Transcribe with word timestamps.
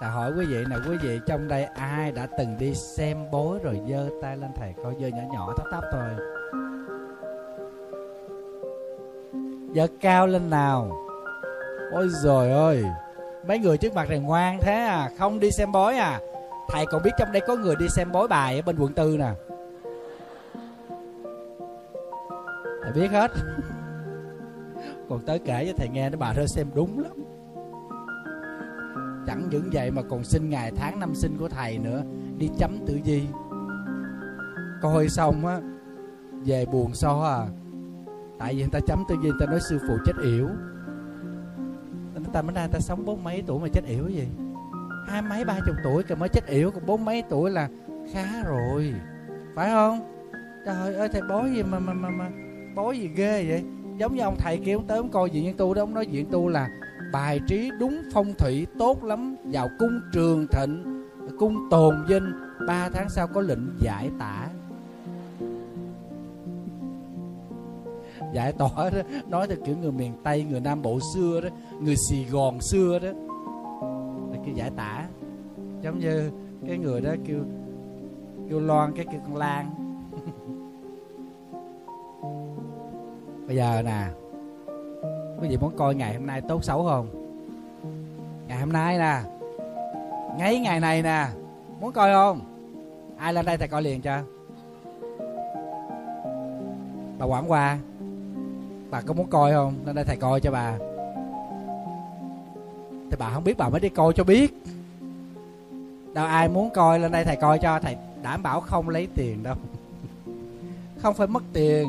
ta 0.00 0.08
hỏi 0.08 0.32
quý 0.38 0.46
vị 0.46 0.64
nè, 0.70 0.76
quý 0.88 0.96
vị 1.02 1.20
trong 1.26 1.48
đây 1.48 1.64
ai 1.64 2.12
đã 2.12 2.26
từng 2.38 2.58
đi 2.58 2.74
xem 2.74 3.30
bói 3.30 3.58
rồi 3.62 3.80
giơ 3.88 4.08
tay 4.22 4.36
lên 4.36 4.50
thầy, 4.56 4.74
coi 4.84 4.94
giơ 5.00 5.08
nhỏ 5.08 5.22
nhỏ 5.32 5.54
thấp 5.56 5.66
thấp 5.72 5.84
thôi. 5.92 6.10
Giơ 9.74 9.86
cao 10.00 10.26
lên 10.26 10.50
nào. 10.50 10.90
Ôi 11.92 12.08
rồi 12.08 12.50
ơi, 12.50 12.84
mấy 13.46 13.58
người 13.58 13.78
trước 13.78 13.94
mặt 13.94 14.08
này 14.08 14.18
ngoan 14.18 14.58
thế 14.60 14.72
à 14.72 15.10
không 15.18 15.40
đi 15.40 15.50
xem 15.50 15.72
bói 15.72 15.96
à. 15.96 16.20
Thầy 16.68 16.86
còn 16.86 17.02
biết 17.02 17.10
trong 17.18 17.32
đây 17.32 17.42
có 17.46 17.56
người 17.56 17.76
đi 17.76 17.88
xem 17.88 18.12
bói 18.12 18.28
bài 18.28 18.56
ở 18.56 18.62
bên 18.62 18.78
quận 18.78 18.92
tư 18.92 19.16
nè. 19.18 19.30
Thầy 22.82 22.92
biết 22.92 23.10
hết. 23.10 23.30
Còn 25.08 25.20
tới 25.26 25.38
kể 25.38 25.64
cho 25.66 25.72
thầy 25.76 25.88
nghe, 25.88 26.10
nó 26.10 26.18
bà 26.18 26.32
thơ 26.32 26.46
xem 26.46 26.66
đúng 26.74 26.98
lắm 26.98 27.25
chẳng 29.26 29.48
những 29.50 29.70
vậy 29.72 29.90
mà 29.90 30.02
còn 30.02 30.24
sinh 30.24 30.50
ngày 30.50 30.72
tháng 30.76 31.00
năm 31.00 31.14
sinh 31.14 31.36
của 31.38 31.48
thầy 31.48 31.78
nữa 31.78 32.02
đi 32.38 32.50
chấm 32.58 32.78
tử 32.86 32.98
vi. 33.04 33.22
Coi 34.82 35.08
xong 35.08 35.46
á 35.46 35.60
về 36.44 36.66
buồn 36.66 36.94
so 36.94 37.22
à? 37.22 37.46
Tại 38.38 38.54
vì 38.54 38.60
người 38.60 38.70
ta 38.72 38.80
chấm 38.86 39.04
tử 39.08 39.14
di 39.22 39.28
người 39.28 39.38
ta 39.40 39.46
nói 39.46 39.60
sư 39.60 39.78
phụ 39.88 39.94
chết 40.06 40.12
yểu. 40.22 40.48
Người 42.14 42.32
ta 42.32 42.42
mới 42.42 42.54
nay 42.54 42.68
ta 42.72 42.78
sống 42.78 43.04
bốn 43.04 43.24
mấy 43.24 43.42
tuổi 43.46 43.60
mà 43.60 43.68
chết 43.72 43.84
yểu 43.84 44.08
gì? 44.08 44.28
Hai 45.06 45.22
mấy 45.22 45.44
ba 45.44 45.58
chục 45.66 45.76
tuổi 45.84 46.02
rồi 46.08 46.18
mới 46.18 46.28
chết 46.28 46.46
yểu 46.46 46.70
còn 46.70 46.86
bốn 46.86 47.04
mấy 47.04 47.22
tuổi 47.28 47.50
là 47.50 47.68
khá 48.12 48.42
rồi. 48.44 48.94
Phải 49.54 49.70
không? 49.70 50.12
Trời 50.66 50.94
ơi 50.94 51.08
thầy 51.12 51.22
bói 51.22 51.50
gì 51.50 51.62
mà 51.62 51.78
mà 51.78 51.92
mà, 51.92 52.10
mà 52.10 52.30
bói 52.74 52.98
gì 52.98 53.08
ghê 53.16 53.44
vậy? 53.48 53.64
Giống 53.98 54.14
như 54.14 54.22
ông 54.22 54.36
thầy 54.38 54.58
kia 54.58 54.72
ông 54.72 54.86
tới 54.86 54.98
ông 54.98 55.08
coi 55.08 55.30
diện 55.30 55.56
tu 55.56 55.74
đó 55.74 55.82
ông 55.82 55.94
nói 55.94 56.06
diện 56.06 56.26
tu 56.30 56.48
là 56.48 56.68
bài 57.12 57.40
trí 57.46 57.70
đúng 57.78 58.02
phong 58.12 58.34
thủy 58.34 58.66
tốt 58.78 59.04
lắm. 59.04 59.36
Vào 59.44 59.68
cung 59.78 60.00
trường 60.12 60.46
thịnh, 60.46 61.04
cung 61.38 61.70
tồn 61.70 61.94
vinh, 62.08 62.32
ba 62.66 62.88
tháng 62.88 63.08
sau 63.08 63.26
có 63.26 63.40
lệnh 63.40 63.78
giải 63.80 64.10
tả. 64.18 64.48
Giải 68.32 68.52
tỏa 68.52 68.90
đó, 68.90 68.98
nói 69.28 69.48
theo 69.48 69.56
kiểu 69.66 69.76
người 69.76 69.92
miền 69.92 70.12
tây, 70.22 70.46
người 70.50 70.60
nam 70.60 70.82
bộ 70.82 70.98
xưa 71.14 71.40
đó, 71.40 71.48
người 71.80 71.96
sài 71.96 72.26
gòn 72.30 72.60
xưa 72.60 72.98
đó. 72.98 73.08
Là 74.30 74.38
kêu 74.46 74.54
giải 74.54 74.70
tả. 74.76 75.06
Giống 75.82 75.98
như 75.98 76.30
cái 76.68 76.78
người 76.78 77.00
đó 77.00 77.14
kêu 77.26 77.38
kêu 78.50 78.60
loan, 78.60 78.92
cái 78.96 79.06
kêu 79.12 79.20
con 79.24 79.36
lan. 79.36 79.70
Bây 83.46 83.56
giờ 83.56 83.82
nè 83.84 84.08
quý 85.40 85.48
vị 85.48 85.56
muốn 85.56 85.76
coi 85.76 85.94
ngày 85.94 86.14
hôm 86.14 86.26
nay 86.26 86.40
tốt 86.40 86.64
xấu 86.64 86.84
không? 86.84 87.08
Ngày 88.48 88.60
hôm 88.60 88.72
nay 88.72 88.98
nè. 88.98 89.20
Ngay 90.38 90.58
ngày 90.58 90.80
này 90.80 91.02
nè. 91.02 91.26
Muốn 91.80 91.92
coi 91.92 92.12
không? 92.12 92.40
Ai 93.18 93.32
lên 93.32 93.46
đây 93.46 93.58
thầy 93.58 93.68
coi 93.68 93.82
liền 93.82 94.00
cho. 94.00 94.18
Bà 97.18 97.26
quản 97.26 97.50
qua 97.50 97.78
bà 98.90 99.00
có 99.00 99.14
muốn 99.14 99.26
coi 99.26 99.52
không? 99.52 99.74
Lên 99.86 99.94
đây 99.94 100.04
thầy 100.04 100.16
coi 100.16 100.40
cho 100.40 100.50
bà. 100.50 100.78
Thì 103.10 103.16
bà 103.18 103.30
không 103.30 103.44
biết 103.44 103.58
bà 103.58 103.68
mới 103.68 103.80
đi 103.80 103.88
coi 103.88 104.12
cho 104.12 104.24
biết. 104.24 104.54
Đâu 106.14 106.26
ai 106.26 106.48
muốn 106.48 106.70
coi, 106.70 106.98
lên 106.98 107.12
đây 107.12 107.24
thầy 107.24 107.36
coi 107.36 107.58
cho. 107.58 107.78
Thầy 107.78 107.96
đảm 108.22 108.42
bảo 108.42 108.60
không 108.60 108.88
lấy 108.88 109.08
tiền 109.14 109.42
đâu. 109.42 109.54
Không 111.02 111.14
phải 111.14 111.26
mất 111.26 111.42
tiền. 111.52 111.88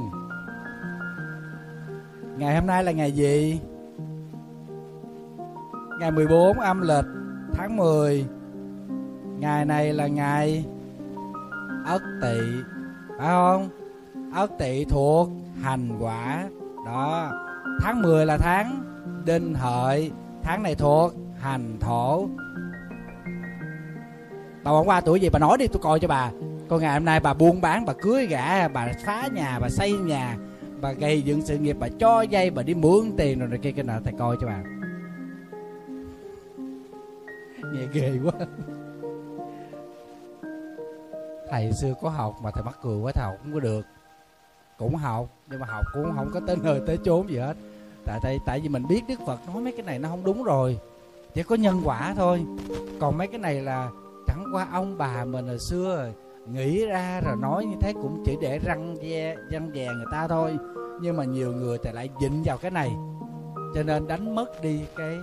Ngày 2.38 2.56
hôm 2.56 2.68
nay 2.68 2.84
là 2.84 2.92
ngày 2.92 3.12
gì? 3.12 3.60
Ngày 6.00 6.12
14 6.12 6.60
âm 6.60 6.82
lịch, 6.82 7.06
tháng 7.54 7.78
10 7.78 8.26
Ngày 9.40 9.66
này 9.66 9.94
là 9.94 10.08
ngày 10.08 10.66
Ất 11.86 12.02
Tỵ, 12.22 12.40
Phải 13.18 13.28
không? 13.28 13.70
Ất 14.34 14.52
Tỵ 14.60 14.86
thuộc 14.86 15.30
hành 15.62 15.90
quả. 16.00 16.46
Đó, 16.86 17.32
Tháng 17.82 18.02
10 18.02 18.26
là 18.26 18.38
tháng 18.38 18.84
Đinh 19.26 19.54
Hợi, 19.54 20.12
Tháng 20.44 20.64
này 20.64 20.76
thuộc 20.76 21.14
hành 21.40 21.78
thổ. 21.80 22.28
Bà 24.64 24.72
bỏ 24.72 24.84
qua 24.84 25.02
tuổi 25.02 25.20
gì? 25.20 25.30
Bà 25.30 25.40
nói 25.40 25.58
đi, 25.58 25.68
tôi 25.68 25.82
coi 25.84 26.00
cho 26.00 26.08
bà. 26.08 26.32
Còn 26.70 26.82
ngày 26.82 26.94
hôm 26.94 27.06
nay 27.06 27.20
bà 27.20 27.34
buôn 27.34 27.62
bán, 27.62 27.86
bà 27.86 27.94
cưới 27.94 28.26
gã, 28.26 28.68
Bà 28.68 28.88
phá 29.06 29.28
nhà, 29.34 29.60
bà 29.62 29.70
xây 29.70 29.92
nhà 29.92 30.38
bà 30.82 30.92
gây 30.92 31.22
dựng 31.22 31.42
sự 31.42 31.58
nghiệp, 31.58 31.78
bà 31.80 31.88
cho 32.00 32.22
dây, 32.22 32.50
bà 32.50 32.64
đi 32.64 32.74
mượn 32.74 33.12
tiền 33.18 33.40
rồi 33.40 33.50
này 33.50 33.60
kia, 33.62 33.72
cái 33.72 33.84
nào 33.84 34.02
thầy 34.04 34.14
coi 34.20 34.38
cho 34.42 34.48
bà. 34.48 34.64
Nghe 37.74 37.88
ghê 37.94 38.20
quá. 38.24 38.32
Thầy 41.50 41.72
xưa 41.74 41.94
có 42.02 42.10
học 42.10 42.36
mà 42.44 42.52
thầy 42.52 42.64
mắc 42.64 42.78
cười 42.84 42.98
quá, 42.98 43.12
thầy 43.16 43.26
học 43.26 43.36
cũng 43.44 43.54
có 43.54 43.60
được. 43.60 43.86
Cũng 44.78 44.96
học, 44.96 45.30
nhưng 45.50 45.60
mà 45.60 45.68
học 45.68 45.86
cũng 45.94 46.12
không 46.16 46.30
có 46.34 46.40
tới 46.48 46.56
nơi 46.64 46.82
tới 46.88 46.98
chốn 47.06 47.30
gì 47.30 47.38
hết. 47.38 47.58
Tại 48.06 48.20
tại 48.24 48.38
tại 48.46 48.60
vì 48.60 48.70
mình 48.70 48.84
biết 48.90 49.02
đức 49.08 49.20
phật 49.28 49.40
nói 49.48 49.62
mấy 49.62 49.72
cái 49.72 49.86
này 49.86 50.00
nó 50.00 50.10
không 50.10 50.24
đúng 50.24 50.44
rồi. 50.44 50.80
Chỉ 51.34 51.44
có 51.44 51.56
nhân 51.56 51.82
quả 51.84 52.14
thôi. 52.18 52.46
Còn 53.00 53.18
mấy 53.18 53.28
cái 53.28 53.40
này 53.40 53.62
là 53.62 53.90
chẳng 54.28 54.46
qua 54.54 54.68
ông 54.72 54.98
bà 54.98 55.26
mình 55.26 55.48
hồi 55.48 55.60
xưa 55.60 55.96
rồi 55.98 56.14
nghĩ 56.52 56.86
ra 56.86 57.22
rồi 57.26 57.36
nói 57.36 57.66
như 57.66 57.76
thế 57.82 57.94
cũng 57.94 58.24
chỉ 58.26 58.38
để 58.42 58.60
răng 58.60 58.96
ve, 58.96 59.36
răng 59.52 59.72
dè 59.76 59.86
người 59.86 60.06
ta 60.12 60.28
thôi. 60.28 60.58
Nhưng 61.02 61.18
mà 61.18 61.24
nhiều 61.24 61.54
người 61.54 61.78
thì 61.84 61.92
lại 61.92 62.10
dịnh 62.22 62.44
vào 62.46 62.58
cái 62.58 62.72
này. 62.72 62.92
Cho 63.76 63.84
nên 63.84 64.08
đánh 64.08 64.36
mất 64.36 64.62
đi 64.62 64.82
cái 64.96 65.18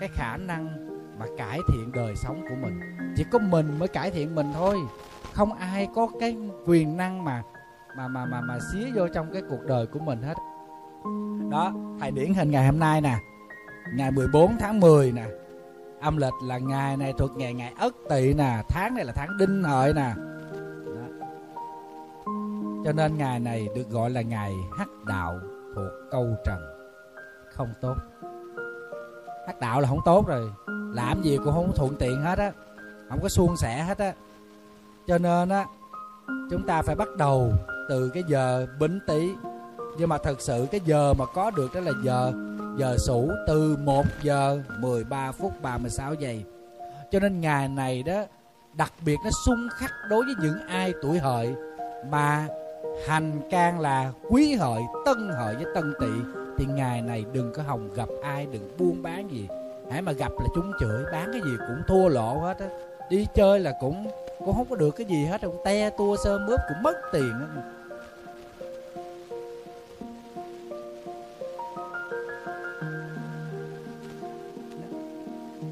cái 0.00 0.08
khả 0.12 0.36
năng 0.36 0.88
mà 1.18 1.26
cải 1.38 1.58
thiện 1.68 1.92
đời 1.92 2.16
sống 2.16 2.42
của 2.48 2.54
mình. 2.62 2.80
Chỉ 3.16 3.24
có 3.30 3.38
mình 3.38 3.78
mới 3.78 3.88
cải 3.88 4.10
thiện 4.10 4.34
mình 4.34 4.46
thôi. 4.54 4.76
Không 5.32 5.52
ai 5.52 5.88
có 5.94 6.08
cái 6.20 6.36
quyền 6.66 6.96
năng 6.96 7.24
mà 7.24 7.42
mà 7.96 8.08
mà 8.08 8.24
mà 8.24 8.40
mà 8.40 8.58
xía 8.72 8.90
vô 8.94 9.08
trong 9.08 9.32
cái 9.32 9.42
cuộc 9.50 9.62
đời 9.66 9.86
của 9.86 9.98
mình 9.98 10.22
hết. 10.22 10.34
Đó, 11.50 11.72
thầy 12.00 12.10
điển 12.10 12.34
hình 12.34 12.50
ngày 12.50 12.66
hôm 12.66 12.78
nay 12.78 13.00
nè. 13.00 13.16
Ngày 13.94 14.10
14 14.10 14.56
tháng 14.60 14.80
10 14.80 15.12
nè. 15.12 15.24
Âm 16.00 16.16
lịch 16.16 16.32
là 16.42 16.58
ngày 16.58 16.96
này 16.96 17.12
thuộc 17.18 17.36
ngày 17.36 17.54
ngày 17.54 17.72
ất 17.78 17.94
tỵ 18.10 18.34
nè. 18.34 18.62
Tháng 18.68 18.94
này 18.94 19.04
là 19.04 19.12
tháng 19.12 19.38
đinh 19.38 19.62
hợi 19.62 19.94
nè 19.94 20.12
cho 22.84 22.92
nên 22.92 23.18
ngày 23.18 23.40
này 23.40 23.68
được 23.74 23.90
gọi 23.90 24.10
là 24.10 24.22
ngày 24.22 24.54
hắc 24.78 24.88
đạo 25.06 25.40
thuộc 25.74 25.92
câu 26.10 26.36
trần. 26.44 26.58
Không 27.54 27.68
tốt. 27.80 27.94
Hắc 29.46 29.60
đạo 29.60 29.80
là 29.80 29.88
không 29.88 30.00
tốt 30.04 30.26
rồi. 30.26 30.50
Làm 30.94 31.22
gì 31.22 31.36
cũng 31.36 31.54
không 31.54 31.72
thuận 31.76 31.96
tiện 31.98 32.22
hết 32.22 32.38
á. 32.38 32.52
Không 33.08 33.18
có 33.22 33.28
suôn 33.28 33.56
sẻ 33.56 33.82
hết 33.82 33.98
á. 33.98 34.12
Cho 35.06 35.18
nên 35.18 35.48
á, 35.48 35.66
chúng 36.50 36.66
ta 36.66 36.82
phải 36.82 36.94
bắt 36.94 37.08
đầu 37.18 37.52
từ 37.88 38.10
cái 38.14 38.22
giờ 38.28 38.66
bính 38.80 39.00
tý. 39.06 39.30
Nhưng 39.98 40.08
mà 40.08 40.18
thật 40.18 40.40
sự 40.40 40.66
cái 40.70 40.80
giờ 40.84 41.14
mà 41.14 41.26
có 41.26 41.50
được 41.50 41.74
đó 41.74 41.80
là 41.80 41.92
giờ 42.04 42.32
giờ 42.76 42.96
sủ 42.98 43.30
từ 43.46 43.76
1 43.76 44.04
giờ 44.22 44.62
13 44.78 45.32
phút 45.32 45.62
36 45.62 46.14
giây. 46.14 46.44
Cho 47.10 47.20
nên 47.20 47.40
ngày 47.40 47.68
này 47.68 48.02
đó, 48.02 48.24
đặc 48.74 48.92
biệt 49.04 49.16
nó 49.24 49.30
xung 49.46 49.68
khắc 49.70 49.90
đối 50.08 50.24
với 50.24 50.34
những 50.40 50.66
ai 50.68 50.94
tuổi 51.02 51.18
hợi 51.18 51.54
mà 52.10 52.48
hành 53.06 53.40
can 53.50 53.80
là 53.80 54.12
quý 54.28 54.54
hợi, 54.54 54.82
tân 55.04 55.28
hợi 55.28 55.54
với 55.54 55.66
tân 55.74 55.94
tỵ. 56.00 56.06
Thì 56.58 56.64
ngày 56.64 57.02
này 57.02 57.24
đừng 57.32 57.52
có 57.52 57.62
hồng 57.62 57.90
gặp 57.94 58.08
ai, 58.22 58.46
đừng 58.52 58.76
buôn 58.78 59.02
bán 59.02 59.30
gì. 59.30 59.48
Hãy 59.90 60.02
mà 60.02 60.12
gặp 60.12 60.32
là 60.32 60.46
chúng 60.54 60.72
chửi, 60.80 61.04
bán 61.12 61.30
cái 61.32 61.40
gì 61.44 61.56
cũng 61.68 61.82
thua 61.86 62.08
lộ 62.08 62.38
hết 62.38 62.58
á. 62.58 62.66
Đi 63.10 63.26
chơi 63.34 63.60
là 63.60 63.72
cũng 63.80 64.06
cũng 64.38 64.54
không 64.54 64.66
có 64.70 64.76
được 64.76 64.90
cái 64.90 65.06
gì 65.06 65.24
hết 65.24 65.40
cũng 65.40 65.60
te 65.64 65.90
tua 65.90 66.16
sơ 66.24 66.38
mướp 66.38 66.60
cũng 66.68 66.82
mất 66.82 66.94
tiền 67.12 67.32
á. 67.32 67.62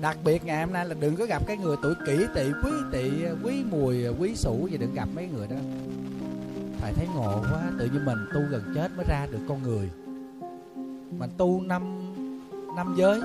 Đặc 0.03 0.17
biệt 0.25 0.45
ngày 0.45 0.65
hôm 0.65 0.73
nay 0.73 0.87
là 0.87 0.95
đừng 1.01 1.17
có 1.17 1.27
gặp 1.27 1.43
cái 1.47 1.57
người 1.57 1.77
tuổi 1.83 1.95
kỷ 2.07 2.27
tỵ, 2.35 2.45
quý 2.65 2.71
tỵ, 2.93 3.11
quý 3.45 3.65
mùi, 3.71 4.09
quý 4.21 4.35
sủ 4.37 4.69
gì, 4.71 4.77
đừng 4.77 4.95
gặp 4.95 5.09
mấy 5.15 5.29
người 5.37 5.47
đó 5.47 5.57
phải 6.83 6.93
thấy 6.93 7.09
ngộ 7.15 7.41
quá 7.41 7.63
tự 7.79 7.87
nhiên 7.87 8.05
mình 8.05 8.19
tu 8.35 8.41
gần 8.51 8.63
chết 8.75 8.91
mới 8.97 9.07
ra 9.09 9.27
được 9.31 9.39
con 9.49 9.63
người. 9.63 9.91
Mình 11.19 11.31
tu 11.37 11.61
năm 11.61 11.83
năm 12.77 12.95
giới 12.99 13.21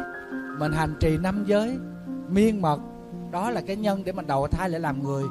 mình 0.58 0.72
hành 0.72 0.96
trì 1.00 1.18
năm 1.18 1.44
giới 1.48 1.78
miên 2.28 2.62
mật 2.62 2.80
đó 3.32 3.52
là 3.52 3.62
cái 3.62 3.76
nhân 3.76 4.04
để 4.06 4.12
mình 4.12 4.28
đầu 4.28 4.48
thai 4.48 4.70
lại 4.70 4.80
làm 4.80 5.04
người. 5.04 5.24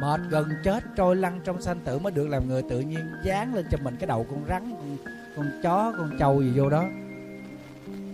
Mệt 0.00 0.20
gần 0.30 0.48
chết 0.64 0.84
trôi 0.96 1.16
lăn 1.16 1.40
trong 1.44 1.62
sanh 1.62 1.80
tử 1.84 1.98
mới 1.98 2.12
được 2.12 2.28
làm 2.28 2.48
người 2.48 2.62
tự 2.70 2.80
nhiên 2.80 3.00
dán 3.24 3.54
lên 3.54 3.66
cho 3.70 3.78
mình 3.84 3.96
cái 4.00 4.06
đầu 4.06 4.26
con 4.30 4.44
rắn 4.48 4.70
con, 4.70 4.96
con 5.36 5.46
chó 5.62 5.92
con 5.98 6.10
trâu 6.18 6.42
gì 6.42 6.52
vô 6.56 6.70
đó. 6.70 6.84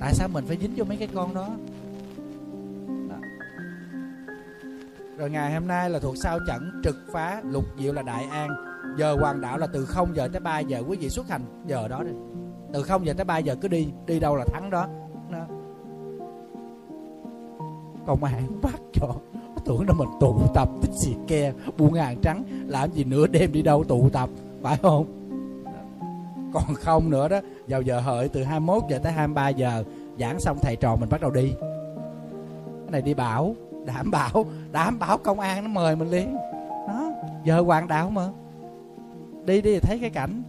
Tại 0.00 0.14
sao 0.14 0.28
mình 0.28 0.44
phải 0.48 0.58
dính 0.60 0.72
vô 0.76 0.84
mấy 0.84 0.96
cái 0.96 1.08
con 1.14 1.34
đó. 1.34 1.48
Rồi 5.18 5.30
ngày 5.30 5.54
hôm 5.54 5.66
nay 5.66 5.90
là 5.90 5.98
thuộc 5.98 6.16
sao 6.16 6.38
chẩn 6.46 6.80
trực 6.84 6.96
phá 7.12 7.40
lục 7.44 7.64
diệu 7.78 7.92
là 7.92 8.02
đại 8.02 8.24
an 8.24 8.65
giờ 8.96 9.16
hoàng 9.20 9.40
đạo 9.40 9.58
là 9.58 9.66
từ 9.66 9.86
0 9.86 10.16
giờ 10.16 10.28
tới 10.32 10.40
3 10.40 10.58
giờ. 10.58 10.82
Quý 10.88 10.96
vị 10.96 11.08
xuất 11.08 11.28
hành 11.28 11.42
giờ 11.66 11.88
đó 11.88 12.02
đi. 12.02 12.12
Từ 12.72 12.82
0 12.82 13.06
giờ 13.06 13.12
tới 13.12 13.24
3 13.24 13.38
giờ 13.38 13.56
cứ 13.60 13.68
đi. 13.68 13.88
Đi 14.06 14.20
đâu 14.20 14.36
là 14.36 14.44
thắng 14.44 14.70
đó, 14.70 14.86
đó. 15.30 15.46
công 18.06 18.24
an 18.24 18.60
bắt 18.62 18.80
cho. 18.92 19.08
Tưởng 19.64 19.88
là 19.88 19.94
mình 19.94 20.08
tụ 20.20 20.38
tập. 20.54 20.68
Tích 20.82 20.90
xì 20.94 21.14
ke 21.28 21.52
buôn 21.78 21.94
hàng 21.94 22.16
trắng. 22.22 22.44
Làm 22.66 22.90
gì 22.92 23.04
nửa 23.04 23.26
đêm 23.26 23.52
đi 23.52 23.62
đâu 23.62 23.84
tụ 23.84 24.08
tập. 24.12 24.28
Phải 24.62 24.76
không? 24.82 25.06
Còn 26.54 26.74
không 26.74 27.10
nữa 27.10 27.28
đó. 27.28 27.40
Vào 27.68 27.82
giờ 27.82 28.00
hợi 28.00 28.28
từ 28.28 28.42
21 28.42 28.82
giờ 28.90 28.98
tới 28.98 29.12
23 29.12 29.48
giờ. 29.48 29.84
Giảng 30.20 30.40
xong 30.40 30.58
thầy 30.62 30.76
trò 30.76 30.96
mình 30.96 31.08
bắt 31.08 31.20
đầu 31.20 31.30
đi. 31.30 31.52
Cái 31.60 32.90
này 32.90 33.02
đi 33.02 33.14
bảo. 33.14 33.54
Đảm 33.86 34.10
bảo. 34.10 34.44
Đảm 34.72 34.98
bảo 34.98 35.18
công 35.18 35.40
an 35.40 35.64
nó 35.64 35.70
mời 35.70 35.96
mình 35.96 36.10
liền. 36.10 36.34
Đó. 36.88 37.10
Giờ 37.44 37.60
hoàng 37.60 37.88
đạo 37.88 38.10
mà 38.10 38.28
đi 39.46 39.60
đi 39.60 39.80
thấy 39.80 39.98
cái 39.98 40.10
cảnh. 40.10 40.42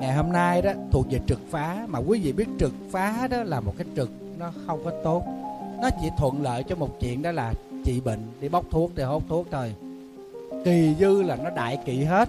Ngày 0.00 0.14
hôm 0.14 0.32
nay 0.32 0.62
đó 0.62 0.72
thuộc 0.90 1.06
về 1.10 1.20
trực 1.26 1.40
phá 1.50 1.86
mà 1.88 1.98
quý 1.98 2.20
vị 2.20 2.32
biết 2.32 2.48
trực 2.58 2.72
phá 2.90 3.28
đó 3.30 3.42
là 3.42 3.60
một 3.60 3.74
cái 3.78 3.86
trực 3.96 4.10
nó 4.38 4.52
không 4.66 4.84
có 4.84 4.92
tốt. 5.04 5.22
Nó 5.82 5.88
chỉ 6.00 6.08
thuận 6.18 6.42
lợi 6.42 6.62
cho 6.62 6.76
một 6.76 7.00
chuyện 7.00 7.22
đó 7.22 7.32
là 7.32 7.54
trị 7.84 8.00
bệnh 8.00 8.20
đi 8.40 8.48
bóc 8.48 8.64
thuốc 8.70 8.90
thì 8.96 9.02
hốt 9.02 9.22
thuốc 9.28 9.46
thôi. 9.50 9.74
Kỳ 10.64 10.94
dư 11.00 11.22
là 11.22 11.36
nó 11.36 11.50
đại 11.50 11.78
kỵ 11.84 12.04
hết. 12.04 12.28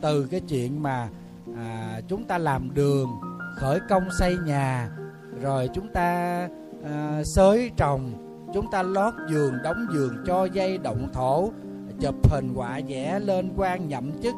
Từ 0.00 0.26
cái 0.26 0.40
chuyện 0.40 0.82
mà 0.82 1.08
à, 1.56 2.00
chúng 2.08 2.24
ta 2.24 2.38
làm 2.38 2.74
đường 2.74 3.08
khởi 3.56 3.80
công 3.88 4.08
xây 4.18 4.36
nhà 4.46 4.90
rồi 5.42 5.70
chúng 5.74 5.88
ta 5.88 6.48
à, 6.84 7.22
xới 7.24 7.70
trồng 7.76 8.12
chúng 8.54 8.70
ta 8.70 8.82
lót 8.82 9.14
giường 9.30 9.54
đóng 9.64 9.86
giường 9.92 10.16
cho 10.26 10.44
dây 10.44 10.78
động 10.78 11.08
thổ 11.12 11.50
chụp 12.00 12.30
hình 12.30 12.54
họa 12.54 12.80
vẽ 12.88 13.20
lên 13.20 13.50
quan 13.56 13.88
nhậm 13.88 14.22
chức 14.22 14.34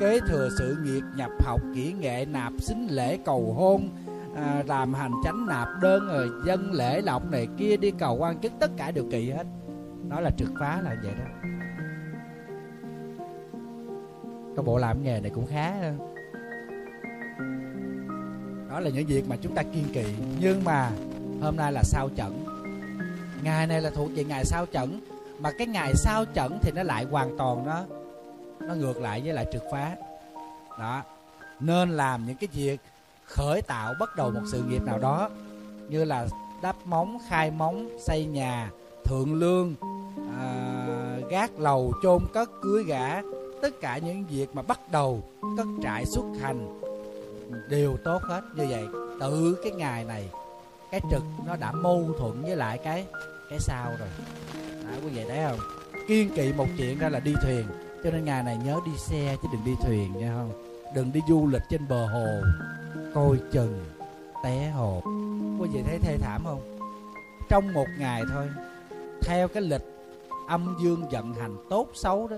kế 0.00 0.20
thừa 0.28 0.48
sự 0.58 0.76
nghiệp 0.82 1.02
nhập 1.16 1.30
học 1.40 1.60
kỹ 1.74 1.92
nghệ 1.92 2.24
nạp 2.24 2.52
xính 2.58 2.86
lễ 2.90 3.18
cầu 3.24 3.54
hôn 3.58 3.88
à, 4.36 4.62
làm 4.66 4.94
hành 4.94 5.12
chánh 5.24 5.46
nạp 5.46 5.68
đơn 5.82 6.06
rồi 6.06 6.30
dân 6.46 6.72
lễ 6.72 7.02
lọc 7.02 7.30
này 7.30 7.48
kia 7.58 7.76
đi 7.76 7.90
cầu 7.90 8.16
quan 8.16 8.38
chức 8.38 8.52
tất 8.60 8.70
cả 8.76 8.90
đều 8.90 9.04
kỳ 9.10 9.30
hết. 9.30 9.46
Nó 10.08 10.20
là 10.20 10.30
trực 10.30 10.50
phá 10.60 10.80
là 10.84 10.96
vậy 11.02 11.12
đó. 11.18 11.48
Cái 14.56 14.64
bộ 14.64 14.78
làm 14.78 15.02
nghề 15.02 15.20
này 15.20 15.30
cũng 15.34 15.46
khá 15.46 15.72
đó 18.70 18.80
là 18.80 18.90
những 18.90 19.06
việc 19.06 19.28
mà 19.28 19.36
chúng 19.36 19.54
ta 19.54 19.62
kiên 19.62 19.84
kỵ 19.92 20.04
nhưng 20.40 20.64
mà 20.64 20.90
hôm 21.40 21.56
nay 21.56 21.72
là 21.72 21.82
sao 21.82 22.08
chẩn. 22.16 22.32
Ngày 23.42 23.66
này 23.66 23.80
là 23.80 23.90
thuộc 23.90 24.10
về 24.14 24.24
ngày 24.24 24.44
sao 24.44 24.66
chẩn 24.72 25.00
mà 25.38 25.50
cái 25.58 25.66
ngày 25.66 25.94
sau 25.94 26.24
chẩn 26.34 26.58
thì 26.62 26.72
nó 26.74 26.82
lại 26.82 27.04
hoàn 27.04 27.38
toàn 27.38 27.66
nó 27.66 27.84
nó 28.60 28.74
ngược 28.74 28.96
lại 28.96 29.20
với 29.24 29.32
lại 29.32 29.46
trực 29.52 29.62
phá. 29.72 29.96
Đó. 30.78 31.02
Nên 31.60 31.90
làm 31.90 32.26
những 32.26 32.36
cái 32.36 32.48
việc 32.52 32.80
khởi 33.24 33.62
tạo 33.62 33.94
bắt 34.00 34.16
đầu 34.16 34.30
một 34.30 34.40
sự 34.52 34.62
nghiệp 34.62 34.82
nào 34.82 34.98
đó 34.98 35.30
như 35.88 36.04
là 36.04 36.26
đắp 36.62 36.76
móng 36.84 37.18
khai 37.28 37.50
móng 37.50 37.88
xây 38.06 38.24
nhà 38.24 38.70
thượng 39.04 39.34
lương 39.34 39.74
à, 40.38 40.48
gác 41.30 41.58
lầu 41.58 41.92
chôn 42.02 42.26
cất 42.32 42.50
cưới 42.62 42.84
gã 42.84 43.22
tất 43.62 43.80
cả 43.80 43.98
những 43.98 44.24
việc 44.24 44.54
mà 44.54 44.62
bắt 44.62 44.80
đầu 44.90 45.22
cất 45.56 45.66
trại 45.82 46.06
xuất 46.06 46.24
hành 46.40 46.80
đều 47.68 47.96
tốt 48.04 48.22
hết. 48.22 48.42
Như 48.54 48.66
vậy 48.68 48.86
tự 49.20 49.58
cái 49.62 49.72
ngày 49.72 50.04
này 50.04 50.28
cái 50.90 51.00
trực 51.10 51.22
nó 51.46 51.56
đã 51.56 51.72
mâu 51.72 52.10
thuẫn 52.18 52.42
với 52.42 52.56
lại 52.56 52.78
cái 52.78 53.06
cái 53.50 53.58
sau 53.58 53.92
rồi 53.98 54.08
đó, 54.86 54.98
quý 55.04 55.10
vị 55.10 55.24
thấy 55.28 55.38
không? 55.48 55.58
Kiên 56.08 56.30
kỵ 56.30 56.52
một 56.52 56.66
chuyện 56.78 56.98
ra 56.98 57.08
là 57.08 57.20
đi 57.20 57.34
thuyền 57.42 57.66
cho 58.04 58.10
nên 58.10 58.24
ngày 58.24 58.42
này 58.42 58.56
nhớ 58.64 58.80
đi 58.86 58.92
xe 58.96 59.36
chứ 59.42 59.48
đừng 59.52 59.64
đi 59.64 59.74
thuyền 59.84 60.12
nha 60.18 60.34
không? 60.36 60.52
Đừng 60.94 61.12
đi 61.12 61.20
du 61.28 61.46
lịch 61.46 61.62
trên 61.70 61.88
bờ 61.88 62.06
hồ 62.06 62.26
coi 63.14 63.38
chừng 63.52 63.84
té 64.44 64.70
hồ. 64.70 65.02
Quý 65.60 65.68
vị 65.72 65.82
thấy 65.86 65.98
thê 65.98 66.16
thảm 66.18 66.44
không? 66.44 66.78
Trong 67.48 67.72
một 67.72 67.86
ngày 67.98 68.22
thôi 68.32 68.48
theo 69.22 69.48
cái 69.48 69.62
lịch 69.62 69.82
âm 70.48 70.76
dương 70.82 71.08
vận 71.10 71.34
hành 71.34 71.56
tốt 71.70 71.88
xấu 71.94 72.28
đó 72.28 72.36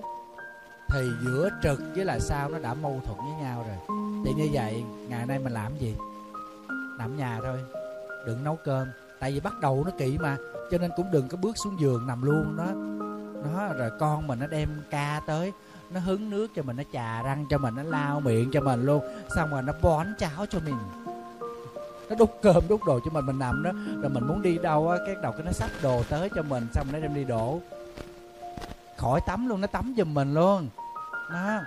thì 0.89 1.01
giữa 1.25 1.49
trực 1.63 1.81
với 1.95 2.05
là 2.05 2.19
sao 2.19 2.49
nó 2.49 2.59
đã 2.59 2.75
mâu 2.75 3.01
thuẫn 3.05 3.19
với 3.19 3.43
nhau 3.43 3.65
rồi. 3.69 3.99
Thì 4.25 4.33
như 4.35 4.49
vậy 4.53 4.85
ngày 5.09 5.27
nay 5.27 5.39
mình 5.39 5.53
làm 5.53 5.79
gì? 5.79 5.97
Nằm 6.99 7.17
nhà 7.17 7.39
thôi 7.43 7.59
đừng 8.27 8.45
nấu 8.45 8.57
cơm. 8.65 8.89
Tại 9.21 9.33
vì 9.33 9.41
bắt 9.41 9.55
đầu 9.61 9.83
nó 9.85 9.91
kỹ 9.99 10.19
mà 10.19 10.37
cho 10.71 10.79
nên 10.79 10.91
cũng 10.97 11.11
đừng 11.13 11.29
có 11.29 11.37
bước 11.37 11.57
xuống 11.65 11.81
giường 11.81 12.07
nằm 12.07 12.23
luôn 12.23 12.57
đó. 12.57 12.67
Nó 13.45 13.73
rồi 13.73 13.91
con 14.01 14.27
mình 14.27 14.39
nó 14.39 14.47
đem 14.47 14.69
ca 14.91 15.21
tới, 15.27 15.53
nó 15.91 16.01
hứng 16.01 16.31
nước 16.31 16.49
cho 16.57 16.63
mình, 16.63 16.77
nó 16.77 16.83
chà 16.93 17.23
răng 17.23 17.47
cho 17.51 17.59
mình, 17.59 17.75
nó 17.77 17.83
lao 17.83 18.21
miệng 18.21 18.51
cho 18.53 18.61
mình 18.61 18.87
luôn. 18.87 19.03
Xong 19.37 19.51
rồi 19.51 19.63
nó 19.63 19.73
bón 19.83 20.07
cháo 20.19 20.47
cho 20.51 20.59
mình. 20.65 20.79
Nó 22.09 22.17
đút 22.19 22.31
cơm, 22.43 22.69
đút 22.69 22.81
đồ 22.87 23.01
cho 23.05 23.11
mình 23.11 23.27
mình 23.27 23.39
nằm 23.39 23.63
đó. 23.63 23.71
Rồi 24.03 24.11
mình 24.11 24.27
muốn 24.27 24.43
đi 24.43 24.59
đâu 24.59 24.89
á, 24.91 24.99
cái 25.07 25.17
đầu 25.23 25.33
cái 25.33 25.43
nó 25.45 25.53
xách 25.53 25.71
đồ 25.83 26.03
tới 26.09 26.31
cho 26.35 26.43
mình, 26.43 26.67
xong 26.73 26.87
nó 26.93 26.99
đem 26.99 27.15
đi 27.15 27.25
đổ. 27.25 27.61
Khỏi 28.97 29.21
tắm 29.27 29.49
luôn, 29.49 29.61
nó 29.61 29.67
tắm 29.67 29.95
giùm 29.97 30.15
mình 30.15 30.35
luôn. 30.35 30.69
Đó. 31.31 31.61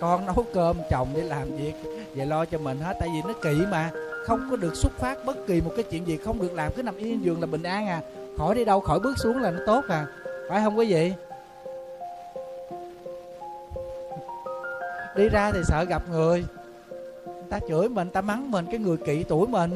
Con 0.00 0.26
nấu 0.26 0.46
cơm 0.54 0.76
chồng 0.90 1.08
đi 1.14 1.20
làm 1.20 1.56
việc 1.56 1.74
về 2.14 2.24
lo 2.24 2.44
cho 2.44 2.58
mình 2.58 2.80
hết, 2.80 2.96
tại 3.00 3.08
vì 3.08 3.32
nó 3.32 3.34
kỹ 3.42 3.66
mà 3.70 3.90
không 4.26 4.46
có 4.50 4.56
được 4.56 4.76
xuất 4.76 4.92
phát 4.92 5.24
bất 5.24 5.46
kỳ 5.46 5.60
một 5.60 5.72
cái 5.76 5.84
chuyện 5.90 6.06
gì, 6.06 6.16
không 6.16 6.42
được 6.42 6.52
làm, 6.54 6.72
cứ 6.76 6.82
nằm 6.82 6.96
yên 6.96 7.24
giường 7.24 7.40
là 7.40 7.46
bình 7.46 7.62
an 7.62 7.86
à. 7.86 8.00
Khỏi 8.38 8.54
đi 8.54 8.64
đâu, 8.64 8.80
khỏi 8.80 9.00
bước 9.00 9.18
xuống 9.18 9.38
là 9.38 9.50
nó 9.50 9.58
tốt 9.66 9.84
à. 9.88 10.06
Phải 10.48 10.60
không 10.60 10.78
quý 10.78 10.86
vị? 10.92 11.12
Đi 15.16 15.28
ra 15.28 15.52
thì 15.52 15.60
sợ 15.64 15.84
gặp 15.84 16.02
người. 16.10 16.44
Người 17.26 17.44
ta 17.50 17.58
chửi 17.68 17.88
mình 17.88 18.10
ta 18.10 18.20
mắng 18.20 18.50
mình, 18.50 18.66
cái 18.70 18.80
người 18.80 18.96
kỵ 18.96 19.24
tuổi 19.24 19.46
mình. 19.46 19.70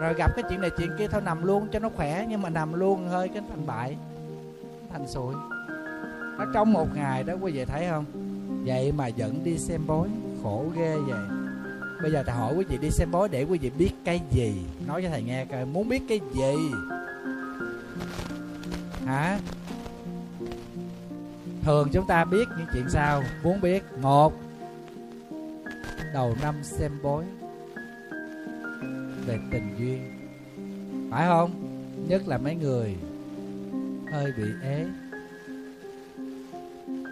Rồi 0.00 0.14
gặp 0.14 0.30
cái 0.36 0.44
chuyện 0.48 0.60
này, 0.60 0.70
chuyện 0.78 0.90
kia, 0.98 1.06
thôi 1.08 1.22
nằm 1.24 1.46
luôn 1.46 1.68
cho 1.72 1.78
nó 1.78 1.88
khỏe, 1.96 2.26
nhưng 2.28 2.42
mà 2.42 2.48
nằm 2.48 2.72
luôn 2.72 3.08
hơi 3.08 3.28
cái 3.28 3.42
thành 3.48 3.66
bại 3.66 3.96
thành 4.92 5.08
sụi. 5.08 5.34
Nó 6.38 6.44
trong 6.54 6.72
một 6.72 6.86
ngày 6.94 7.22
đó, 7.22 7.34
quý 7.40 7.52
vị 7.52 7.64
thấy 7.64 7.86
không? 7.90 8.04
Vậy 8.66 8.92
mà 8.92 9.08
vẫn 9.16 9.44
đi 9.44 9.58
xem 9.58 9.86
bói, 9.86 10.08
khổ 10.42 10.64
ghê 10.76 10.96
vậy 10.96 11.41
bây 12.02 12.12
giờ 12.12 12.22
thầy 12.26 12.34
hỏi 12.34 12.54
quý 12.56 12.64
vị 12.68 12.78
đi 12.78 12.90
xem 12.90 13.10
bói 13.10 13.28
để 13.28 13.42
quý 13.42 13.58
vị 13.58 13.70
biết 13.78 13.90
cái 14.04 14.20
gì? 14.30 14.54
Nói 14.86 15.02
cho 15.02 15.08
thầy 15.08 15.22
nghe 15.22 15.44
coi, 15.44 15.64
muốn 15.64 15.88
biết 15.88 16.02
cái 16.08 16.20
gì? 16.34 16.54
Hả? 19.06 19.38
Thường 21.64 21.88
chúng 21.92 22.06
ta 22.06 22.24
biết 22.24 22.48
những 22.58 22.66
chuyện 22.72 22.84
sao? 22.88 23.22
Muốn 23.42 23.60
biết. 23.60 23.82
Một, 24.00 24.32
đầu 26.14 26.36
năm 26.42 26.54
xem 26.62 26.92
bói 27.02 27.24
về 29.26 29.38
tình 29.50 29.74
duyên. 29.78 30.18
Phải 31.10 31.26
không? 31.26 31.50
Nhất 32.08 32.22
là 32.28 32.38
mấy 32.38 32.54
người 32.54 32.96
hơi 34.12 34.32
bị 34.36 34.44
ế. 34.62 34.86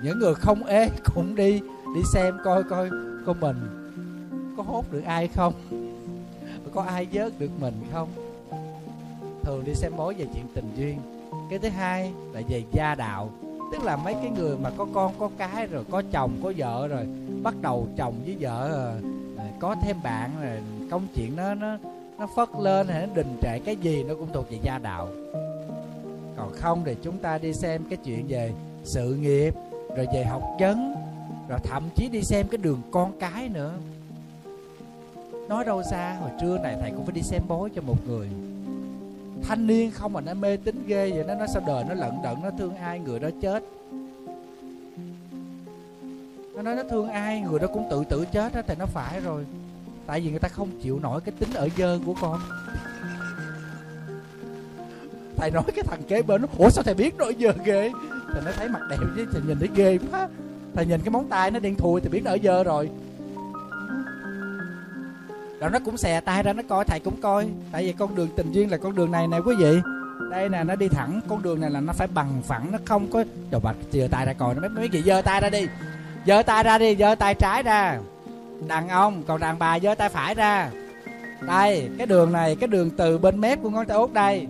Những 0.05 0.19
người 0.19 0.35
không 0.35 0.65
ế 0.65 0.89
cũng 1.15 1.35
đi 1.35 1.61
đi 1.95 2.01
xem 2.13 2.37
coi 2.45 2.63
coi 2.63 2.91
của 3.27 3.35
mình 3.35 3.80
có 4.61 4.73
hốt 4.73 4.85
được 4.91 5.03
ai 5.05 5.29
không? 5.29 5.55
Có 6.75 6.83
ai 6.83 7.07
vớt 7.13 7.39
được 7.39 7.51
mình 7.61 7.75
không? 7.93 8.09
Thường 9.43 9.65
đi 9.65 9.75
xem 9.75 9.93
bói 9.97 10.15
về 10.15 10.27
chuyện 10.35 10.45
tình 10.55 10.73
duyên. 10.77 10.99
Cái 11.51 11.59
thứ 11.59 11.69
hai 11.69 12.13
là 12.33 12.41
về 12.49 12.63
gia 12.73 12.95
đạo. 12.95 13.31
Tức 13.73 13.83
là 13.83 13.97
mấy 13.97 14.15
cái 14.15 14.31
người 14.31 14.57
mà 14.57 14.71
có 14.77 14.87
con 14.95 15.13
có 15.19 15.31
cái 15.39 15.67
rồi 15.67 15.85
có 15.91 16.03
chồng 16.13 16.41
có 16.43 16.53
vợ 16.57 16.89
rồi 16.89 17.07
bắt 17.43 17.55
đầu 17.63 17.89
chồng 17.97 18.15
với 18.25 18.37
vợ 18.41 18.69
rồi, 18.69 19.13
à, 19.39 19.45
có 19.61 19.77
thêm 19.83 19.97
bạn 20.03 20.31
rồi 20.43 20.59
công 20.91 21.07
chuyện 21.15 21.37
nó 21.37 21.55
nó 21.55 21.77
nó 22.19 22.27
phất 22.37 22.49
lên 22.59 22.89
hay 22.89 23.07
nó 23.07 23.15
đình 23.15 23.37
trệ 23.43 23.59
cái 23.59 23.77
gì 23.77 24.05
nó 24.05 24.15
cũng 24.15 24.29
thuộc 24.33 24.51
về 24.51 24.59
gia 24.63 24.79
đạo. 24.79 25.09
Còn 26.37 26.53
không 26.53 26.83
thì 26.85 26.97
chúng 27.03 27.19
ta 27.19 27.39
đi 27.39 27.53
xem 27.53 27.83
cái 27.91 27.99
chuyện 28.05 28.27
về 28.29 28.53
sự 28.85 29.15
nghiệp 29.15 29.55
rồi 29.97 30.07
về 30.15 30.25
học 30.25 30.43
vấn 30.61 30.95
rồi 31.49 31.59
thậm 31.65 31.89
chí 31.95 32.09
đi 32.09 32.23
xem 32.23 32.49
cái 32.49 32.59
đường 32.59 32.83
con 32.91 33.13
cái 33.21 33.49
nữa 33.49 33.75
nói 35.51 35.65
đâu 35.65 35.83
xa, 35.83 36.17
hồi 36.21 36.31
trưa 36.41 36.59
này 36.59 36.77
thầy 36.81 36.91
cũng 36.91 37.05
phải 37.07 37.15
đi 37.15 37.23
xem 37.23 37.43
bói 37.49 37.71
cho 37.75 37.83
một 37.83 38.09
người. 38.09 38.29
Thanh 39.43 39.67
niên 39.67 39.91
không 39.91 40.13
mà 40.13 40.21
nó 40.21 40.35
mê 40.35 40.57
tín 40.57 40.85
ghê 40.87 41.11
vậy, 41.11 41.25
nó 41.29 41.35
nói 41.35 41.49
sao 41.55 41.63
đời 41.67 41.85
nó 41.89 41.95
lận 41.95 42.11
đận, 42.25 42.43
nó 42.43 42.51
thương 42.59 42.77
ai 42.77 42.99
người 43.01 43.19
đó 43.19 43.29
chết. 43.43 43.65
Nó 46.55 46.63
nói 46.63 46.77
nó 46.77 46.83
thương 46.91 47.09
ai 47.09 47.41
người 47.41 47.59
đó 47.59 47.67
cũng 47.75 47.87
tự 47.91 48.05
tử 48.05 48.25
chết 48.33 48.55
đó 48.55 48.61
thì 48.67 48.75
nó 48.79 48.87
phải 48.87 49.21
rồi. 49.21 49.47
Tại 50.07 50.21
vì 50.21 50.31
người 50.31 50.39
ta 50.39 50.49
không 50.49 50.69
chịu 50.83 50.99
nổi 51.03 51.21
cái 51.21 51.35
tính 51.39 51.55
ở 51.55 51.69
dơ 51.79 51.99
của 52.07 52.15
con. 52.21 52.41
Thầy 55.37 55.51
nói 55.51 55.63
cái 55.77 55.85
thằng 55.85 56.03
kế 56.09 56.23
bên 56.23 56.43
nó, 56.43 56.49
ủa, 56.59 56.71
sao 56.71 56.85
thầy 56.85 56.95
biết 56.95 57.15
nó 57.19 57.25
ở 57.25 57.33
dơ 57.41 57.53
ghê? 57.65 57.91
Thì 58.35 58.41
nó 58.45 58.51
thấy 58.57 58.69
mặt 58.69 58.81
đẹp 58.91 58.97
chứ 59.17 59.27
thầy 59.33 59.43
nhìn 59.47 59.59
thấy 59.59 59.69
ghê 59.75 59.99
quá. 60.11 60.29
Thầy 60.75 60.87
nhìn 60.87 61.01
cái 61.01 61.11
móng 61.11 61.29
tay 61.29 61.51
nó 61.51 61.59
đen 61.59 61.77
thui 61.77 62.01
thì 62.01 62.09
biết 62.09 62.23
nó 62.25 62.31
ở 62.31 62.39
dơ 62.43 62.65
rồi 62.65 62.91
rồi 65.61 65.71
nó 65.71 65.79
cũng 65.79 65.97
xè 65.97 66.21
tay 66.21 66.43
ra, 66.43 66.53
nó 66.53 66.63
coi, 66.69 66.85
thầy 66.85 67.01
cũng 67.01 67.21
coi, 67.21 67.49
tại 67.73 67.85
vì 67.85 67.93
con 67.93 68.15
đường 68.15 68.29
tình 68.37 68.53
duyên 68.53 68.71
là 68.71 68.77
con 68.77 68.95
đường 68.95 69.13
này 69.13 69.29
nè 69.29 69.39
quý 69.47 69.55
vị. 69.59 69.81
Đây 70.31 70.49
nè, 70.49 70.65
nó 70.65 70.77
đi 70.77 70.89
thẳng, 70.89 71.21
con 71.29 71.43
đường 71.43 71.61
này 71.61 71.71
là 71.71 71.81
nó 71.81 71.93
phải 71.93 72.09
bằng 72.15 72.43
phẳng, 72.43 72.73
nó 72.73 72.79
không 72.85 73.11
có, 73.11 73.25
đồ 73.51 73.61
bạch 73.61 73.77
giơ 73.93 74.09
tay 74.11 74.27
ra 74.27 74.33
coi 74.33 74.55
nó 74.55 74.61
mấy 74.61 74.69
mấy 74.69 74.89
gì 74.89 75.03
giơ 75.03 75.23
tay 75.23 75.41
ra 75.41 75.51
đi, 75.51 75.67
giơ 76.27 76.43
tay 76.43 76.63
ra 76.63 76.79
đi, 76.79 76.97
giơ 76.97 77.15
tay 77.15 77.35
trái 77.35 77.63
ra. 77.63 77.99
Đàn 78.69 78.89
ông, 78.89 79.23
còn 79.23 79.41
đàn 79.41 79.59
bà 79.59 79.79
giơ 79.79 79.95
tay 79.95 80.09
phải 80.09 80.35
ra. 80.35 80.71
Đây, 81.41 81.89
cái 81.99 82.07
đường 82.07 82.33
này, 82.33 82.57
cái 82.61 82.69
đường 82.69 82.91
từ 82.91 83.19
bên 83.19 83.41
mép 83.41 83.63
của 83.63 83.71
ngón 83.71 83.87
tay 83.87 83.97
út 83.97 84.13
đây. 84.13 84.47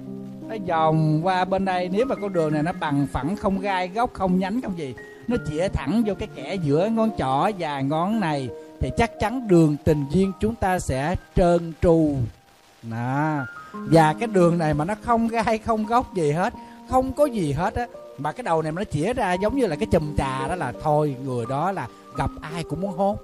Nó 0.49 0.57
vòng 0.69 1.21
qua 1.27 1.45
bên 1.45 1.65
đây, 1.65 1.89
nếu 1.93 2.07
mà 2.07 2.15
con 2.15 2.33
đường 2.33 2.53
này 2.53 2.63
nó 2.63 2.73
bằng 2.81 3.07
phẳng, 3.13 3.37
không 3.37 3.61
gai 3.61 3.89
góc, 3.89 4.15
không 4.15 4.39
nhánh, 4.39 4.61
không 4.61 4.79
gì, 4.79 4.95
nó 5.29 5.37
chĩa 5.51 5.69
thẳng 5.69 6.03
vô 6.07 6.15
cái 6.15 6.29
kẻ 6.35 6.55
giữa 6.55 6.89
ngón 6.89 7.11
trỏ 7.19 7.51
và 7.59 7.81
ngón 7.81 8.21
này 8.21 8.49
thì 8.81 8.91
chắc 8.97 9.21
chắn 9.21 9.49
đường 9.49 9.77
tình 9.85 10.05
duyên 10.11 10.33
chúng 10.41 10.55
ta 10.55 10.79
sẽ 10.79 11.17
trơn 11.37 11.73
tru. 11.83 12.15
Nè 12.83 13.39
và 13.73 14.15
cái 14.19 14.27
đường 14.27 14.59
này 14.59 14.75
mà 14.75 14.85
nó 14.85 14.95
không 15.03 15.29
gai 15.29 15.59
không 15.59 15.87
góc 15.87 16.15
gì 16.15 16.33
hết 16.33 16.55
không 16.91 17.13
có 17.13 17.25
gì 17.25 17.53
hết 17.53 17.75
á 17.75 17.87
mà 18.19 18.33
cái 18.33 18.43
đầu 18.43 18.63
này 18.63 18.73
nó 18.73 18.85
chĩa 18.85 19.13
ra 19.13 19.33
giống 19.33 19.57
như 19.57 19.67
là 19.67 19.77
cái 19.77 19.87
chùm 19.93 20.17
trà 20.17 20.49
đó 20.49 20.55
là 20.55 20.73
thôi 20.83 21.17
người 21.25 21.47
đó 21.49 21.73
là 21.73 21.89
gặp 22.17 22.31
ai 22.41 22.65
cũng 22.65 22.81
muốn 22.81 22.93
hôn. 22.93 23.17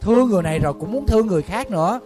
Thương 0.00 0.28
người 0.28 0.42
này 0.42 0.58
rồi 0.58 0.72
cũng 0.80 0.92
muốn 0.92 1.06
thương 1.06 1.26
người 1.26 1.42
khác 1.42 1.70
nữa. 1.70 2.00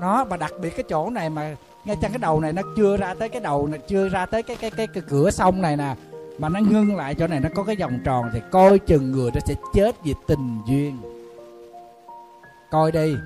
Nó 0.00 0.24
và 0.24 0.36
đặc 0.36 0.52
biệt 0.60 0.70
cái 0.76 0.84
chỗ 0.88 1.10
này 1.10 1.30
mà 1.30 1.56
ngay 1.84 1.96
chăng 2.02 2.10
cái 2.10 2.18
đầu 2.18 2.40
này 2.40 2.52
nó 2.52 2.62
chưa 2.76 2.96
ra 2.96 3.14
tới 3.14 3.28
cái 3.28 3.40
đầu 3.40 3.66
này 3.66 3.80
chưa 3.88 4.08
ra 4.08 4.26
tới 4.26 4.42
cái 4.42 4.56
cái 4.56 4.70
cái, 4.70 4.86
cái 4.86 5.02
cửa 5.08 5.30
sông 5.30 5.62
này 5.62 5.76
nè 5.76 5.94
mà 6.38 6.48
nó 6.48 6.60
ngưng 6.60 6.96
lại 6.96 7.14
chỗ 7.14 7.26
này, 7.26 7.40
nó 7.40 7.48
có 7.54 7.62
cái 7.62 7.76
vòng 7.76 7.98
tròn 8.04 8.30
thì 8.32 8.40
coi 8.50 8.78
chừng 8.78 9.12
người 9.12 9.30
đó 9.30 9.40
sẽ 9.46 9.54
chết 9.74 9.96
vì 10.04 10.14
tình 10.26 10.58
duyên. 10.66 10.98
Coi 12.70 12.92
đi. 12.92 13.16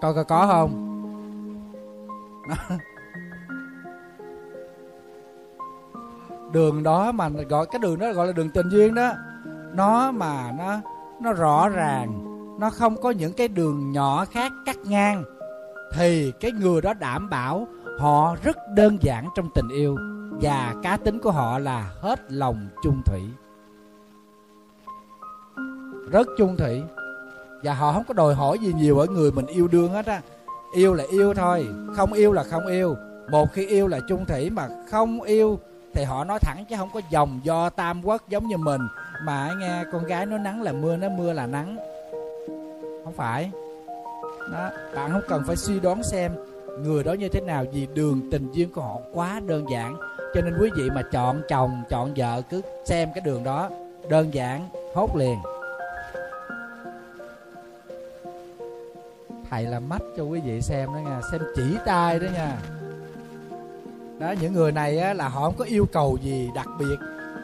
Coi 0.00 0.14
coi 0.14 0.24
có 0.24 0.46
không? 0.46 0.82
Đường 6.52 6.82
đó 6.82 7.12
mà 7.12 7.28
gọi, 7.28 7.66
cái 7.66 7.78
đường 7.78 7.98
đó 7.98 8.12
gọi 8.12 8.26
là 8.26 8.32
đường 8.32 8.50
tình 8.50 8.68
duyên 8.68 8.94
đó. 8.94 9.12
Nó 9.74 10.10
mà 10.10 10.52
nó 10.58 10.80
nó 11.20 11.32
rõ 11.32 11.68
ràng, 11.68 12.24
nó 12.60 12.70
không 12.70 13.02
có 13.02 13.10
những 13.10 13.32
cái 13.32 13.48
đường 13.48 13.92
nhỏ 13.92 14.24
khác 14.24 14.52
cắt 14.66 14.76
ngang, 14.84 15.24
thì 15.94 16.32
cái 16.40 16.52
người 16.52 16.80
đó 16.80 16.94
đảm 16.94 17.30
bảo 17.30 17.66
họ 17.98 18.36
rất 18.42 18.56
đơn 18.74 18.98
giản 19.00 19.28
trong 19.36 19.48
tình 19.54 19.68
yêu 19.68 19.96
và 20.40 20.74
cá 20.82 20.96
tính 20.96 21.18
của 21.18 21.30
họ 21.30 21.58
là 21.58 21.90
hết 22.00 22.32
lòng 22.32 22.68
chung 22.82 23.02
thủy. 23.04 23.22
Rất 26.10 26.26
chung 26.38 26.56
thủy. 26.56 26.82
Và 27.62 27.74
họ 27.74 27.92
không 27.92 28.04
có 28.08 28.14
đòi 28.14 28.34
hỏi 28.34 28.58
gì 28.58 28.72
nhiều 28.72 28.98
ở 28.98 29.06
người 29.06 29.32
mình 29.32 29.46
yêu 29.46 29.68
đương 29.68 29.92
hết 29.92 30.06
á. 30.06 30.20
Yêu 30.74 30.94
là 30.94 31.04
yêu 31.10 31.34
thôi, 31.34 31.66
không 31.96 32.12
yêu 32.12 32.32
là 32.32 32.44
không 32.44 32.66
yêu. 32.66 32.96
Một 33.30 33.52
khi 33.52 33.66
yêu 33.66 33.86
là 33.86 34.00
chung 34.08 34.24
thủy 34.24 34.50
mà 34.50 34.68
không 34.90 35.22
yêu 35.22 35.58
thì 35.94 36.04
họ 36.04 36.24
nói 36.24 36.38
thẳng 36.42 36.64
chứ 36.70 36.76
không 36.78 36.90
có 36.94 37.00
dòng 37.10 37.40
do 37.42 37.70
tam 37.70 38.06
quốc 38.06 38.28
giống 38.28 38.46
như 38.46 38.56
mình. 38.56 38.80
Mà 39.22 39.50
nghe 39.58 39.84
con 39.92 40.04
gái 40.04 40.26
nó 40.26 40.38
nắng 40.38 40.62
là 40.62 40.72
mưa 40.72 40.96
nó 40.96 41.08
mưa 41.08 41.32
là 41.32 41.46
nắng. 41.46 41.76
Không 43.04 43.14
phải. 43.16 43.50
Đó, 44.52 44.70
bạn 44.94 45.12
không 45.12 45.22
cần 45.28 45.42
phải 45.46 45.56
suy 45.56 45.80
đoán 45.80 46.02
xem 46.02 46.32
người 46.82 47.04
đó 47.04 47.12
như 47.12 47.28
thế 47.28 47.40
nào 47.40 47.64
vì 47.72 47.88
đường 47.94 48.30
tình 48.30 48.52
duyên 48.52 48.70
của 48.70 48.80
họ 48.80 48.98
quá 49.12 49.40
đơn 49.46 49.64
giản. 49.70 49.96
Cho 50.34 50.40
nên 50.40 50.54
quý 50.60 50.70
vị 50.76 50.90
mà 50.90 51.02
chọn 51.02 51.42
chồng 51.48 51.82
chọn 51.88 52.14
vợ 52.16 52.42
cứ 52.50 52.62
xem 52.84 53.08
cái 53.14 53.22
đường 53.24 53.44
đó 53.44 53.70
đơn 54.08 54.34
giản 54.34 54.68
hốt 54.94 55.16
liền. 55.16 55.38
Thầy 59.50 59.64
làm 59.64 59.88
mắt 59.88 60.02
cho 60.16 60.22
quý 60.22 60.40
vị 60.46 60.60
xem 60.60 60.86
đó 60.86 60.98
nha 60.98 61.20
xem 61.32 61.40
chỉ 61.56 61.62
tay 61.86 62.18
đó 62.18 62.26
nha. 62.34 62.58
Đó 64.18 64.34
những 64.40 64.52
người 64.52 64.72
này 64.72 64.98
á, 64.98 65.14
là 65.14 65.28
họ 65.28 65.40
không 65.40 65.54
có 65.58 65.64
yêu 65.64 65.86
cầu 65.92 66.18
gì 66.22 66.50
đặc 66.54 66.68
biệt 66.78 66.96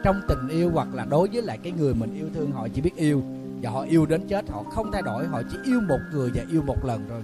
trong 0.03 0.21
tình 0.27 0.47
yêu 0.49 0.71
hoặc 0.73 0.87
là 0.93 1.05
đối 1.05 1.29
với 1.33 1.41
lại 1.41 1.59
cái 1.63 1.71
người 1.71 1.93
mình 1.93 2.13
yêu 2.15 2.27
thương 2.33 2.51
họ 2.51 2.67
chỉ 2.73 2.81
biết 2.81 2.95
yêu. 2.95 3.21
Và 3.61 3.69
họ 3.69 3.81
yêu 3.81 4.05
đến 4.05 4.27
chết 4.27 4.49
họ 4.49 4.63
không 4.63 4.91
thay 4.91 5.01
đổi 5.01 5.27
họ 5.27 5.41
chỉ 5.51 5.57
yêu 5.65 5.81
một 5.87 5.99
người 6.11 6.31
và 6.35 6.43
yêu 6.51 6.61
một 6.61 6.85
lần 6.85 7.07
rồi 7.09 7.23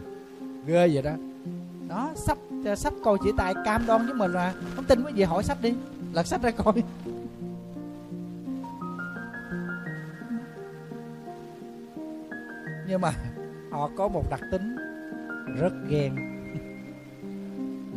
ghê 0.66 0.88
vậy 0.94 1.01
đó 1.01 1.12
đó, 1.89 2.12
sắp 2.15 2.38
ờ, 2.65 2.75
sắp 2.75 2.93
coi 3.03 3.17
chỉ 3.24 3.31
tại 3.38 3.53
cam 3.65 3.86
đoan 3.88 4.05
với 4.05 4.13
mình 4.13 4.31
là 4.31 4.53
không 4.75 4.86
tin 4.86 5.03
quý 5.03 5.13
vị 5.13 5.24
hỏi 5.24 5.43
sách 5.43 5.58
đi. 5.62 5.74
Lật 6.13 6.27
sách 6.27 6.41
ra 6.41 6.51
coi. 6.51 6.84
Nhưng 12.88 13.01
mà 13.01 13.12
họ 13.72 13.89
có 13.98 14.08
một 14.08 14.24
đặc 14.29 14.39
tính 14.51 14.75
rất 15.60 15.74
ghen. 15.89 16.15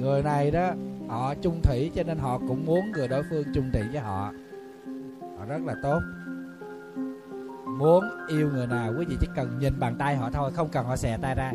Người 0.01 0.23
này 0.23 0.51
đó, 0.51 0.71
họ 1.09 1.35
chung 1.35 1.61
thủy 1.63 1.91
cho 1.95 2.03
nên 2.03 2.19
họ 2.19 2.39
cũng 2.39 2.67
muốn 2.67 2.93
người 2.93 3.09
đối 3.09 3.23
phương 3.31 3.45
chung 3.55 3.71
thủy 3.73 3.83
với 3.93 4.01
họ. 4.01 4.33
Họ 5.39 5.45
rất 5.49 5.63
là 5.67 5.75
tốt. 5.83 6.01
Muốn 7.79 8.05
yêu 8.29 8.51
người 8.53 8.67
nào, 8.67 8.95
quý 8.99 9.05
vị 9.09 9.17
chỉ 9.21 9.27
cần 9.37 9.59
nhìn 9.59 9.81
bàn 9.81 9.97
tay 9.99 10.17
họ 10.17 10.31
thôi, 10.31 10.53
không 10.55 10.69
cần 10.69 10.87
họ 10.87 10.97
xè 10.97 11.19
tay 11.23 11.35
ra 11.35 11.53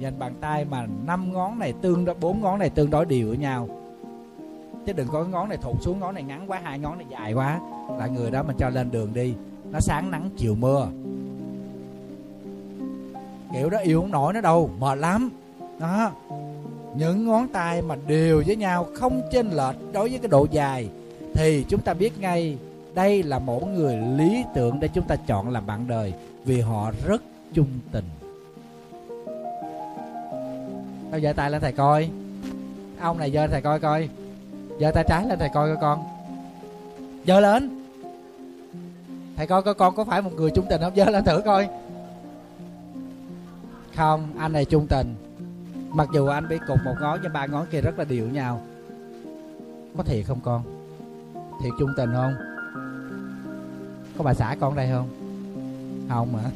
nhìn 0.00 0.18
bàn 0.18 0.34
tay 0.40 0.64
mà 0.64 0.86
năm 1.06 1.32
ngón 1.32 1.58
này 1.58 1.72
tương 1.82 2.04
đối, 2.04 2.14
bốn 2.14 2.40
ngón 2.40 2.58
này 2.58 2.70
tương 2.70 2.90
đối 2.90 3.04
đều 3.04 3.28
với 3.28 3.36
nhau. 3.36 3.68
Chứ 4.86 4.92
đừng 4.92 5.08
có 5.08 5.24
ngón 5.24 5.48
này 5.48 5.58
thụt 5.62 5.76
xuống, 5.80 6.00
ngón 6.00 6.14
này 6.14 6.22
ngắn 6.22 6.44
quá, 6.50 6.60
hai 6.64 6.78
ngón 6.78 6.98
này 6.98 7.06
dài 7.10 7.32
quá. 7.32 7.60
Là 7.98 8.06
người 8.06 8.30
đó 8.30 8.42
mình 8.42 8.56
cho 8.58 8.68
lên 8.68 8.90
đường 8.90 9.14
đi, 9.14 9.34
nó 9.70 9.80
sáng 9.80 10.10
nắng 10.10 10.30
chiều 10.36 10.54
mưa. 10.54 10.88
Kiểu 13.52 13.70
đó 13.70 13.78
yêu 13.78 14.00
không 14.00 14.10
nổi 14.10 14.32
nó 14.32 14.40
đâu, 14.40 14.70
mệt 14.78 14.98
lắm. 14.98 15.30
Đó. 15.80 16.12
Những 16.96 17.26
ngón 17.26 17.48
tay 17.48 17.82
mà 17.82 17.96
đều 18.06 18.42
với 18.46 18.56
nhau, 18.56 18.86
không 18.94 19.22
chênh 19.32 19.50
lệch 19.50 19.76
đối 19.92 20.08
với 20.08 20.18
cái 20.18 20.28
độ 20.28 20.46
dài, 20.50 20.88
thì 21.34 21.64
chúng 21.68 21.80
ta 21.80 21.94
biết 21.94 22.20
ngay 22.20 22.58
đây 22.94 23.22
là 23.22 23.38
một 23.38 23.66
người 23.66 23.96
lý 23.96 24.44
tưởng 24.54 24.80
để 24.80 24.88
chúng 24.88 25.04
ta 25.04 25.16
chọn 25.16 25.48
làm 25.48 25.66
bạn 25.66 25.84
đời, 25.88 26.12
vì 26.44 26.60
họ 26.60 26.92
rất 27.06 27.22
chung 27.54 27.68
tình 27.92 28.04
tao 31.10 31.20
giơ 31.20 31.32
tay 31.32 31.50
lên 31.50 31.60
thầy 31.60 31.72
coi. 31.72 32.10
Ông 33.00 33.18
này 33.18 33.30
giơ 33.30 33.46
thầy 33.46 33.62
coi 33.62 33.80
coi. 33.80 34.08
Giơ 34.80 34.90
tay 34.90 35.04
trái 35.08 35.26
lên 35.26 35.38
thầy 35.38 35.48
coi 35.54 35.68
coi 35.68 35.76
con. 35.80 36.04
Giơ 37.26 37.40
lên. 37.40 37.78
Thầy 39.36 39.46
coi 39.46 39.62
coi 39.62 39.74
con 39.74 39.96
có 39.96 40.04
phải 40.04 40.22
một 40.22 40.30
người 40.36 40.50
trung 40.50 40.66
tình 40.70 40.80
không? 40.80 40.96
Giơ 40.96 41.04
lên 41.04 41.24
thử 41.24 41.40
coi. 41.44 41.68
Không, 43.96 44.28
anh 44.38 44.52
này 44.52 44.64
trung 44.64 44.86
tình. 44.86 45.14
Mặc 45.88 46.08
dù 46.14 46.26
anh 46.26 46.48
bị 46.48 46.58
cục 46.68 46.78
một 46.84 46.94
ngón, 47.00 47.18
nhưng 47.22 47.32
ba 47.32 47.46
ngón 47.46 47.66
kia 47.70 47.80
rất 47.80 47.98
là 47.98 48.04
đều 48.04 48.26
nhau. 48.28 48.62
Có 49.96 50.02
thiệt 50.02 50.26
không 50.26 50.40
con? 50.40 50.62
Thiệt 51.62 51.72
trung 51.78 51.90
tình 51.96 52.10
không? 52.12 52.34
Có 54.18 54.24
bà 54.24 54.34
xã 54.34 54.56
con 54.60 54.76
đây 54.76 54.88
không? 54.92 55.08
Không 56.08 56.32
mà 56.32 56.40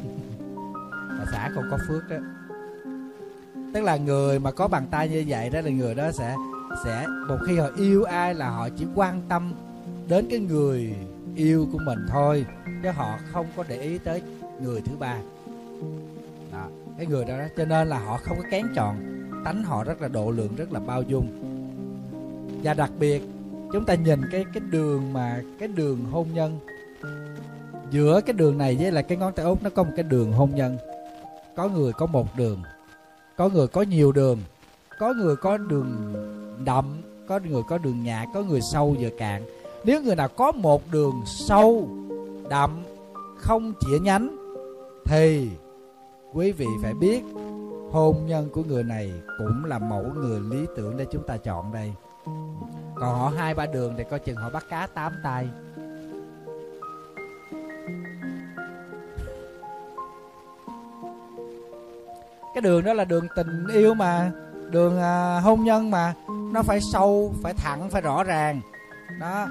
bà 1.19 1.25
xã 1.33 1.51
con 1.55 1.65
có 1.71 1.79
phước 1.89 2.09
đó 2.09 2.17
tức 3.75 3.81
là 3.81 3.97
người 3.97 4.38
mà 4.38 4.50
có 4.50 4.69
bàn 4.69 4.87
tay 4.91 5.09
như 5.09 5.25
vậy 5.29 5.50
đó 5.50 5.61
là 5.61 5.71
người 5.71 5.95
đó 5.95 6.12
sẽ 6.12 6.37
sẽ 6.85 7.07
một 7.29 7.37
khi 7.47 7.59
họ 7.59 7.69
yêu 7.76 8.05
ai 8.05 8.35
là 8.35 8.50
họ 8.50 8.69
chỉ 8.79 8.87
quan 8.95 9.23
tâm 9.29 9.55
đến 10.09 10.26
cái 10.31 10.38
người 10.38 10.95
yêu 11.35 11.69
của 11.73 11.79
mình 11.87 11.99
thôi 12.09 12.47
chứ 12.83 12.91
họ 12.91 13.19
không 13.33 13.47
có 13.57 13.64
để 13.69 13.81
ý 13.81 13.99
tới 13.99 14.23
người 14.61 14.81
thứ 14.81 14.97
ba. 14.99 15.19
Đó, 16.52 16.67
cái 16.97 17.07
người 17.07 17.25
đó, 17.25 17.38
đó 17.38 17.45
cho 17.57 17.64
nên 17.64 17.88
là 17.88 17.99
họ 17.99 18.17
không 18.17 18.37
có 18.37 18.45
kén 18.50 18.67
chọn. 18.75 18.97
Tánh 19.45 19.64
họ 19.64 19.85
rất 19.85 20.02
là 20.02 20.09
độ 20.09 20.31
lượng 20.31 20.57
rất 20.57 20.73
là 20.73 20.81
bao 20.81 21.02
dung. 21.02 21.26
Và 22.62 22.75
đặc 22.75 22.91
biệt 22.99 23.23
chúng 23.73 23.85
ta 23.85 23.95
nhìn 23.95 24.21
cái 24.33 24.45
cái 24.55 24.62
đường 24.71 25.12
mà 25.12 25.43
cái 25.59 25.69
đường 25.69 26.05
hôn 26.11 26.29
nhân. 26.35 26.59
Giữa 27.91 28.21
cái 28.21 28.33
đường 28.33 28.59
này 28.59 28.76
với 28.81 28.93
là 28.93 29.02
cái 29.02 29.19
ngón 29.19 29.33
tay 29.33 29.47
út 29.47 29.62
nó 29.62 29.71
có 29.71 29.83
một 29.83 29.93
cái 29.97 30.02
đường 30.02 30.33
hôn 30.33 30.55
nhân. 30.55 30.79
Có 31.57 31.69
người 31.69 31.93
có 31.93 32.07
một 32.07 32.37
đường 32.37 32.62
có 33.37 33.49
người 33.49 33.67
có 33.67 33.83
nhiều 33.83 34.12
đường, 34.12 34.39
có 34.99 35.15
người 35.15 35.37
có 35.37 35.57
đường 35.57 36.12
đậm, 36.65 37.03
có 37.29 37.41
người 37.51 37.62
có 37.69 37.79
đường 37.79 38.03
nhạt, 38.03 38.29
có 38.35 38.43
người 38.43 38.61
sâu 38.61 38.97
vừa 39.01 39.11
cạn. 39.19 39.43
Nếu 39.85 40.03
người 40.03 40.17
nào 40.17 40.29
có 40.29 40.53
một 40.53 40.83
đường 40.93 41.23
sâu, 41.27 41.89
đậm, 42.51 42.83
không 43.37 43.73
chĩa 43.81 43.99
nhánh, 43.99 44.37
thì 45.05 45.51
quý 46.33 46.53
vị 46.53 46.67
phải 46.83 46.95
biết 46.95 47.23
hôn 47.91 48.27
nhân 48.27 48.49
của 48.53 48.62
người 48.65 48.83
này 48.83 49.12
cũng 49.39 49.65
là 49.65 49.79
mẫu 49.79 50.05
người 50.15 50.41
lý 50.41 50.67
tưởng 50.77 50.97
để 50.97 51.07
chúng 51.12 51.23
ta 51.27 51.37
chọn 51.37 51.73
đây. 51.73 51.93
Còn 52.95 53.19
họ 53.19 53.33
hai 53.37 53.55
ba 53.55 53.67
đường 53.67 53.95
thì 53.99 54.05
coi 54.11 54.19
chừng 54.19 54.37
họ 54.37 54.51
bắt 54.51 54.65
cá 54.71 54.87
tám 54.87 55.12
tay. 55.25 55.49
Cái 62.55 62.63
đường 62.63 62.85
đó 62.85 62.93
là 62.93 63.05
đường 63.05 63.27
tình 63.37 63.67
yêu 63.73 63.95
mà 63.95 64.31
đường 64.71 64.99
à, 64.99 65.41
hôn 65.41 65.65
nhân 65.65 65.91
mà. 65.91 66.15
Nó 66.53 66.63
phải 66.63 66.81
sâu 66.81 67.35
phải 67.43 67.55
thẳng 67.55 67.91
phải 67.91 68.03
rõ 68.03 68.25
ràng. 68.25 68.61
Đó. 69.21 69.49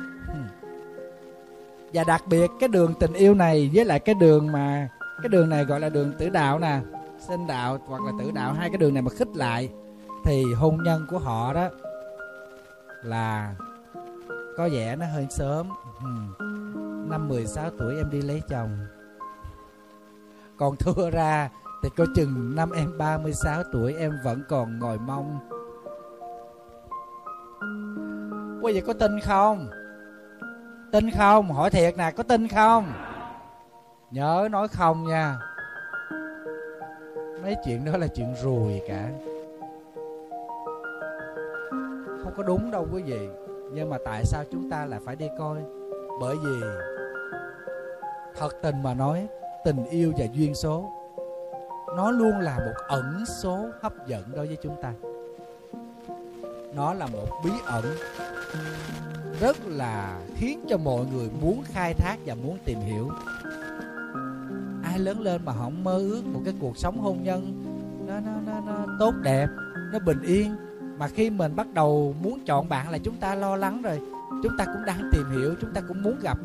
Và 1.94 2.04
đặc 2.04 2.24
biệt 2.28 2.52
cái 2.60 2.70
đường 2.70 2.94
tình 3.00 3.14
yêu 3.14 3.34
này 3.34 3.72
với 3.74 3.86
lại 3.86 4.00
cái 4.00 4.16
đường 4.16 4.52
mà 4.52 4.90
cái 5.22 5.30
đường 5.30 5.50
này 5.50 5.66
gọi 5.66 5.80
là 5.80 5.90
đường 5.90 6.14
tử 6.18 6.30
đạo 6.30 6.60
nè. 6.60 6.80
Sinh 7.28 7.48
đạo 7.48 7.78
hoặc 7.88 8.02
là 8.02 8.12
tử 8.20 8.32
đạo 8.32 8.54
hai 8.54 8.70
cái 8.70 8.78
đường 8.78 8.94
này 8.94 9.02
mà 9.02 9.12
khích 9.18 9.36
lại 9.36 9.70
thì 10.24 10.44
hôn 10.54 10.84
nhân 10.84 11.08
của 11.10 11.20
họ 11.20 11.54
đó 11.54 11.70
là 13.04 13.56
có 14.58 14.70
vẻ 14.72 14.96
nó 14.96 15.06
hơi 15.14 15.28
sớm. 15.30 15.70
Năm 17.10 17.28
16 17.28 17.70
tuổi 17.80 17.98
em 17.98 18.10
đi 18.10 18.22
lấy 18.22 18.42
chồng. 18.50 18.88
Còn 20.58 20.76
thưa 20.76 21.10
ra 21.10 21.50
thì 21.84 21.90
coi 21.98 22.08
chừng 22.16 22.56
năm 22.56 22.72
em 22.72 22.98
36 22.98 23.64
tuổi, 23.72 23.96
em 23.96 24.20
vẫn 24.24 24.44
còn 24.50 24.80
ngồi 24.80 24.98
mong. 24.98 25.40
Quý 28.62 28.74
vị 28.74 28.82
có 28.82 28.94
tin 28.94 29.20
không? 29.20 29.70
Tin 30.92 31.12
không? 31.12 31.52
Hỏi 31.52 31.70
thiệt 31.70 31.98
nè, 31.98 32.12
có 32.12 32.24
tin 32.24 32.48
không? 32.48 32.94
Nhớ 34.12 34.48
nói 34.52 34.68
không 34.68 35.08
nha. 35.08 35.40
Mấy 37.44 37.56
chuyện 37.66 37.86
đó 37.86 37.98
là 37.98 38.08
chuyện 38.08 38.36
rùi 38.44 38.82
cả. 38.88 39.10
Không 42.24 42.34
có 42.38 42.44
đúng 42.44 42.72
đâu 42.72 42.88
quý 42.94 43.04
vị. 43.04 43.30
Nhưng 43.74 43.90
mà 43.90 43.98
tại 44.06 44.26
sao 44.26 44.44
chúng 44.52 44.70
ta 44.70 44.86
lại 44.86 45.00
phải 45.06 45.16
đi 45.16 45.28
coi? 45.38 45.58
Bởi 46.22 46.36
vì 46.44 46.62
Thật 48.36 48.50
tình 48.62 48.84
mà 48.84 48.94
nói, 48.94 49.28
Tình 49.64 49.86
yêu 49.86 50.14
và 50.18 50.26
duyên 50.34 50.56
số 50.56 50.92
nó 51.96 52.12
luôn 52.12 52.40
là 52.40 52.58
một 52.58 52.74
ẩn 52.88 53.24
số 53.26 53.70
hấp 53.82 54.08
dẫn 54.08 54.24
đối 54.36 54.48
với 54.48 54.58
chúng 54.64 54.76
ta. 54.82 54.94
Nó 56.76 56.94
là 56.94 57.08
một 57.08 57.28
bí 57.46 57.52
ẩn 57.66 57.86
Rất 59.40 59.58
là 59.66 60.20
khiến 60.36 60.66
cho 60.70 60.78
mọi 60.78 61.06
người 61.14 61.30
muốn 61.42 61.64
khai 61.66 61.94
thác 61.94 62.18
và 62.26 62.36
muốn 62.36 62.58
tìm 62.66 62.80
hiểu. 62.80 63.10
Ai 64.84 65.00
lớn 65.00 65.22
lên 65.22 65.42
mà 65.46 65.54
không 65.54 65.84
mơ 65.84 65.98
ước 65.98 66.22
một 66.26 66.42
cái 66.46 66.54
cuộc 66.60 66.78
sống 66.78 67.00
hôn 67.00 67.24
nhân 67.24 67.64
nó 68.08 68.20
nó 68.20 68.32
nó, 68.46 68.60
nó 68.66 68.86
tốt 69.00 69.14
đẹp 69.24 69.48
nó 69.92 70.00
bình 70.00 70.22
yên 70.22 70.56
mà 70.98 71.08
khi 71.08 71.30
mình 71.30 71.56
bắt 71.56 71.68
đầu 71.74 72.16
muốn 72.24 72.40
chọn 72.46 72.70
bạn 72.70 72.90
là 72.90 72.98
chúng 72.98 73.16
ta 73.16 73.36
lo 73.36 73.56
lắng 73.56 73.82
rồi. 73.82 74.00
Chúng 74.44 74.58
ta 74.58 74.66
cũng 74.66 74.86
đang 74.86 75.10
tìm 75.12 75.24
hiểu 75.32 75.56
chúng 75.62 75.74
ta 75.74 75.82
cũng 75.88 76.04
muốn 76.04 76.20
gặp 76.22 76.38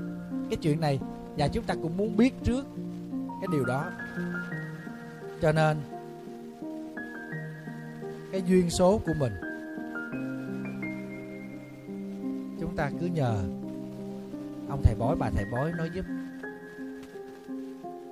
cái 0.50 0.56
chuyện 0.56 0.80
này 0.80 1.00
và 1.38 1.48
chúng 1.48 1.64
ta 1.64 1.74
cũng 1.74 1.96
muốn 1.96 2.16
biết 2.16 2.34
trước 2.44 2.66
cái 3.40 3.48
điều 3.52 3.64
đó 3.64 3.84
cho 5.42 5.52
nên, 5.52 5.76
cái 8.32 8.42
duyên 8.46 8.70
số 8.70 9.00
của 9.06 9.14
mình, 9.18 9.32
chúng 12.60 12.76
ta 12.76 12.90
cứ 13.00 13.06
nhờ 13.06 13.36
ông 14.68 14.80
thầy 14.82 14.94
bói, 14.98 15.16
bà 15.16 15.30
thầy 15.30 15.44
bói 15.52 15.72
nói 15.72 15.90
giúp. 15.94 16.04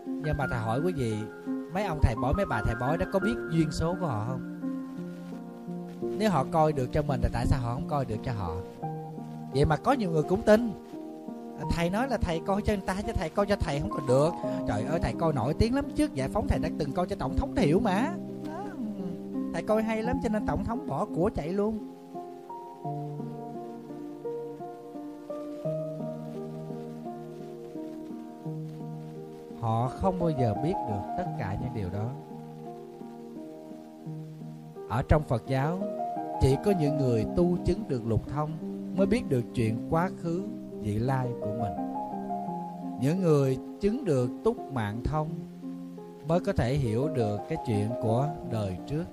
Nhưng 0.07 0.37
mà 0.39 0.47
thầy 0.51 0.59
hỏi 0.59 0.81
quý 0.85 0.93
vị, 0.93 1.15
mấy 1.73 1.85
ông 1.85 1.99
thầy 2.03 2.15
bói, 2.23 2.35
mấy 2.35 2.47
bà 2.47 2.63
thầy 2.63 2.75
bói 2.75 2.99
đó 2.99 3.07
có 3.13 3.19
biết 3.19 3.35
duyên 3.51 3.73
số 3.73 3.97
của 4.01 4.07
họ 4.07 4.27
không? 4.29 4.61
Nếu 6.19 6.31
họ 6.31 6.47
coi 6.53 6.73
được 6.73 6.93
cho 6.93 7.03
mình 7.03 7.21
thì 7.23 7.29
tại 7.33 7.47
sao 7.47 7.61
họ 7.61 7.75
không 7.75 7.89
coi 7.89 8.05
được 8.05 8.17
cho 8.25 8.33
họ? 8.33 8.57
Vậy 9.53 9.65
mà 9.65 9.77
có 9.77 9.93
nhiều 9.93 10.11
người 10.11 10.23
cũng 10.23 10.43
tin 10.43 10.71
thầy 11.71 11.91
nói 11.91 12.09
là 12.09 12.17
thầy 12.17 12.41
coi 12.47 12.63
cho 12.63 12.73
người 12.73 12.83
ta 12.87 12.97
chứ 13.07 13.13
thầy 13.15 13.29
coi 13.29 13.47
cho 13.47 13.57
thầy 13.57 13.81
không 13.81 13.91
còn 13.91 14.07
được. 14.07 14.31
Trời 14.69 14.83
ơi, 14.83 15.01
thầy 15.03 15.13
coi 15.19 15.33
nổi 15.33 15.55
tiếng 15.55 15.75
lắm 15.75 15.85
trước, 15.97 16.15
giải 16.15 16.29
phóng 16.29 16.49
thầy 16.49 16.59
đã 16.59 16.69
từng 16.79 16.93
coi 16.93 17.07
cho 17.07 17.17
tổng 17.17 17.37
thống 17.37 17.55
thiệu 17.57 17.81
mà. 17.81 18.15
Đó. 18.47 18.65
thầy 19.53 19.63
coi 19.63 19.83
hay 19.83 20.03
lắm 20.03 20.17
cho 20.23 20.29
nên 20.29 20.47
tổng 20.47 20.65
thống 20.65 20.87
bỏ 20.87 21.07
của 21.15 21.31
chạy 21.35 21.49
luôn. 21.49 21.79
Họ 29.61 29.89
không 29.89 30.19
bao 30.19 30.31
giờ 30.31 30.55
biết 30.63 30.75
được 30.89 31.03
tất 31.19 31.27
cả 31.39 31.57
những 31.63 31.75
điều 31.75 31.89
đó. 31.91 32.11
Ở 34.89 35.03
trong 35.09 35.23
phật 35.23 35.43
giáo, 35.47 35.79
chỉ 36.41 36.57
có 36.65 36.73
những 36.81 36.99
người 36.99 37.27
tu 37.37 37.57
chứng 37.65 37.89
được 37.89 38.07
lục 38.07 38.29
thông 38.29 38.51
mới 38.97 39.07
biết 39.07 39.29
được 39.29 39.45
chuyện 39.55 39.87
quá 39.91 40.11
khứ 40.23 40.43
vị 40.85 40.99
lai 40.99 41.29
của 41.41 41.53
mình. 41.61 41.73
Những 43.01 43.23
người 43.23 43.59
chứng 43.81 44.05
được 44.05 44.31
túc 44.45 44.73
mạng 44.73 45.01
thông 45.05 45.29
mới 46.29 46.41
có 46.41 46.53
thể 46.53 46.75
hiểu 46.75 47.09
được 47.15 47.41
cái 47.49 47.59
chuyện 47.67 47.89
của 48.03 48.29
đời 48.53 48.77
trước. 48.87 49.05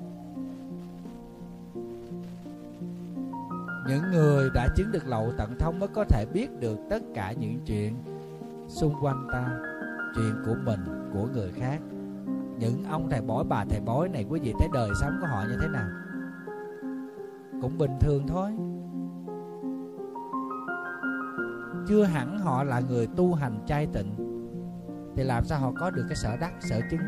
Những 3.88 4.12
người 4.12 4.50
đã 4.54 4.68
chứng 4.75 4.92
được 4.92 5.08
lậu 5.08 5.32
tận 5.38 5.56
thông 5.60 5.80
mới 5.80 5.90
có 5.90 6.04
thể 6.04 6.26
biết 6.34 6.60
được 6.60 6.80
tất 6.89 7.00
cả 7.13 7.34
những 7.39 7.60
chuyện 7.65 7.95
xung 8.67 8.93
quanh 9.02 9.28
ta, 9.32 9.60
chuyện 10.15 10.36
của 10.45 10.56
mình, 10.65 10.80
của 11.13 11.28
người 11.34 11.52
khác. 11.52 11.80
Những 12.60 12.84
ông 12.89 13.10
thầy 13.10 13.22
bói, 13.22 13.43
bà 13.50 13.65
thầy 13.69 13.80
bói 13.80 14.10
này, 14.10 14.26
quý 14.30 14.39
vị 14.39 14.54
thấy 14.60 14.67
đời 14.74 14.89
sống 15.02 15.17
của 15.22 15.28
họ 15.28 15.43
như 15.50 15.58
thế 15.62 15.67
nào? 15.67 15.88
Cũng 17.62 17.78
bình 17.78 17.91
thường 18.00 18.28
thôi. 18.28 18.52
Chưa 21.88 22.04
hẳn 22.04 22.38
họ 22.38 22.63
là 22.63 22.80
người 22.80 23.08
tu 23.15 23.34
hành 23.34 23.60
trai 23.65 23.88
tịnh, 23.94 24.15
thì 25.15 25.24
làm 25.24 25.44
sao 25.46 25.60
họ 25.60 25.72
có 25.80 25.89
được 25.89 26.06
cái 26.10 26.15
sở 26.15 26.38
đắc, 26.38 26.54
sở 26.60 26.80
chứng? 26.91 27.02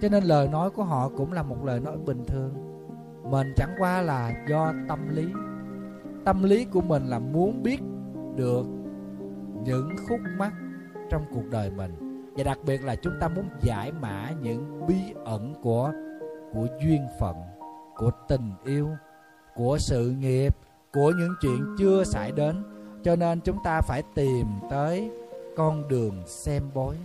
Cho 0.00 0.08
nên 0.08 0.24
lời 0.24 0.48
nói 0.48 0.70
của 0.70 0.84
họ 0.84 1.10
cũng 1.16 1.32
là 1.32 1.42
một 1.42 1.64
lời 1.64 1.80
nói 1.80 1.96
bình 2.06 2.24
thường. 2.26 2.54
Mình 3.30 3.52
chẳng 3.56 3.74
qua 3.78 4.02
là 4.02 4.32
do 4.48 4.72
tâm 4.88 5.08
lý. 5.08 5.26
Tâm 6.24 6.42
lý 6.42 6.64
của 6.64 6.80
mình 6.80 7.06
là 7.06 7.18
muốn 7.18 7.62
biết 7.62 7.80
được 8.36 8.66
những 9.64 9.88
khúc 10.08 10.20
mắc 10.38 10.52
trong 11.10 11.24
cuộc 11.34 11.44
đời 11.50 11.70
mình. 11.70 12.22
Và 12.36 12.44
đặc 12.44 12.58
biệt 12.66 12.84
là 12.84 12.96
chúng 13.02 13.12
ta 13.20 13.28
muốn 13.28 13.48
giải 13.60 13.92
mã 14.00 14.30
những 14.42 14.86
bí 14.86 14.96
ẩn 15.24 15.54
của 15.62 15.92
của 16.52 16.66
duyên 16.82 17.06
phận, 17.20 17.36
của 17.96 18.10
tình 18.28 18.52
yêu, 18.64 18.88
của 19.54 19.78
sự 19.78 20.10
nghiệp, 20.10 20.56
của 20.92 21.12
những 21.18 21.34
chuyện 21.40 21.74
chưa 21.78 22.04
xảy 22.04 22.32
đến 22.32 22.64
cho 23.06 23.16
nên 23.16 23.40
chúng 23.40 23.62
ta 23.62 23.80
phải 23.80 24.02
tìm 24.14 24.46
tới 24.70 25.10
con 25.56 25.88
đường 25.88 26.22
xem 26.26 26.62
bói 26.74 26.96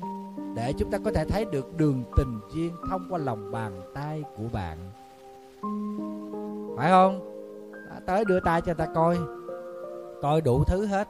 để 0.55 0.73
chúng 0.77 0.91
ta 0.91 0.97
có 1.05 1.11
thể 1.11 1.25
thấy 1.25 1.45
được 1.45 1.77
đường 1.77 2.03
tình 2.17 2.39
duyên 2.53 2.75
thông 2.89 3.07
qua 3.09 3.19
lòng 3.19 3.51
bàn 3.51 3.81
tay 3.93 4.23
của 4.37 4.43
bạn. 4.53 4.77
Phải 6.77 6.89
không? 6.89 7.19
Tới 8.05 8.25
đưa 8.25 8.39
tay 8.39 8.61
cho 8.61 8.73
ta 8.73 8.85
coi. 8.95 9.17
Coi 10.21 10.41
đủ 10.41 10.63
thứ 10.63 10.85
hết. 10.85 11.07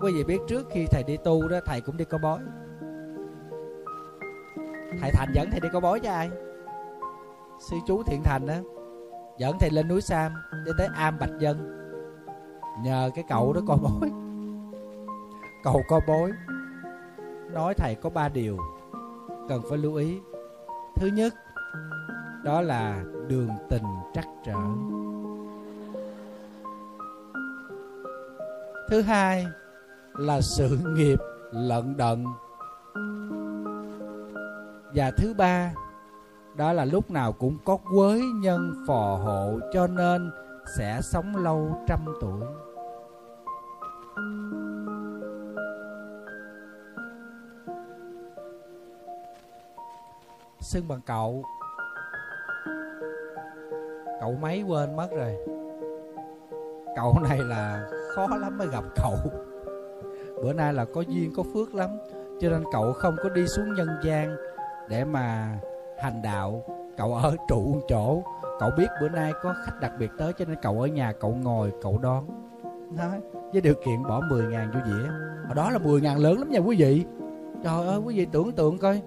Quý 0.00 0.12
vị 0.14 0.24
biết 0.24 0.38
trước 0.48 0.66
khi 0.70 0.86
thầy 0.90 1.02
đi 1.02 1.16
tu 1.16 1.48
đó, 1.48 1.58
thầy 1.66 1.80
cũng 1.80 1.96
đi 1.96 2.04
coi 2.04 2.20
bói. 2.20 2.40
Thầy 5.00 5.10
thành 5.12 5.28
dẫn 5.34 5.50
thầy 5.50 5.60
đi 5.60 5.68
coi 5.72 5.80
bói 5.80 6.00
cho 6.00 6.10
ai? 6.10 6.30
Sư 7.60 7.76
chú 7.86 8.02
thiện 8.02 8.22
thành 8.24 8.46
á. 8.46 8.60
Dẫn 9.38 9.58
thầy 9.58 9.70
lên 9.70 9.88
núi 9.88 10.00
sam, 10.00 10.32
đi 10.66 10.72
tới 10.78 10.88
am 10.94 11.18
bạch 11.18 11.38
dân 11.38 11.77
nhờ 12.82 13.10
cái 13.14 13.24
cậu 13.28 13.52
đó 13.52 13.60
coi 13.66 13.78
bói. 13.78 14.10
Cậu 15.64 15.82
coi 15.88 16.00
bói. 16.08 16.32
Nói 17.52 17.74
thầy 17.74 17.94
có 17.94 18.10
ba 18.10 18.28
điều 18.28 18.58
cần 19.48 19.62
phải 19.68 19.78
lưu 19.78 19.94
ý. 19.94 20.18
Thứ 20.96 21.06
nhất, 21.06 21.34
đó 22.44 22.60
là 22.60 23.04
đường 23.28 23.50
tình 23.70 23.84
trắc 24.14 24.26
trở. 24.44 24.58
Thứ 28.90 29.02
hai 29.02 29.46
là 30.12 30.40
sự 30.40 30.78
nghiệp 30.84 31.18
lận 31.52 31.96
đận. 31.96 32.24
Và 34.94 35.10
thứ 35.16 35.34
ba, 35.34 35.72
đó 36.56 36.72
là 36.72 36.84
lúc 36.84 37.10
nào 37.10 37.32
cũng 37.32 37.58
có 37.64 37.76
quới 37.92 38.22
nhân 38.22 38.84
phò 38.86 39.16
hộ 39.16 39.58
cho 39.72 39.86
nên 39.86 40.30
sẽ 40.78 41.00
sống 41.02 41.36
lâu 41.36 41.84
trăm 41.88 41.98
tuổi. 42.20 42.46
Xưng 50.68 50.88
bằng 50.88 51.00
cậu. 51.06 51.42
Cậu 54.20 54.32
mấy 54.40 54.62
quên 54.62 54.96
mất 54.96 55.08
rồi. 55.16 55.36
Cậu 56.96 57.14
này 57.28 57.38
là 57.38 57.88
khó 58.14 58.26
lắm 58.36 58.58
mới 58.58 58.68
gặp 58.72 58.84
cậu. 58.96 59.16
Bữa 60.42 60.52
nay 60.52 60.72
là 60.72 60.84
có 60.94 61.00
duyên, 61.00 61.32
có 61.36 61.42
phước 61.54 61.74
lắm. 61.74 61.90
Cho 62.40 62.50
nên 62.50 62.64
cậu 62.72 62.92
không 62.92 63.16
có 63.22 63.28
đi 63.28 63.46
xuống 63.46 63.74
nhân 63.74 63.88
gian 64.04 64.36
để 64.88 65.04
mà 65.04 65.58
hành 66.02 66.22
đạo. 66.22 66.62
Cậu 66.96 67.14
ở 67.14 67.36
trụ 67.48 67.60
một 67.60 67.80
chỗ. 67.88 68.22
Cậu 68.60 68.70
biết 68.76 68.88
bữa 69.00 69.08
nay 69.08 69.32
có 69.42 69.54
khách 69.64 69.80
đặc 69.80 69.92
biệt 69.98 70.10
tới, 70.18 70.32
cho 70.32 70.44
nên 70.44 70.56
cậu 70.62 70.80
ở 70.80 70.86
nhà 70.86 71.12
cậu 71.20 71.30
ngồi, 71.30 71.72
cậu 71.82 71.98
đón. 71.98 72.24
Nói, 72.96 73.20
với 73.52 73.60
điều 73.60 73.74
kiện 73.74 74.02
bỏ 74.02 74.20
10 74.20 74.46
ngàn 74.46 74.70
vô 74.74 74.80
dĩa. 74.86 75.08
Ở 75.48 75.54
đó 75.54 75.70
là 75.70 75.78
10 75.78 76.00
ngàn 76.00 76.18
lớn 76.18 76.38
lắm 76.38 76.50
nha, 76.50 76.58
quý 76.58 76.76
vị. 76.76 77.04
Trời 77.64 77.86
ơi, 77.86 77.98
quý 77.98 78.18
vị 78.18 78.26
tưởng 78.32 78.52
tượng 78.52 78.78
coi 78.78 79.02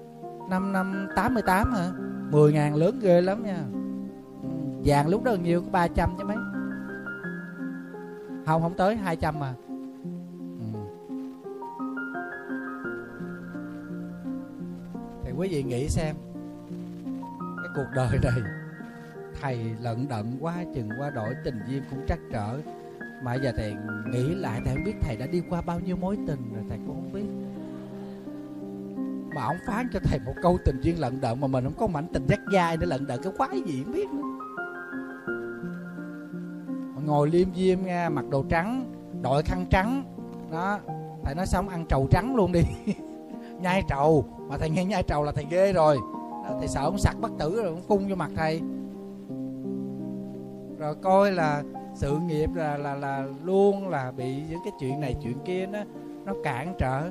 năm 0.52 0.74
năm 0.74 1.08
88 1.16 1.74
hả? 1.74 1.92
10 2.32 2.54
ngàn 2.54 2.76
lớn 2.76 3.00
ghê 3.02 3.22
lắm 3.22 3.44
nha. 3.44 3.58
Ừ, 4.44 4.50
vàng 4.86 5.08
lúc 5.08 5.24
đó 5.24 5.36
nhiều 5.44 5.62
có 5.62 5.68
300 5.72 6.10
chứ 6.18 6.24
mấy. 6.24 6.38
Không 8.46 8.62
không 8.62 8.74
tới 8.78 8.96
200 8.96 9.40
mà 9.40 9.54
ừ. 10.60 10.80
Thì 15.24 15.32
quý 15.38 15.48
vị 15.52 15.64
nghĩ 15.64 15.90
xem, 15.90 16.16
cái 17.40 17.72
cuộc 17.76 17.88
đời 17.96 18.20
này, 18.24 18.52
thầy 19.42 19.76
lận 19.82 20.08
đận 20.10 20.38
quá 20.40 20.56
chừng 20.76 20.90
qua 21.00 21.10
đổi, 21.10 21.34
tình 21.44 21.60
duyên 21.68 21.84
cũng 21.90 22.06
trắc 22.08 22.20
trở. 22.32 22.60
Mà 23.24 23.36
giờ 23.36 23.52
thầy 23.58 23.76
nghĩ 24.12 24.36
lại, 24.36 24.62
thầy 24.66 24.76
không 24.76 24.84
biết 24.84 24.96
thầy 25.02 25.18
đã 25.18 25.26
đi 25.28 25.42
qua 25.50 25.62
bao 25.62 25.80
nhiêu 25.80 25.96
mối 25.96 26.18
tình 26.28 26.54
rồi 26.54 26.64
thầy 26.70 26.80
cũng 26.88 27.01
mà 29.36 29.46
ông 29.46 29.58
phán 29.67 29.88
cho 29.94 30.00
thầy 30.04 30.20
một 30.26 30.34
câu 30.41 30.58
tình 30.65 30.82
duyên 30.82 31.00
lận 31.00 31.22
đận 31.22 31.41
mà 31.41 31.48
mình 31.48 31.63
không 31.63 31.74
có 31.78 31.88
mảnh 31.88 32.08
tình 32.13 32.28
dắt 32.28 32.39
dai 32.54 32.78
để 32.78 32.88
lận 32.88 33.08
đận 33.08 33.22
cái 33.24 33.34
quái 33.38 33.62
gì 33.65 33.84
không 33.84 33.94
biết 33.94 34.10
nữa. 34.10 34.22
Ngồi 37.06 37.30
liêm 37.30 37.48
diêm 37.56 37.82
nha 37.82 38.10
mặc 38.10 38.26
đồ 38.30 38.44
trắng 38.50 38.94
đội 39.22 39.44
khăn 39.44 39.65
trắng. 39.70 40.04
Đó 40.52 40.80
thầy 41.24 41.36
nói 41.36 41.46
xong 41.46 41.70
ăn 41.70 41.86
trầu 41.89 42.08
trắng 42.12 42.36
luôn 42.36 42.52
đi. 42.52 42.62
Nhai 43.62 43.84
trầu 43.89 44.26
mà 44.50 44.58
thầy 44.58 44.70
nghe 44.70 44.86
nhai 44.86 45.04
trầu 45.04 45.24
là 45.24 45.32
thầy 45.32 45.46
ghê 45.50 45.74
rồi. 45.74 45.98
Đó, 46.44 46.56
thầy 46.60 46.67
sợ 46.67 46.82
ông 46.84 46.98
sặc 46.98 47.15
bất 47.22 47.32
tử 47.39 47.56
rồi 47.56 47.65
ông 47.65 47.82
phun 47.82 48.08
vô 48.08 48.15
mặt 48.15 48.32
thầy. 48.36 48.62
Rồi 50.80 50.96
coi 51.02 51.32
là 51.32 51.63
sự 51.96 52.17
nghiệp 52.28 52.50
là 52.56 52.78
là 52.78 52.96
là 52.96 53.26
luôn 53.44 53.89
là 53.89 54.12
bị 54.12 54.36
những 54.50 54.60
cái 54.63 54.74
chuyện 54.80 55.00
này 55.00 55.15
chuyện 55.24 55.38
kia 55.46 55.65
nó 55.65 55.80
nó 56.26 56.34
cản 56.44 56.76
trở 56.80 57.10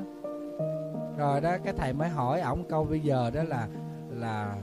rồi 1.17 1.41
đó 1.41 1.57
cái 1.65 1.75
thầy 1.79 1.93
mới 1.93 2.09
hỏi 2.09 2.41
ổng 2.41 2.65
câu 2.69 2.85
bây 2.85 3.01
giờ 3.01 3.31
đó 3.35 3.43
là 3.43 3.69
là 4.11 4.57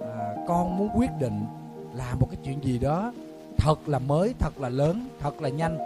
à, 0.00 0.34
con 0.48 0.78
muốn 0.78 0.88
quyết 0.94 1.10
định 1.20 1.44
làm 1.94 2.18
một 2.18 2.26
cái 2.30 2.38
chuyện 2.44 2.64
gì 2.64 2.78
đó 2.78 3.12
thật 3.58 3.88
là 3.88 3.98
mới 3.98 4.34
thật 4.38 4.60
là 4.60 4.68
lớn 4.68 5.08
thật 5.20 5.42
là 5.42 5.48
nhanh. 5.48 5.78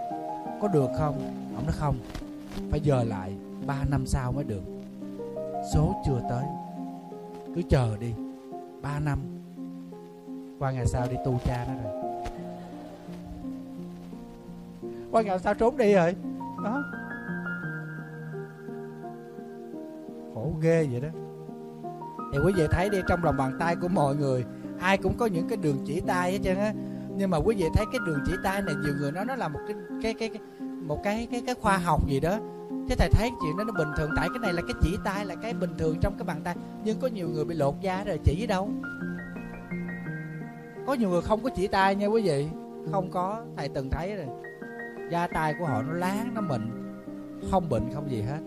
Có 0.60 0.68
được 0.68 0.90
không? 0.98 1.18
Ông 1.56 1.66
nói 1.66 1.72
không 1.72 1.96
phải 2.70 2.80
giờ 2.80 3.04
lại 3.04 3.32
3 3.66 3.84
năm 3.90 4.06
sau 4.06 4.32
mới 4.32 4.44
được. 4.44 4.62
Số 5.74 6.02
chưa 6.06 6.20
tới 6.30 6.44
cứ 7.54 7.62
chờ 7.68 7.96
đi 8.00 8.12
3 8.82 8.98
năm. 9.00 9.18
Qua 10.58 10.70
ngày 10.70 10.86
sau 10.86 11.06
đi 11.10 11.16
tu 11.24 11.38
cha 11.44 11.66
nó 11.68 11.74
rồi. 11.82 12.00
Qua 15.10 15.22
ngày 15.22 15.38
sau 15.38 15.54
trốn 15.54 15.76
đi 15.76 15.94
rồi. 15.94 16.14
Đó. 16.64 16.82
Ghê 20.60 20.88
vậy 20.90 21.00
đó. 21.00 21.08
Thì 22.32 22.38
quý 22.46 22.52
vị 22.56 22.66
thấy 22.70 22.90
đi 22.90 22.98
trong 23.08 23.24
lòng 23.24 23.36
bàn 23.36 23.56
tay 23.58 23.76
của 23.76 23.88
mọi 23.88 24.16
người 24.16 24.44
ai 24.80 24.98
cũng 24.98 25.16
có 25.16 25.26
những 25.26 25.48
cái 25.48 25.56
đường 25.56 25.78
chỉ 25.86 26.00
tay 26.00 26.32
hết 26.32 26.38
trơn 26.42 26.56
á. 26.56 26.72
Nhưng 27.16 27.30
mà 27.30 27.36
quý 27.36 27.54
vị 27.58 27.64
thấy 27.74 27.86
cái 27.92 28.00
đường 28.06 28.18
chỉ 28.26 28.32
tay 28.44 28.62
này 28.62 28.74
nhiều 28.74 28.94
người 28.98 29.12
nói 29.12 29.24
nó 29.24 29.36
là 29.36 29.48
một 29.48 29.60
cái 29.66 29.76
cái 30.02 30.14
cái, 30.14 30.28
cái 30.28 30.40
một 30.86 31.00
cái 31.04 31.28
cái 31.30 31.42
cái 31.46 31.54
khoa 31.54 31.78
học 31.78 32.08
gì 32.08 32.20
đó. 32.20 32.38
Thế 32.88 32.96
thầy 32.96 33.08
thấy 33.12 33.30
chuyện 33.42 33.56
đó 33.56 33.64
nó 33.64 33.72
bình 33.72 33.88
thường 33.96 34.10
tại 34.16 34.28
cái 34.28 34.38
này 34.38 34.52
là 34.52 34.62
cái 34.62 34.74
chỉ 34.82 34.96
tay 35.04 35.26
là 35.26 35.34
cái 35.34 35.52
bình 35.52 35.70
thường 35.78 35.96
trong 36.00 36.14
cái 36.18 36.24
bàn 36.24 36.40
tay. 36.44 36.56
Nhưng 36.84 37.00
có 37.00 37.08
nhiều 37.08 37.28
người 37.28 37.44
bị 37.44 37.54
lột 37.54 37.74
da 37.80 38.04
rồi 38.04 38.18
chỉ 38.24 38.46
đâu. 38.46 38.70
Có 40.86 40.94
nhiều 40.94 41.08
người 41.08 41.22
không 41.22 41.42
có 41.42 41.50
chỉ 41.56 41.66
tay 41.66 41.96
nha 41.96 42.06
quý 42.06 42.22
vị. 42.22 42.48
Không 42.92 43.10
có 43.10 43.44
thầy 43.56 43.68
từng 43.68 43.90
thấy 43.90 44.16
rồi. 44.16 44.26
Da 45.10 45.26
tay 45.26 45.54
của 45.58 45.66
họ 45.66 45.82
nó 45.82 45.92
láng 45.92 46.34
nó 46.34 46.40
mịn. 46.40 46.60
Không 47.50 47.68
bệnh 47.68 47.90
không 47.94 48.10
gì 48.10 48.22
hết 48.22 48.38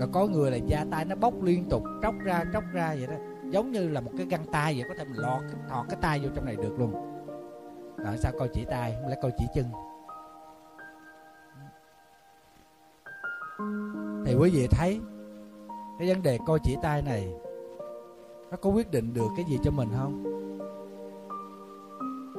rồi 0.00 0.08
có 0.12 0.26
người 0.26 0.50
là 0.50 0.56
da 0.56 0.84
tay 0.90 1.04
nó 1.04 1.14
bốc 1.16 1.42
liên 1.42 1.64
tục, 1.70 1.82
tróc 2.02 2.14
ra 2.24 2.44
tróc 2.52 2.64
ra 2.72 2.94
vậy 2.98 3.06
đó. 3.06 3.14
Giống 3.50 3.72
như 3.72 3.88
là 3.88 4.00
một 4.00 4.10
cái 4.16 4.26
găng 4.26 4.44
tay 4.52 4.74
vậy, 4.74 4.84
có 4.88 4.94
thể 4.98 5.04
mình 5.04 5.16
lọt 5.16 5.40
thọt 5.68 5.86
cái 5.88 5.98
tay 6.00 6.20
vô 6.22 6.28
trong 6.34 6.44
này 6.44 6.56
được 6.56 6.78
luôn. 6.78 6.92
Rồi 7.96 8.18
sao 8.18 8.32
coi 8.38 8.48
chỉ 8.52 8.64
tay 8.64 8.96
không 9.00 9.10
lẽ 9.10 9.16
coi 9.22 9.32
chỉ 9.38 9.44
chân. 9.54 9.64
Thì 14.26 14.34
quý 14.34 14.50
vị 14.50 14.66
thấy, 14.70 15.00
cái 15.98 16.08
vấn 16.08 16.22
đề 16.22 16.38
coi 16.46 16.58
chỉ 16.62 16.76
tay 16.82 17.02
này, 17.02 17.32
nó 18.50 18.56
có 18.56 18.70
quyết 18.70 18.90
định 18.90 19.14
được 19.14 19.28
cái 19.36 19.44
gì 19.48 19.58
cho 19.62 19.70
mình 19.70 19.88
không? 19.96 20.24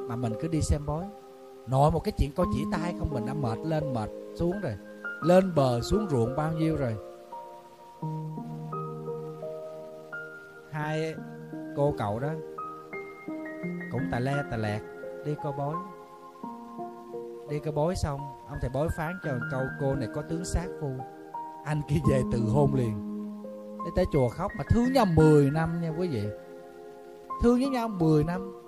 Mà 0.07 0.15
mình 0.15 0.33
cứ 0.41 0.47
đi 0.47 0.61
xem 0.61 0.85
bói. 0.85 1.05
Nội 1.67 1.91
một 1.91 2.03
cái 2.03 2.11
chuyện 2.17 2.31
coi 2.35 2.45
chỉ 2.53 2.65
tay 2.71 2.93
không, 2.99 3.09
mình 3.13 3.25
đã 3.25 3.33
mệt 3.33 3.57
lên, 3.57 3.93
mệt 3.93 4.09
xuống 4.35 4.61
rồi. 4.61 4.73
Lên 5.21 5.55
bờ 5.55 5.81
xuống 5.81 6.07
ruộng 6.09 6.35
bao 6.35 6.53
nhiêu 6.53 6.75
rồi 6.75 6.95
hai 10.71 11.15
cô 11.75 11.93
cậu 11.97 12.19
đó 12.19 12.29
cũng 13.91 14.01
tà 14.11 14.19
le 14.19 14.43
tà 14.51 14.57
lẹt 14.57 14.81
đi 15.25 15.35
coi 15.43 15.53
bói. 15.53 15.75
Đi 17.49 17.59
coi 17.59 17.73
bói 17.73 17.95
xong, 17.95 18.19
ông 18.47 18.57
thầy 18.61 18.69
bói 18.69 18.87
phán 18.97 19.13
cho 19.23 19.31
một 19.31 19.45
câu, 19.51 19.61
cô 19.79 19.95
này 19.95 20.07
có 20.15 20.21
tướng 20.21 20.45
sát 20.45 20.67
phu. 20.81 20.89
Anh 21.65 21.81
kia 21.87 21.99
về 22.09 22.21
từ 22.31 22.39
hôn 22.39 22.73
liền. 22.73 22.93
Đi 23.85 23.91
tới 23.95 24.05
chùa 24.13 24.29
khóc 24.29 24.51
mà 24.57 24.63
thương 24.69 24.93
nhau 24.93 25.05
10 25.15 25.51
năm 25.51 25.81
nha 25.81 25.89
quý 25.89 26.07
vị. 26.07 26.23
Thương 27.41 27.59
với 27.59 27.69
nhau 27.69 27.87
10 27.87 28.23
năm. 28.23 28.61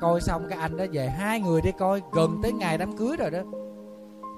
Coi 0.00 0.20
xong 0.20 0.46
cái 0.48 0.58
anh 0.58 0.76
đó 0.76 0.84
về, 0.92 1.08
hai 1.08 1.40
người 1.40 1.60
đi 1.60 1.72
coi, 1.78 2.02
gần 2.12 2.38
tới 2.42 2.52
ngày 2.52 2.78
đám 2.78 2.96
cưới 2.96 3.16
rồi 3.16 3.30
đó 3.30 3.40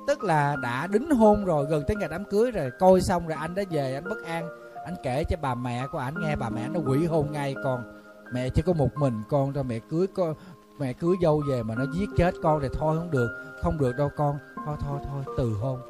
tức 0.06 0.24
là 0.24 0.56
đã 0.62 0.86
đính 0.86 1.10
hôn 1.10 1.44
rồi, 1.44 1.66
gần 1.66 1.84
tới 1.86 1.96
ngày 1.96 2.08
đám 2.08 2.24
cưới 2.24 2.50
rồi, 2.50 2.70
coi 2.78 3.00
xong 3.00 3.28
rồi 3.28 3.36
anh 3.40 3.54
đã 3.54 3.62
về, 3.70 3.94
anh 3.94 4.04
bất 4.04 4.24
an. 4.24 4.48
Anh 4.84 4.94
kể 5.02 5.24
cho 5.24 5.36
bà 5.42 5.54
mẹ 5.54 5.86
của 5.92 5.98
anh 5.98 6.14
nghe, 6.20 6.36
bà 6.36 6.50
mẹ 6.50 6.68
nó 6.68 6.80
quỷ 6.86 7.06
hôn 7.06 7.32
ngay 7.32 7.54
còn 7.64 8.00
mẹ 8.32 8.48
chỉ 8.48 8.62
có 8.62 8.72
một 8.72 8.88
mình 8.96 9.22
con 9.28 9.52
cho 9.52 9.62
mẹ 9.62 9.78
cưới 9.90 10.06
con 10.14 10.34
mẹ 10.78 10.92
cưới 10.92 11.16
dâu 11.22 11.42
về 11.48 11.62
mà 11.62 11.74
nó 11.74 11.84
giết 11.94 12.08
chết 12.16 12.34
con 12.42 12.60
thì 12.62 12.68
thôi 12.72 12.96
không 12.98 13.10
được 13.10 13.28
không 13.62 13.78
được 13.78 13.96
đâu 13.96 14.10
con. 14.16 14.38
Thôi 14.66 14.76
thôi 14.80 15.00
thôi, 15.04 15.34
từ 15.38 15.52
hôn. 15.52 15.80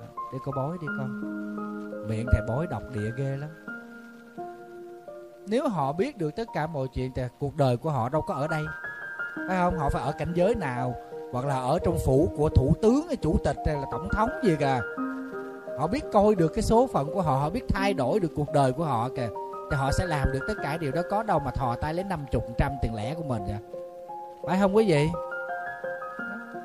À, 0.00 0.06
để 0.32 0.38
cô 0.44 0.52
bói 0.56 0.78
đi 0.80 0.86
con. 0.98 1.20
Miệng 2.08 2.26
thầy 2.32 2.42
bói 2.48 2.66
độc 2.66 2.82
địa 2.94 3.10
ghê 3.16 3.36
lắm. 3.36 3.50
Nếu 5.46 5.68
họ 5.68 5.92
biết 5.92 6.16
được 6.18 6.30
tất 6.36 6.48
cả 6.54 6.66
mọi 6.66 6.88
chuyện 6.94 7.12
thì 7.14 7.22
cuộc 7.38 7.56
đời 7.56 7.76
của 7.76 7.90
họ 7.90 8.08
đâu 8.08 8.22
có 8.22 8.34
ở 8.34 8.48
đây. 8.48 8.62
Phải 9.48 9.56
không? 9.58 9.78
Họ 9.78 9.88
phải 9.90 10.02
ở 10.02 10.12
cảnh 10.12 10.32
giới 10.34 10.54
nào? 10.54 10.94
Hoặc 11.32 11.44
là 11.44 11.54
ở 11.54 11.78
trong 11.84 11.98
phủ 12.06 12.28
của 12.36 12.48
thủ 12.48 12.72
tướng 12.82 13.06
hay 13.06 13.16
chủ 13.16 13.36
tịch 13.44 13.56
hay 13.66 13.74
là 13.74 13.84
tổng 13.90 14.08
thống 14.12 14.30
gì 14.44 14.56
kìa. 14.60 14.80
Họ 15.78 15.86
biết 15.86 16.04
coi 16.12 16.34
được 16.34 16.48
cái 16.48 16.62
số 16.62 16.86
phận 16.86 17.12
của 17.12 17.22
họ 17.22 17.36
họ 17.36 17.50
biết 17.50 17.64
thay 17.68 17.94
đổi 17.94 18.20
được 18.20 18.32
cuộc 18.36 18.52
đời 18.52 18.72
của 18.72 18.84
họ 18.84 19.08
kìa. 19.16 19.28
Thì 19.70 19.76
họ 19.76 19.92
sẽ 19.92 20.06
làm 20.06 20.32
được 20.32 20.40
tất 20.48 20.54
cả 20.62 20.76
điều 20.76 20.92
đó. 20.92 21.02
Có 21.10 21.22
đâu 21.22 21.38
mà 21.38 21.50
thò 21.50 21.76
tay 21.76 21.94
lấy 21.94 22.04
năm 22.04 22.24
chục 22.30 22.44
trăm 22.58 22.72
tiền 22.82 22.94
lẻ 22.94 23.14
của 23.14 23.22
mình 23.22 23.42
kìa. 23.46 23.58
Phải 24.46 24.58
không 24.58 24.76
quý 24.76 24.84
vị? 24.88 25.08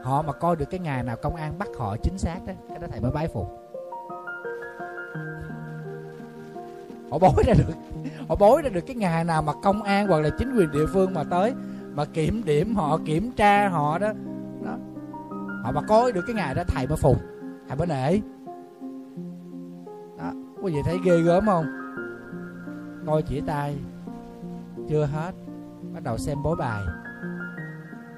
Họ 0.04 0.22
mà 0.22 0.34
coi 0.34 0.56
được 0.56 0.66
cái 0.70 0.80
ngày 0.80 1.04
nào 1.04 1.16
công 1.16 1.36
an 1.36 1.54
bắt 1.58 1.68
họ 1.78 1.98
chính 2.04 2.18
xác 2.18 2.40
đó, 2.48 2.54
cái 2.70 2.80
đó 2.80 2.88
thầy 2.92 3.02
mới 3.02 3.12
bái 3.12 3.28
phục. 3.28 3.48
Họ 7.12 7.18
bối 7.18 7.44
ra 7.48 7.54
được, 7.58 7.74
họ 8.28 8.36
bối 8.36 8.62
ra 8.62 8.70
được 8.70 8.82
cái 8.88 8.96
ngày 8.96 9.24
nào 9.24 9.42
mà 9.42 9.54
công 9.64 9.84
an 9.84 10.08
hoặc 10.08 10.20
là 10.20 10.30
chính 10.40 10.58
quyền 10.58 10.72
địa 10.72 10.86
phương 10.94 11.14
mà 11.14 11.24
tới, 11.32 11.54
mà 11.94 12.06
kiểm 12.06 12.42
điểm 12.46 12.76
họ, 12.76 13.00
kiểm 13.06 13.32
tra 13.32 13.68
họ 13.68 13.98
đó 13.98 14.12
họ 15.66 15.72
mà 15.72 15.82
coi 15.82 16.12
được 16.12 16.22
cái 16.28 16.36
ngày 16.36 16.56
đó 16.56 16.64
thầy 16.68 16.88
mới 16.88 16.98
phục 16.98 17.22
thầy 17.68 17.78
mới 17.78 17.88
nể. 17.88 18.20
Đó, 20.18 20.32
quý 20.62 20.74
vị 20.74 20.80
thấy 20.86 20.98
ghê 21.06 21.22
gớm 21.22 21.46
không? 21.46 21.66
Coi 23.06 23.22
chỉ 23.22 23.42
tay, 23.42 23.78
chưa 24.90 25.06
hết, 25.06 25.32
bắt 25.94 26.04
đầu 26.04 26.18
xem 26.18 26.44
bối 26.44 26.56
bài. 26.56 26.82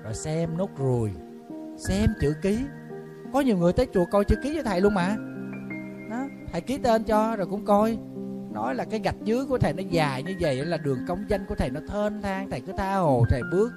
Rồi 0.04 0.14
xem 0.14 0.58
nốt 0.58 0.70
ruồi, 0.78 1.12
xem 1.78 2.10
chữ 2.22 2.34
ký. 2.42 2.60
Có 3.34 3.42
nhiều 3.42 3.58
người 3.58 3.74
tới 3.74 3.88
chùa 3.94 4.06
coi 4.12 4.26
chữ 4.26 4.36
ký 4.44 4.54
cho 4.56 4.64
thầy 4.64 4.82
luôn 4.82 4.94
mà. 4.94 5.16
Đó, 6.10 6.26
thầy 6.52 6.62
ký 6.62 6.78
tên 6.78 7.04
cho 7.04 7.36
rồi 7.36 7.48
cũng 7.48 7.66
coi. 7.66 7.98
Nói 8.52 8.76
là 8.76 8.86
cái 8.86 9.00
gạch 9.00 9.24
dưới 9.24 9.46
của 9.46 9.58
thầy 9.58 9.74
nó 9.74 9.84
dài 9.90 10.24
như 10.24 10.36
vậy 10.40 10.66
là 10.66 10.78
đường 10.78 11.00
công 11.08 11.26
danh 11.28 11.46
của 11.46 11.56
thầy 11.56 11.70
nó 11.70 11.80
thênh 11.88 12.22
thang, 12.22 12.50
thầy 12.50 12.62
cứ 12.62 12.74
tha 12.78 12.96
hồ, 12.96 13.24
thầy 13.30 13.42
bước. 13.52 13.72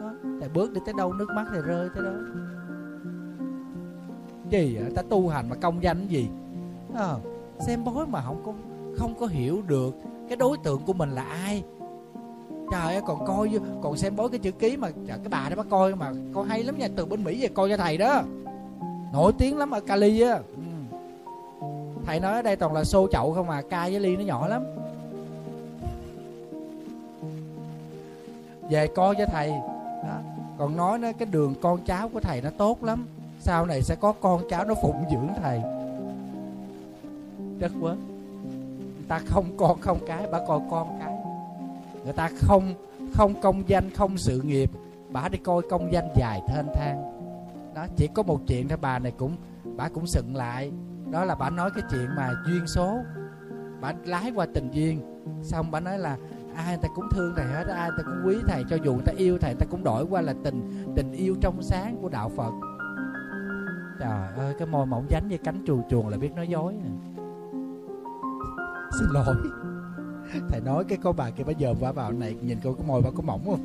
Đó. 0.00 0.12
thầy 0.40 0.48
bước 0.48 0.72
đi 0.72 0.80
tới 0.86 0.94
đâu, 0.98 1.12
nước 1.12 1.28
mắt 1.34 1.44
thầy 1.50 1.62
rơi 1.62 1.88
tới 1.94 2.04
đó 2.04 2.12
gì 4.62 4.78
ta 4.94 5.02
tu 5.02 5.28
hành 5.28 5.48
mà 5.48 5.56
công 5.56 5.82
danh 5.82 6.06
gì? 6.08 6.28
À, 6.94 7.14
xem 7.66 7.84
bói 7.84 8.06
mà 8.06 8.22
không 8.22 8.42
có 8.46 8.52
không 8.98 9.14
có 9.20 9.26
hiểu 9.26 9.62
được 9.66 9.94
cái 10.28 10.36
đối 10.36 10.58
tượng 10.58 10.82
của 10.86 10.92
mình 10.92 11.10
là 11.10 11.22
ai. 11.22 11.62
Trời 12.72 12.94
ơi 12.94 13.02
còn 13.06 13.26
coi 13.26 13.50
còn 13.82 13.96
xem 13.96 14.16
bói 14.16 14.28
cái 14.28 14.38
chữ 14.38 14.50
ký 14.50 14.76
mà 14.76 14.90
trời, 14.90 15.18
cái 15.18 15.28
bà 15.30 15.48
đó 15.48 15.56
bắt 15.56 15.66
coi 15.70 15.94
mà 15.94 16.12
coi 16.34 16.46
hay 16.46 16.62
lắm 16.62 16.78
nha 16.78 16.88
từ 16.96 17.06
bên 17.06 17.24
mỹ 17.24 17.42
về 17.42 17.48
coi 17.48 17.68
cho 17.68 17.76
thầy 17.76 17.98
đó. 17.98 18.22
Nổi 19.12 19.32
tiếng 19.38 19.58
lắm 19.58 19.70
ở 19.70 19.80
cali 19.80 20.20
á. 20.20 20.38
Ừ. 20.56 20.98
thầy 22.06 22.20
nói 22.20 22.32
ở 22.32 22.42
đây 22.42 22.56
toàn 22.56 22.72
là 22.72 22.84
xô 22.84 23.08
chậu 23.12 23.32
không 23.32 23.50
à, 23.50 23.62
ca 23.70 23.82
với 23.82 24.00
ly 24.00 24.16
nó 24.16 24.22
nhỏ 24.22 24.48
lắm. 24.48 24.62
Về 28.70 28.86
coi 28.86 29.14
cho 29.18 29.26
thầy. 29.26 29.50
Đó. 30.02 30.18
còn 30.58 30.76
nói 30.76 30.98
nó 30.98 31.12
cái 31.12 31.26
đường 31.26 31.54
con 31.62 31.78
cháu 31.86 32.08
của 32.08 32.20
thầy 32.20 32.40
nó 32.40 32.50
tốt 32.58 32.84
lắm 32.84 33.06
sau 33.44 33.66
này 33.66 33.82
sẽ 33.82 33.94
có 33.94 34.12
con 34.12 34.42
cháu 34.50 34.64
nó 34.64 34.74
phụng 34.82 35.04
dưỡng 35.10 35.28
thầy. 35.42 35.62
Rất 37.60 37.72
quá 37.80 37.94
người 38.94 39.08
ta 39.08 39.20
không 39.26 39.56
con 39.56 39.80
không 39.80 39.98
cái, 40.06 40.26
bà 40.32 40.38
coi 40.48 40.60
con 40.70 40.98
cái. 41.00 41.14
Người 42.04 42.12
ta 42.12 42.30
không 42.34 42.74
không 43.12 43.40
công 43.42 43.62
danh, 43.66 43.90
không 43.96 44.18
sự 44.18 44.40
nghiệp, 44.40 44.70
bà 45.10 45.28
đi 45.28 45.38
coi 45.38 45.62
công 45.70 45.92
danh 45.92 46.08
dài 46.16 46.42
thênh 46.48 46.66
thang. 46.74 47.02
Đó, 47.74 47.86
chỉ 47.96 48.08
có 48.14 48.22
một 48.22 48.40
chuyện 48.46 48.68
thôi, 48.68 48.78
bà 48.80 48.98
này 48.98 49.12
cũng, 49.18 49.36
bà 49.76 49.88
cũng 49.88 50.06
sừng 50.06 50.36
lại. 50.36 50.72
Đó 51.10 51.24
là 51.24 51.34
bà 51.34 51.50
nói 51.50 51.70
cái 51.74 51.84
chuyện 51.90 52.08
mà 52.16 52.30
duyên 52.46 52.66
số. 52.66 52.98
Bà 53.80 53.92
lái 54.04 54.32
qua 54.34 54.46
tình 54.54 54.70
duyên, 54.72 55.00
xong 55.42 55.70
bà 55.70 55.80
nói 55.80 55.98
là 55.98 56.16
ai 56.54 56.66
người 56.68 56.82
ta 56.82 56.88
cũng 56.94 57.08
thương 57.12 57.32
thầy 57.36 57.46
hết, 57.46 57.64
ai 57.68 57.88
người 57.88 57.98
ta 57.98 58.02
cũng 58.02 58.22
quý 58.26 58.36
thầy, 58.48 58.64
cho 58.70 58.76
dù 58.84 58.92
người 58.92 59.04
ta 59.06 59.12
yêu 59.16 59.38
thầy, 59.40 59.50
người 59.50 59.60
ta 59.60 59.66
cũng 59.70 59.84
đổi 59.84 60.06
qua 60.10 60.20
là 60.20 60.34
tình 60.44 60.84
tình 60.96 61.12
yêu 61.12 61.36
trong 61.40 61.62
sáng 61.62 61.96
của 62.02 62.08
đạo 62.08 62.30
phật 62.36 62.52
trời 63.98 64.28
ơi, 64.36 64.54
cái 64.58 64.66
môi 64.66 64.86
mỏng 64.86 65.06
dánh 65.10 65.28
với 65.28 65.38
cánh 65.38 65.64
chuồn 65.66 65.82
chuồn 65.90 66.08
là 66.08 66.16
biết 66.16 66.32
nói 66.36 66.48
dối 66.48 66.72
nè 66.72 66.90
xin 68.98 69.08
lỗi. 69.12 69.34
Thầy 70.48 70.60
nói 70.60 70.84
cái 70.88 70.98
con 71.02 71.16
bà 71.16 71.30
kia 71.30 71.44
bây 71.44 71.54
giờ 71.54 71.74
vả 71.74 71.92
vào 71.92 72.12
này, 72.12 72.36
nhìn 72.42 72.58
cô 72.64 72.72
cái 72.72 72.86
môi 72.86 73.02
bà 73.02 73.10
có 73.16 73.22
mỏng 73.22 73.44
không? 73.44 73.64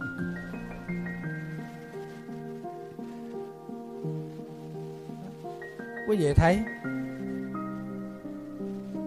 Quý 6.09 6.17
vị 6.17 6.33
thấy, 6.35 6.59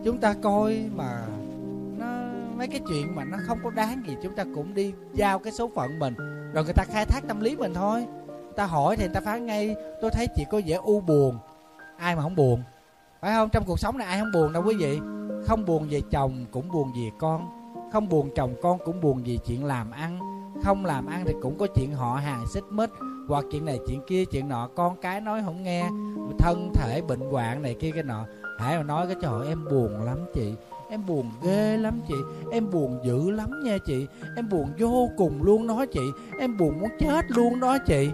chúng 0.04 0.18
ta 0.20 0.35
coi 0.42 0.90
mà 0.96 1.26
nó, 1.98 2.06
mấy 2.56 2.68
cái 2.68 2.80
chuyện 2.88 3.14
mà 3.14 3.24
nó 3.24 3.38
không 3.46 3.58
có 3.64 3.70
đáng 3.70 4.02
gì, 4.06 4.16
chúng 4.22 4.35
ta 4.35 4.44
cũng 4.54 4.74
đi 4.74 4.92
giao 5.12 5.38
cái 5.38 5.52
số 5.52 5.70
phận 5.74 5.98
mình, 5.98 6.14
rồi 6.54 6.64
người 6.64 6.74
ta 6.74 6.85
khai 6.85 7.04
thác 7.06 7.20
tâm 7.28 7.40
lý 7.40 7.56
mình 7.56 7.74
thôi 7.74 8.06
ta 8.52 8.66
hỏi 8.66 8.96
thì 8.96 9.04
người 9.04 9.14
ta 9.14 9.20
phán 9.20 9.46
ngay, 9.46 9.76
tôi 10.00 10.10
thấy 10.10 10.28
chị 10.36 10.44
có 10.50 10.60
vẻ 10.66 10.74
u 10.74 11.00
buồn. 11.00 11.38
Ai 11.98 12.16
mà 12.16 12.22
không 12.22 12.36
buồn? 12.36 12.62
Phải 13.20 13.32
không? 13.34 13.48
Trong 13.48 13.64
cuộc 13.64 13.78
sống 13.78 13.98
này 13.98 14.06
ai 14.06 14.18
không 14.18 14.32
buồn 14.32 14.52
đâu 14.52 14.62
quý 14.66 14.74
vị. 14.78 15.00
Không 15.46 15.64
buồn 15.64 15.86
về 15.90 16.00
chồng 16.10 16.44
cũng 16.50 16.68
buồn 16.72 16.92
về 16.92 17.10
con. 17.18 17.48
Không 17.92 18.08
buồn 18.08 18.30
chồng 18.34 18.54
con 18.62 18.78
cũng 18.84 19.00
buồn 19.00 19.22
vì 19.24 19.38
chuyện 19.46 19.64
làm 19.64 19.90
ăn. 19.90 20.18
Không 20.64 20.84
làm 20.84 21.06
ăn 21.06 21.24
thì 21.26 21.34
cũng 21.42 21.58
có 21.58 21.66
chuyện 21.74 21.92
họ 21.92 22.14
hàng 22.14 22.44
xích 22.46 22.64
mích. 22.70 22.90
Hoặc 23.28 23.44
chuyện 23.52 23.64
này 23.64 23.78
chuyện 23.86 24.00
kia, 24.08 24.24
chuyện 24.24 24.48
nọ. 24.48 24.68
Con 24.74 24.96
cái 25.02 25.20
nói 25.20 25.42
không 25.44 25.62
nghe. 25.62 25.88
Thân 26.38 26.72
thể 26.74 27.02
bệnh 27.08 27.20
hoạn 27.20 27.62
này 27.62 27.74
kia, 27.74 27.90
cái 27.94 28.02
nọ. 28.02 28.24
Hãy 28.58 28.76
mà 28.76 28.82
nói 28.82 29.06
cái 29.06 29.16
trời 29.22 29.48
em 29.48 29.64
buồn 29.64 30.02
lắm 30.04 30.18
chị. 30.34 30.54
Em 30.90 31.06
buồn 31.06 31.30
ghê 31.42 31.76
lắm 31.76 32.00
chị. 32.08 32.14
Em 32.52 32.70
buồn 32.70 33.00
dữ 33.04 33.30
lắm 33.30 33.64
nha 33.64 33.78
chị. 33.86 34.06
Em 34.36 34.48
buồn 34.48 34.68
vô 34.78 35.08
cùng 35.16 35.42
luôn 35.42 35.66
đó 35.66 35.84
chị. 35.92 36.00
Em 36.38 36.56
buồn 36.58 36.80
muốn 36.80 36.90
chết 37.00 37.30
luôn 37.30 37.60
đó 37.60 37.78
chị 37.78 38.10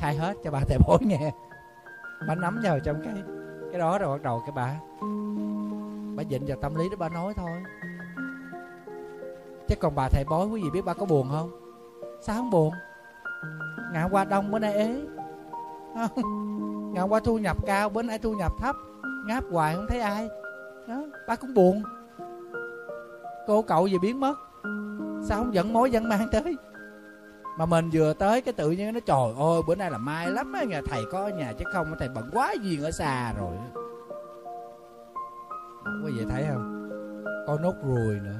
khai 0.00 0.16
hết 0.16 0.36
cho 0.44 0.50
bà 0.50 0.60
thầy 0.68 0.78
bói 0.86 0.98
nghe. 1.00 1.32
Bà 2.28 2.34
nắm 2.34 2.60
vào 2.62 2.80
trong 2.80 3.02
cái 3.04 3.14
cái 3.70 3.80
đó 3.80 3.98
rồi 3.98 4.18
bắt 4.18 4.22
đầu 4.22 4.42
cái 4.46 4.52
bà 4.56 4.74
bà 6.16 6.22
dịnh 6.30 6.46
vào 6.46 6.56
tâm 6.62 6.74
lý 6.74 6.88
đó, 6.88 6.96
bà 6.98 7.08
nói 7.08 7.34
thôi. 7.36 7.62
Chứ 9.68 9.74
còn 9.80 9.94
bà 9.94 10.08
thầy 10.08 10.24
bói 10.24 10.46
quý 10.46 10.62
vị 10.62 10.70
biết 10.70 10.84
bà 10.84 10.94
có 10.94 11.06
buồn 11.06 11.28
không? 11.30 11.50
Sao 12.20 12.36
không 12.36 12.50
buồn? 12.50 12.74
Ngày 13.92 14.02
hôm 14.02 14.12
qua 14.12 14.24
đông 14.24 14.50
bữa 14.50 14.58
nay 14.58 14.74
ế. 14.74 15.00
Không 15.94 16.92
ngày 16.92 17.00
hôm 17.00 17.10
qua 17.10 17.20
thu 17.24 17.38
nhập 17.38 17.56
cao 17.66 17.88
bữa 17.88 18.02
nay 18.02 18.18
thu 18.18 18.32
nhập 18.32 18.52
thấp. 18.58 18.76
Ngáp 19.26 19.44
hoài 19.50 19.74
không 19.74 19.86
thấy 19.88 20.00
ai. 20.00 20.28
Đó 20.88 21.02
bà 21.28 21.36
cũng 21.36 21.54
buồn. 21.54 21.82
Cô 23.46 23.62
cậu 23.62 23.86
gì 23.86 23.98
biến 23.98 24.20
mất? 24.20 24.34
Sao 25.24 25.38
không 25.38 25.54
dẫn 25.54 25.72
mối 25.72 25.90
dẫn 25.90 26.08
mang 26.08 26.28
tới? 26.32 26.56
Mà 27.58 27.66
mình 27.66 27.90
vừa 27.92 28.12
tới 28.12 28.40
cái 28.40 28.54
tự 28.54 28.70
nhiên 28.70 28.94
nó 28.94 29.00
trời 29.00 29.34
ơi, 29.38 29.62
bữa 29.66 29.74
nay 29.74 29.90
là 29.90 29.98
mai 29.98 30.30
lắm 30.30 30.52
á 30.52 30.64
nhà 30.64 30.80
thầy 30.86 31.02
có 31.12 31.20
ở 31.22 31.30
nhà 31.30 31.52
chứ 31.58 31.64
không, 31.72 31.94
thầy 31.98 32.08
bận 32.08 32.30
quá 32.32 32.54
duyên 32.62 32.82
ở 32.82 32.90
xa 32.90 33.32
rồi. 33.32 33.56
Quý 36.04 36.12
vị 36.16 36.24
thấy 36.30 36.44
không? 36.52 36.90
Con 37.46 37.62
nốt 37.62 37.74
ruồi 37.84 38.20
nữa. 38.24 38.38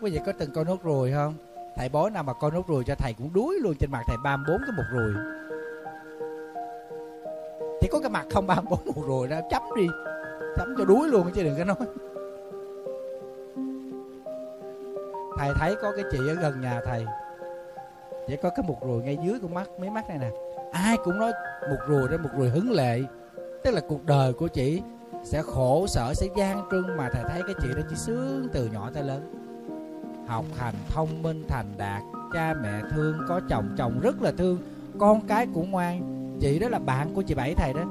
Quý 0.00 0.10
vị 0.10 0.20
có 0.26 0.32
từng 0.38 0.50
con 0.54 0.66
nốt 0.66 0.82
ruồi 0.82 1.12
không? 1.12 1.34
Thầy 1.76 1.88
bói 1.88 2.10
nào 2.10 2.22
mà 2.22 2.32
con 2.32 2.54
nốt 2.54 2.68
ruồi 2.68 2.84
cho 2.86 2.94
thầy 2.98 3.12
cũng 3.18 3.32
đuối 3.32 3.58
luôn 3.62 3.74
trên 3.74 3.90
mặt 3.90 4.02
thầy 4.06 4.16
ba 4.24 4.36
bốn 4.36 4.58
cái 4.58 4.76
một 4.76 4.82
ruồi. 4.92 5.12
Chỉ 7.80 7.88
có 7.92 8.00
cái 8.00 8.10
mặt 8.10 8.26
không 8.34 8.46
ba 8.46 8.56
bốn 8.70 8.80
một 8.86 9.02
ruồi 9.06 9.28
đó, 9.28 9.40
chấm 9.50 9.62
đi. 9.76 9.88
Chấm 10.56 10.74
cho 10.78 10.84
đuối 10.84 11.08
luôn 11.08 11.30
chứ 11.34 11.42
đừng 11.42 11.58
có 11.58 11.64
nói. 11.64 11.76
Thầy 15.36 15.50
thấy 15.54 15.76
có 15.82 15.92
cái 15.96 16.04
chị 16.12 16.18
ở 16.28 16.34
gần 16.34 16.60
nhà 16.60 16.80
thầy 16.84 17.06
sẽ 18.30 18.36
có 18.36 18.50
cái 18.50 18.64
một 18.68 18.86
ruồi 18.86 19.02
ngay 19.02 19.18
dưới 19.24 19.38
con 19.42 19.54
mắt, 19.54 19.70
mấy 19.80 19.90
mắt 19.90 20.08
này 20.08 20.18
nè. 20.18 20.30
Ai 20.72 20.96
cũng 21.04 21.18
nói 21.18 21.32
một 21.70 21.76
ruồi 21.88 22.08
đó 22.08 22.16
một 22.22 22.28
ruồi 22.36 22.50
hứng 22.50 22.70
lệ. 22.70 23.02
Tức 23.64 23.70
là 23.70 23.80
cuộc 23.88 24.06
đời 24.06 24.32
của 24.32 24.48
chị 24.48 24.82
sẽ 25.24 25.42
khổ, 25.42 25.86
sở, 25.88 26.14
sẽ 26.14 26.26
gian 26.36 26.68
trưng 26.70 26.96
mà 26.96 27.08
thầy 27.12 27.22
thấy 27.28 27.42
cái 27.46 27.54
chị 27.62 27.68
đó 27.76 27.82
chỉ 27.90 27.96
sướng 27.96 28.48
từ 28.52 28.66
nhỏ 28.72 28.90
tới 28.94 29.02
lớn. 29.02 29.34
Học 30.26 30.44
hành 30.56 30.74
thông 30.88 31.22
minh, 31.22 31.44
thành 31.48 31.66
đạt, 31.76 32.02
cha 32.32 32.54
mẹ 32.62 32.80
thương, 32.90 33.18
có 33.28 33.40
chồng 33.48 33.74
chồng 33.78 34.00
rất 34.02 34.22
là 34.22 34.32
thương, 34.38 34.58
con 34.98 35.20
cái 35.26 35.46
cũng 35.54 35.70
ngoan. 35.70 36.00
Chị 36.40 36.58
đó 36.58 36.68
là 36.68 36.78
bạn 36.78 37.14
của 37.14 37.22
chị 37.22 37.34
bảy 37.34 37.54
thầy 37.54 37.72
đó. 37.72 37.84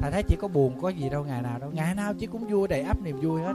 Thầy 0.00 0.10
thấy 0.10 0.22
chị 0.22 0.36
có 0.40 0.48
buồn 0.48 0.80
có 0.82 0.88
gì 0.88 1.08
đâu, 1.08 1.24
ngày 1.24 1.42
nào 1.42 1.58
đâu. 1.58 1.70
Ngày 1.72 1.94
nào 1.94 2.14
chị 2.14 2.26
cũng 2.26 2.46
vui, 2.46 2.68
đầy 2.68 2.82
ắp 2.82 3.02
niềm 3.02 3.20
vui 3.20 3.40
hết 3.40 3.54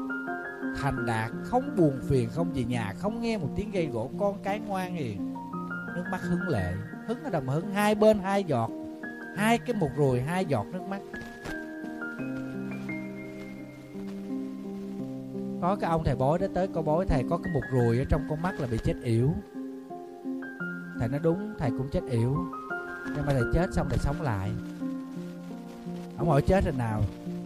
thành 0.82 1.06
đạt 1.06 1.32
không 1.44 1.76
buồn 1.76 2.00
phiền, 2.10 2.30
không 2.30 2.54
về 2.54 2.64
nhà, 2.64 2.94
không 2.98 3.22
nghe 3.22 3.38
một 3.38 3.50
tiếng 3.56 3.72
gây 3.72 3.88
gỗ, 3.88 4.12
con 4.20 4.38
cái 4.44 4.60
ngoan 4.60 4.96
hiền 4.96 5.34
nước 5.96 6.04
mắt 6.12 6.22
hứng 6.22 6.48
lệ. 6.48 6.74
Hứng 7.08 7.24
ở 7.24 7.30
đồng 7.30 7.48
hứng, 7.48 7.72
hai 7.74 7.96
bên 7.96 8.20
hai 8.20 8.44
giọt, 8.44 8.72
hai 9.36 9.58
cái 9.58 9.76
một 9.76 9.90
ruồi 9.98 10.22
hai 10.22 10.46
giọt 10.46 10.66
nước 10.72 10.82
mắt. 10.90 11.02
Có 15.62 15.76
cái 15.76 15.90
ông 15.90 16.04
thầy 16.04 16.16
bói 16.16 16.40
đó 16.40 16.48
tới 16.54 16.68
câu 16.74 16.84
bói 16.84 17.06
thầy 17.06 17.24
có 17.30 17.38
cái 17.44 17.54
một 17.54 17.62
ruồi 17.72 17.98
ở 17.98 18.04
trong 18.10 18.22
con 18.30 18.42
mắt 18.42 18.60
là 18.60 18.68
bị 18.72 18.78
chết 18.84 18.94
yểu. 19.04 19.30
Thầy 21.00 21.10
nói 21.10 21.20
đúng, 21.24 21.56
thầy 21.60 21.70
cũng 21.70 21.90
chết 21.92 22.02
yểu. 22.10 22.38
Nhưng 23.06 23.26
mà 23.26 23.34
thầy 23.34 23.44
chết 23.54 23.68
xong 23.74 23.88
thầy 23.90 23.98
sống 23.98 24.22
lại. 24.22 24.52
Ông 26.18 26.30
hỏi 26.30 26.42
chết 26.42 26.66
rồi 26.66 26.74
nào 26.78 27.02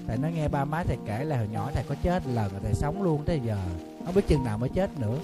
thầy 0.08 0.18
nói 0.18 0.32
nghe 0.36 0.48
ba 0.48 0.66
má 0.66 0.84
thầy 0.84 0.98
kể 1.06 1.24
là 1.24 1.38
hồi 1.38 1.48
nhỏ 1.52 1.70
thầy 1.74 1.84
có 1.90 1.96
chết 2.04 2.28
lần 2.28 2.52
rồi 2.52 2.62
thầy 2.64 2.74
sống 2.74 3.04
luôn 3.04 3.24
tới 3.26 3.40
giờ. 3.46 3.58
Không 4.06 4.16
biết 4.16 4.28
chừng 4.28 4.44
nào 4.44 4.58
mới 4.58 4.70
chết 4.70 5.00
nữa. 5.00 5.18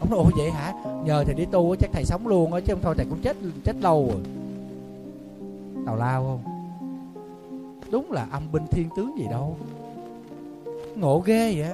Ông 0.00 0.10
nói 0.10 0.18
ồ 0.18 0.30
vậy 0.36 0.50
hả? 0.50 0.72
Nhờ 1.04 1.24
thầy 1.24 1.34
đi 1.34 1.44
tu 1.44 1.76
chắc 1.76 1.90
thầy 1.92 2.04
sống 2.04 2.26
luôn 2.26 2.52
á, 2.52 2.60
chứ 2.60 2.72
không 2.74 2.82
thôi 2.82 2.94
thầy 2.96 3.06
cũng 3.10 3.20
chết 3.22 3.36
chết 3.64 3.76
lâu 3.80 4.08
rồi. 4.12 4.22
Tào 5.86 5.96
lao 5.96 6.22
không? 6.22 6.54
Đúng 7.90 8.12
là 8.12 8.26
âm 8.30 8.52
binh 8.52 8.66
thiên 8.66 8.88
tướng 8.96 9.18
gì 9.18 9.26
đâu. 9.30 9.56
Ngộ 10.96 11.18
ghê 11.18 11.54
vậy 11.56 11.72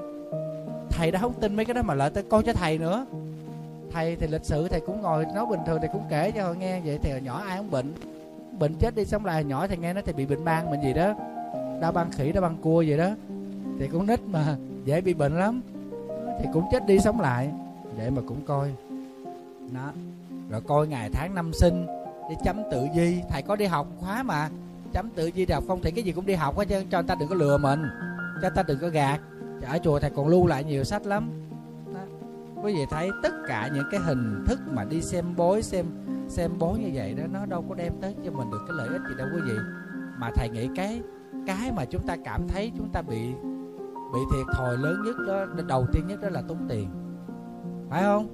thầy 0.91 1.11
đã 1.11 1.19
không 1.19 1.33
tin 1.41 1.57
mấy 1.57 1.65
cái 1.65 1.75
đó 1.75 1.83
mà 1.83 1.95
lại 1.95 2.11
tới 2.11 2.23
coi 2.23 2.43
cho 2.43 2.53
thầy 2.53 2.79
nữa. 2.79 3.07
Thầy 3.93 4.17
thì 4.17 4.27
lịch 4.27 4.45
sự, 4.45 4.69
thầy 4.69 4.81
cũng 4.81 5.03
ngồi 5.03 5.27
nói 5.35 5.47
bình 5.47 5.61
thường, 5.67 5.79
thầy 5.81 5.89
cũng 5.93 6.03
kể 6.11 6.31
cho 6.31 6.45
họ 6.45 6.53
nghe 6.53 6.81
vậy 6.81 6.99
thì 7.03 7.11
hồi 7.11 7.21
nhỏ 7.21 7.43
ai 7.47 7.59
cũng 7.59 7.71
bệnh. 7.71 7.95
Bệnh 8.59 8.75
chết 8.75 8.95
đi, 8.95 9.05
sống 9.05 9.25
lại 9.25 9.35
hồi 9.35 9.45
nhỏ 9.45 9.67
thầy 9.67 9.77
nghe 9.77 9.93
nói 9.93 10.03
thầy 10.03 10.15
bị 10.15 10.27
bệnh 10.27 10.45
ban 10.45 10.71
bệnh 10.71 10.83
gì 10.83 10.93
đó 10.93 11.15
đau 11.81 11.93
băng 11.93 12.11
khỉ, 12.11 12.33
đau 12.33 12.43
băng 12.43 12.57
cua 12.57 12.85
vậy 12.87 12.99
đó. 12.99 13.11
Thì 13.79 13.89
cũng 13.89 14.07
nít 14.07 14.21
mà 14.27 14.57
dễ 14.85 15.01
bị 15.01 15.15
bệnh 15.15 15.39
lắm, 15.39 15.61
thì 16.39 16.49
cũng 16.53 16.65
chết 16.73 16.87
đi 16.87 16.99
sống 16.99 17.21
lại, 17.21 17.51
để 17.99 18.11
mà 18.11 18.23
cũng 18.27 18.45
coi. 18.47 18.75
Đó. 19.75 19.93
Rồi 20.51 20.61
coi 20.61 20.89
ngày 20.89 21.11
tháng 21.13 21.35
năm 21.35 21.53
sinh 21.53 21.87
để 22.31 22.37
chấm 22.45 22.57
tự 22.71 22.87
di. 22.95 23.21
Thầy 23.31 23.43
có 23.43 23.57
đi 23.57 23.65
học 23.65 23.87
khóa 24.01 24.23
mà. 24.23 24.49
Chấm 24.93 25.11
tự 25.11 25.31
di 25.35 25.47
học 25.47 25.65
không 25.69 25.81
thì 25.83 25.91
cái 25.91 26.05
gì 26.05 26.13
cũng 26.13 26.27
đi 26.27 26.35
học 26.35 26.59
hết 26.59 26.65
chứ, 26.69 26.83
cho 26.91 27.03
ta 27.03 27.15
đừng 27.21 27.29
có 27.29 27.35
lừa 27.35 27.59
mình, 27.59 27.83
cho 28.43 28.51
ta 28.51 28.63
đừng 28.63 28.79
có 28.79 28.89
gạt. 28.89 29.21
Ở 29.67 29.79
chùa 29.85 29.99
thầy 29.99 30.11
còn 30.11 30.29
lưu 30.29 30.47
lại 30.47 30.65
nhiều 30.65 30.85
sách 30.85 31.07
lắm. 31.07 31.31
Đó. 31.95 32.01
quý 32.63 32.75
vị 32.75 32.81
thấy 32.91 33.11
tất 33.23 33.33
cả 33.49 33.71
những 33.75 33.85
cái 33.91 34.01
hình 34.01 34.45
thức 34.47 34.61
mà 34.75 34.85
đi 34.85 35.03
xem 35.03 35.25
bói, 35.37 35.63
xem 35.63 35.87
xem 36.29 36.51
bói 36.59 36.79
như 36.79 36.91
vậy 36.95 37.15
đó, 37.15 37.25
nó 37.33 37.47
đâu 37.47 37.65
có 37.69 37.75
đem 37.75 37.93
tới 38.01 38.15
cho 38.25 38.31
mình 38.31 38.51
được 38.51 38.65
cái 38.69 38.77
lợi 38.77 38.89
ích 38.89 39.03
gì 39.09 39.15
đâu 39.19 39.27
quý 39.35 39.41
vị. 39.45 39.55
Mà 40.19 40.31
thầy 40.35 40.49
nghĩ 40.49 40.69
cái 40.77 41.01
cái 41.47 41.73
mà 41.73 41.85
chúng 41.85 42.03
ta 42.03 42.17
cảm 42.25 42.49
thấy 42.49 42.73
chúng 42.77 42.89
ta 42.93 43.03
bị 43.03 43.33
bị 44.13 44.21
thiệt 44.33 44.47
thòi 44.57 44.77
lớn 44.77 45.03
nhất 45.05 45.17
đó, 45.27 45.63
đầu 45.63 45.87
tiên 45.93 46.07
nhất 46.07 46.23
đó 46.23 46.29
là 46.31 46.43
tốn 46.49 46.59
tiền. 46.69 46.89
Phải 47.91 48.03
không? 48.03 48.29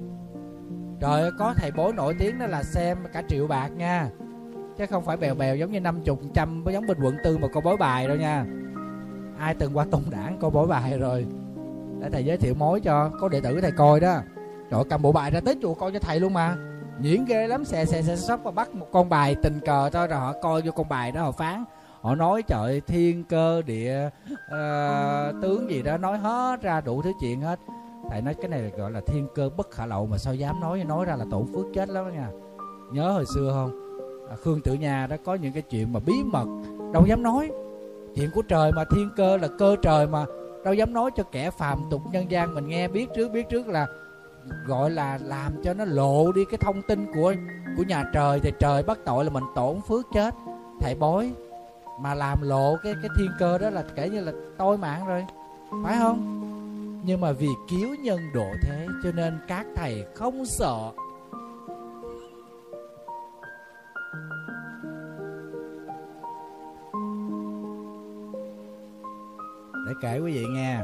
Trời 1.00 1.20
ơi, 1.20 1.30
có 1.38 1.54
thầy 1.56 1.70
bói 1.70 1.92
nổi 1.92 2.14
tiếng 2.18 2.38
đó 2.38 2.46
là 2.46 2.62
xem 2.62 2.98
cả 3.12 3.22
triệu 3.28 3.46
bạc 3.46 3.68
nha. 3.68 4.10
Chứ 4.78 4.86
không 4.86 5.04
phải 5.04 5.16
bèo 5.16 5.34
bèo 5.34 5.56
giống 5.56 5.72
như 5.72 5.80
năm 5.80 6.02
chục 6.02 6.20
trăm, 6.34 6.64
giống 6.72 6.86
bên 6.86 6.98
quận 7.02 7.16
tư 7.24 7.38
mà 7.38 7.48
cô 7.52 7.60
bói 7.60 7.76
bài 7.76 8.08
đâu 8.08 8.16
nha. 8.16 8.46
Ai 9.38 9.54
từng 9.54 9.76
qua 9.76 9.84
tôn 9.90 10.02
đảng 10.10 10.38
coi 10.40 10.50
bói 10.50 10.66
bài 10.66 10.98
rồi? 10.98 11.26
Để 12.00 12.10
thầy 12.10 12.24
giới 12.24 12.36
thiệu 12.36 12.54
mối 12.54 12.80
cho, 12.80 13.10
có 13.20 13.28
đệ 13.28 13.40
tử 13.40 13.60
thầy 13.60 13.72
coi 13.72 14.00
đó. 14.00 14.20
Rồi 14.70 14.84
cầm 14.90 15.02
bộ 15.02 15.12
bài 15.12 15.30
ra 15.30 15.40
tới 15.40 15.58
chùa 15.62 15.74
coi 15.74 15.92
cho 15.92 15.98
thầy 15.98 16.20
luôn 16.20 16.34
mà. 16.34 16.56
Nhuyễn 17.00 17.24
ghê 17.24 17.48
lắm, 17.48 17.64
xè 17.64 17.84
xè 17.84 18.02
xè 18.02 18.16
sóc 18.16 18.40
và 18.44 18.50
bắt 18.50 18.74
một 18.74 18.86
con 18.92 19.08
bài 19.08 19.36
tình 19.42 19.60
cờ 19.60 19.90
thôi 19.90 20.06
rồi 20.06 20.18
họ 20.18 20.32
coi 20.42 20.62
vô 20.62 20.72
con 20.72 20.88
bài 20.88 21.12
đó 21.12 21.22
họ 21.22 21.32
phán 21.32 21.64
họ 22.02 22.14
nói 22.14 22.42
trời 22.42 22.80
thiên 22.86 23.24
cơ 23.24 23.62
địa 23.62 24.10
uh, 24.34 25.42
tướng 25.42 25.70
gì 25.70 25.82
đó 25.82 25.96
nói 25.96 26.18
hết 26.18 26.62
ra 26.62 26.80
đủ 26.80 27.02
thứ 27.02 27.12
chuyện 27.20 27.40
hết. 27.40 27.60
Thầy 28.10 28.22
nói 28.22 28.34
cái 28.34 28.48
này 28.48 28.72
gọi 28.76 28.90
là 28.90 29.00
thiên 29.06 29.28
cơ 29.34 29.50
bất 29.56 29.70
khả 29.70 29.86
lậu 29.86 30.06
mà 30.06 30.18
sao 30.18 30.34
dám 30.34 30.60
nói 30.60 30.84
nói 30.84 31.04
ra 31.04 31.16
là 31.16 31.24
tổ 31.30 31.46
phước 31.54 31.66
chết 31.74 31.88
lắm 31.88 32.04
đó 32.04 32.10
nha. 32.10 32.28
Nhớ 32.92 33.10
hồi 33.10 33.24
xưa 33.34 33.50
không? 33.54 33.70
À, 34.30 34.36
khương 34.36 34.60
tử 34.60 34.74
nha 34.74 35.06
đó 35.06 35.16
có 35.24 35.34
những 35.34 35.52
cái 35.52 35.62
chuyện 35.62 35.92
mà 35.92 36.00
bí 36.06 36.14
mật 36.24 36.46
đâu 36.92 37.06
dám 37.06 37.22
nói. 37.22 37.50
Chuyện 38.16 38.30
của 38.34 38.42
trời 38.42 38.72
mà 38.72 38.84
thiên 38.84 39.10
cơ 39.16 39.36
là 39.36 39.48
cơ 39.58 39.76
trời 39.82 40.06
mà 40.06 40.24
đâu 40.64 40.74
dám 40.74 40.92
nói 40.92 41.10
cho 41.16 41.22
kẻ 41.22 41.50
phàm 41.50 41.78
tục 41.90 42.02
nhân 42.12 42.30
gian 42.30 42.54
mình 42.54 42.68
nghe 42.68 42.88
biết 42.88 43.06
trước 43.14 43.32
biết 43.32 43.48
trước 43.48 43.68
là 43.68 43.86
gọi 44.66 44.90
là 44.90 45.18
làm 45.22 45.52
cho 45.64 45.74
nó 45.74 45.84
lộ 45.84 46.32
đi 46.32 46.44
cái 46.50 46.58
thông 46.58 46.82
tin 46.82 47.12
của 47.14 47.34
của 47.76 47.82
nhà 47.82 48.04
trời. 48.12 48.40
Thì 48.40 48.52
trời 48.58 48.82
bắt 48.82 48.98
tội 49.04 49.24
là 49.24 49.30
mình 49.30 49.44
tổn 49.54 49.80
phước 49.88 50.06
chết. 50.14 50.34
Thầy 50.80 50.94
bói 50.94 51.32
mà 52.02 52.14
làm 52.14 52.42
lộ 52.42 52.76
cái 52.82 52.94
cái 53.02 53.10
thiên 53.16 53.30
cơ 53.38 53.58
đó 53.58 53.70
là 53.70 53.84
kể 53.94 54.08
như 54.08 54.20
là 54.20 54.32
tôi 54.58 54.78
mạng 54.78 55.06
rồi. 55.06 55.26
Phải 55.84 55.98
không? 55.98 56.38
Nhưng 57.04 57.20
mà 57.20 57.32
vì 57.32 57.48
cứu 57.70 57.94
nhân 57.94 58.18
độ 58.34 58.46
thế, 58.62 58.86
cho 59.02 59.12
nên 59.12 59.38
các 59.48 59.66
thầy 59.76 60.06
không 60.14 60.46
sợ. 60.46 60.92
Để 69.86 69.92
kể 70.02 70.18
quý 70.18 70.32
vị 70.32 70.46
nghe. 70.50 70.80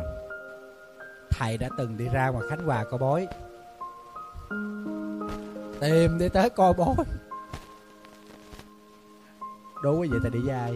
Thầy 1.30 1.58
đã 1.58 1.68
từng 1.78 1.96
đi 1.96 2.08
ra 2.12 2.28
ngoài 2.28 2.46
khánh 2.50 2.64
hòa 2.66 2.84
coi 2.90 2.98
bói. 2.98 3.28
Tìm 5.80 6.18
đi 6.18 6.28
tới 6.28 6.50
coi 6.50 6.74
bói. 6.74 6.94
Đố 9.82 9.98
quý 9.98 10.08
vị 10.08 10.18
thầy 10.22 10.30
đi 10.30 10.38
với 10.38 10.54
ai? 10.54 10.74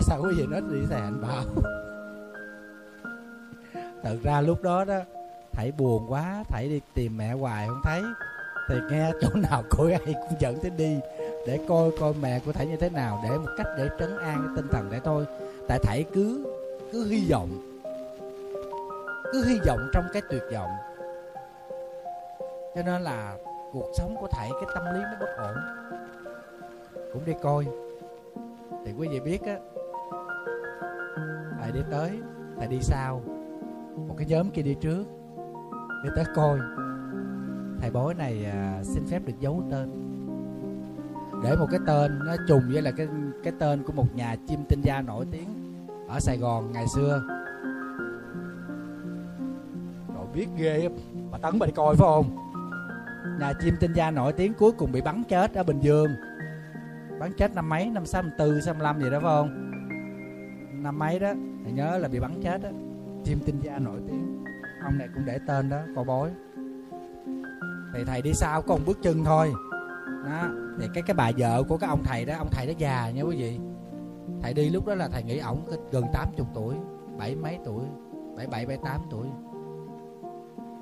Tại 0.00 0.04
sao 0.08 0.20
quý 0.22 0.34
vị 0.36 0.46
nói 0.46 0.60
đi 0.70 0.86
thầy 0.90 1.00
hạnh 1.00 1.22
bảo? 1.22 1.44
Thật 4.02 4.16
ra 4.22 4.40
lúc 4.40 4.62
đó 4.62 4.84
đó, 4.84 4.98
thầy 5.52 5.72
buồn 5.72 6.06
quá, 6.08 6.44
thầy 6.48 6.68
đi 6.68 6.80
tìm 6.94 7.16
mẹ 7.16 7.32
hoài 7.32 7.68
không 7.68 7.80
thấy. 7.84 8.02
Thì 8.68 8.74
nghe 8.90 9.10
chỗ 9.20 9.28
nào 9.34 9.62
cô 9.70 9.84
ấy 9.84 9.98
cũng 10.06 10.38
dẫn 10.38 10.58
tới 10.62 10.70
đi 10.70 11.00
để 11.46 11.60
coi 11.68 11.90
coi 12.00 12.12
mẹ 12.22 12.40
của 12.46 12.52
thầy 12.52 12.66
như 12.66 12.76
thế 12.76 12.90
nào, 12.90 13.20
để 13.24 13.38
một 13.38 13.48
cách 13.56 13.66
để 13.78 13.88
trấn 13.98 14.18
an 14.18 14.42
cái 14.46 14.54
tinh 14.56 14.68
thần 14.72 14.88
để 14.92 15.00
thôi. 15.04 15.24
Tại 15.68 15.78
thầy 15.82 16.04
cứ 16.14 16.46
cứ 16.92 17.06
hy 17.06 17.30
vọng, 17.30 17.80
cứ 19.32 19.44
hy 19.44 19.60
vọng 19.66 19.88
trong 19.92 20.04
cái 20.12 20.22
tuyệt 20.30 20.42
vọng. 20.52 20.70
Cho 22.74 22.82
nên 22.82 23.02
là 23.02 23.36
cuộc 23.72 23.92
sống 23.94 24.16
của 24.20 24.28
thầy, 24.30 24.48
cái 24.50 24.70
tâm 24.74 24.94
lý 24.94 25.00
nó 25.00 25.16
bất 25.20 25.36
ổn. 25.38 25.56
Cũng 27.12 27.24
đi 27.26 27.32
coi. 27.42 27.66
Thì 28.84 28.92
quý 28.98 29.08
vị 29.08 29.20
biết 29.20 29.42
á 29.46 29.56
thầy 31.60 31.72
đi 31.72 31.80
tới 31.90 32.10
thầy 32.58 32.68
đi 32.68 32.78
sau. 32.80 33.22
Một 34.08 34.14
cái 34.18 34.26
nhóm 34.26 34.50
kia 34.50 34.62
đi 34.62 34.74
trước. 34.74 35.04
Đi 36.04 36.10
tới 36.16 36.24
coi. 36.34 36.58
Thầy 37.80 37.90
bói 37.90 38.14
này 38.14 38.44
à, 38.44 38.80
xin 38.82 39.06
phép 39.06 39.22
được 39.26 39.32
giấu 39.40 39.64
tên. 39.70 39.90
Để 41.44 41.56
một 41.56 41.66
cái 41.70 41.80
tên 41.86 42.18
nó 42.24 42.36
trùng 42.48 42.62
với 42.72 42.82
là 42.82 42.90
cái 42.90 43.08
cái 43.44 43.52
tên 43.58 43.82
của 43.82 43.92
một 43.92 44.16
nhà 44.16 44.36
chim 44.46 44.64
tinh 44.68 44.80
gia 44.80 45.02
nổi 45.02 45.26
tiếng 45.30 45.48
ở 46.08 46.20
Sài 46.20 46.38
Gòn 46.38 46.72
ngày 46.72 46.86
xưa. 46.94 47.22
Rồi 50.14 50.26
biết 50.34 50.46
ghê 50.56 50.88
mà 51.32 51.38
tấn 51.38 51.58
bà 51.58 51.66
đi 51.66 51.72
coi 51.76 51.96
phải 51.96 52.06
không? 52.06 52.36
Nhà 53.40 53.52
chim 53.60 53.74
tinh 53.80 53.92
gia 53.92 54.10
nổi 54.10 54.32
tiếng 54.32 54.52
cuối 54.54 54.72
cùng 54.72 54.92
bị 54.92 55.00
bắn 55.00 55.22
chết 55.28 55.54
ở 55.54 55.62
Bình 55.62 55.80
Dương. 55.80 56.10
Bắn 57.20 57.32
chết 57.32 57.54
năm 57.54 57.68
mấy? 57.68 57.86
Năm 57.86 58.06
sáu 58.06 58.22
tư 58.38 58.60
sáu 58.60 58.74
lăm 58.78 59.00
gì 59.00 59.10
đó 59.10 59.20
phải 59.20 59.30
không? 59.30 59.69
Năm 60.82 60.98
mấy 60.98 61.18
đó 61.18 61.32
thầy 61.64 61.72
nhớ 61.72 61.98
là 61.98 62.08
bị 62.08 62.20
bắn 62.20 62.40
chết 62.42 62.62
đó 62.62 62.68
chim 63.24 63.38
tinh 63.46 63.60
gia 63.62 63.78
nổi 63.78 64.00
tiếng. 64.08 64.44
Ông 64.84 64.98
này 64.98 65.08
cũng 65.14 65.24
để 65.26 65.38
tên 65.46 65.68
đó 65.68 65.78
cô 65.96 66.04
bói 66.04 66.30
thì 67.94 68.04
thầy 68.04 68.22
đi 68.22 68.32
sau 68.34 68.62
có 68.62 68.74
một 68.74 68.82
bước 68.86 68.98
chân 69.02 69.24
thôi. 69.24 69.52
Đó, 70.24 70.48
thì 70.80 70.86
cái 70.94 71.02
cái 71.06 71.14
bà 71.14 71.30
vợ 71.38 71.62
của 71.68 71.76
cái 71.76 71.90
ông 71.90 72.02
thầy 72.04 72.24
đó, 72.24 72.34
ông 72.38 72.48
thầy 72.50 72.66
đó 72.66 72.72
già 72.78 73.10
nha 73.10 73.22
quý 73.22 73.36
vị. 73.36 73.58
Thầy 74.42 74.54
đi 74.54 74.70
lúc 74.70 74.86
đó 74.86 74.94
là 74.94 75.08
thầy 75.08 75.22
nghĩ 75.22 75.38
ổng 75.38 75.64
gần 75.90 76.04
80 76.12 76.46
tuổi, 76.54 76.74
bảy 77.18 77.34
mấy 77.34 77.58
tuổi, 77.64 77.84
bảy 78.36 78.46
bảy 78.46 78.66
bảy, 78.66 78.76
tám 78.84 79.00
tuổi. 79.10 79.26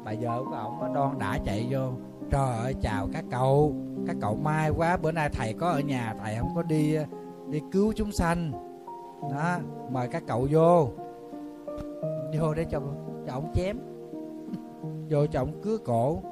Bà 0.04 0.12
vợ 0.20 0.42
của 0.44 0.56
ổng 0.56 0.94
đoan 0.94 1.18
đã 1.18 1.38
chạy 1.44 1.66
vô, 1.70 1.92
trời 2.30 2.58
ơi, 2.58 2.74
chào 2.82 3.08
các 3.12 3.24
cậu. 3.30 3.74
Các 4.06 4.16
cậu 4.20 4.36
mai 4.36 4.70
quá, 4.70 4.96
bữa 4.96 5.12
nay 5.12 5.30
thầy 5.32 5.52
có 5.52 5.70
ở 5.70 5.80
nhà, 5.80 6.14
thầy 6.20 6.36
không 6.40 6.54
có 6.54 6.62
đi 6.62 6.94
à, 6.94 7.06
đi 7.50 7.60
cứu 7.72 7.92
chúng 7.96 8.12
sanh 8.12 8.67
đó, 9.22 9.58
mời 9.90 10.08
các 10.08 10.22
cậu 10.26 10.46
vô. 10.50 10.88
Vô 12.38 12.54
để 12.54 12.64
cho 12.64 12.80
cho 13.26 13.32
ông 13.32 13.52
chém. 13.54 13.78
Vô 15.10 15.26
cho 15.26 15.40
ông 15.40 15.62
cứa 15.62 15.76
cổ. 15.78 16.22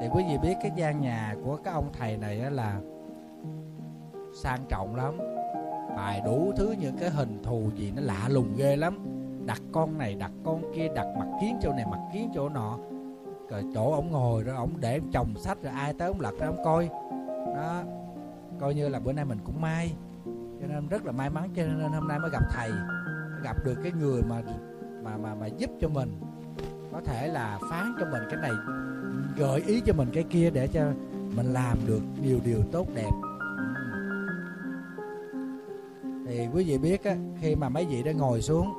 Thì 0.00 0.08
quý 0.14 0.24
vị 0.28 0.38
biết 0.42 0.54
cái 0.62 0.72
gian 0.76 1.00
nhà 1.00 1.34
của 1.44 1.56
các 1.56 1.72
ông 1.72 1.90
thầy 1.98 2.16
này 2.16 2.36
là 2.50 2.80
sang 4.42 4.60
trọng 4.68 4.96
lắm. 4.96 5.18
Bài 5.96 6.22
đủ 6.24 6.52
thứ 6.56 6.74
những 6.80 6.96
cái 7.00 7.10
hình 7.10 7.42
thù 7.42 7.62
gì 7.76 7.92
nó 7.96 8.02
lạ 8.02 8.28
lùng 8.28 8.54
ghê 8.56 8.76
lắm. 8.76 8.98
Đặt 9.46 9.62
con 9.72 9.98
này, 9.98 10.14
đặt 10.14 10.30
con 10.44 10.62
kia, 10.74 10.88
đặt 10.94 11.06
mặt 11.18 11.26
kiến 11.40 11.58
chỗ 11.62 11.72
này, 11.72 11.84
mặt 11.90 12.00
kiến 12.12 12.30
chỗ 12.34 12.48
nọ. 12.48 12.78
Rồi 13.50 13.64
chỗ 13.74 13.92
ổng 13.92 14.10
ngồi 14.10 14.42
rồi 14.42 14.56
ổng 14.56 14.72
để 14.80 15.00
chồng 15.12 15.34
sách 15.36 15.58
rồi 15.62 15.72
ai 15.72 15.92
tới 15.92 16.08
ổng 16.08 16.20
lật 16.20 16.34
ra 16.38 16.46
ổng 16.46 16.64
coi. 16.64 16.88
Đó, 17.56 17.82
coi 18.60 18.74
như 18.74 18.88
là 18.88 19.00
bữa 19.00 19.12
nay 19.12 19.24
mình 19.24 19.38
cũng 19.44 19.60
may 19.60 19.92
cho 20.60 20.66
nên 20.66 20.88
rất 20.88 21.06
là 21.06 21.12
may 21.12 21.30
mắn 21.30 21.50
cho 21.56 21.62
nên 21.62 21.92
hôm 21.92 22.08
nay 22.08 22.18
mới 22.18 22.30
gặp 22.30 22.42
thầy 22.50 22.70
gặp 23.42 23.64
được 23.64 23.74
cái 23.82 23.92
người 23.92 24.22
mà 24.22 24.42
mà 25.02 25.16
mà 25.16 25.34
mà 25.34 25.46
giúp 25.46 25.70
cho 25.80 25.88
mình. 25.88 26.20
Có 26.92 27.00
thể 27.04 27.28
là 27.28 27.58
phán 27.70 27.92
cho 28.00 28.06
mình 28.06 28.22
cái 28.30 28.40
này 28.40 28.52
gợi 29.36 29.62
ý 29.66 29.80
cho 29.86 29.92
mình 29.92 30.08
cái 30.12 30.24
kia 30.30 30.50
để 30.50 30.66
cho 30.66 30.92
mình 31.36 31.46
làm 31.46 31.78
được 31.86 32.00
nhiều 32.22 32.38
điều 32.44 32.58
tốt 32.72 32.86
đẹp. 32.94 33.10
Thì 36.26 36.48
quý 36.54 36.64
vị 36.64 36.78
biết 36.78 37.04
á, 37.04 37.16
khi 37.40 37.54
mà 37.54 37.68
mấy 37.68 37.86
vị 37.86 38.02
đã 38.02 38.12
ngồi 38.12 38.42
xuống 38.42 38.72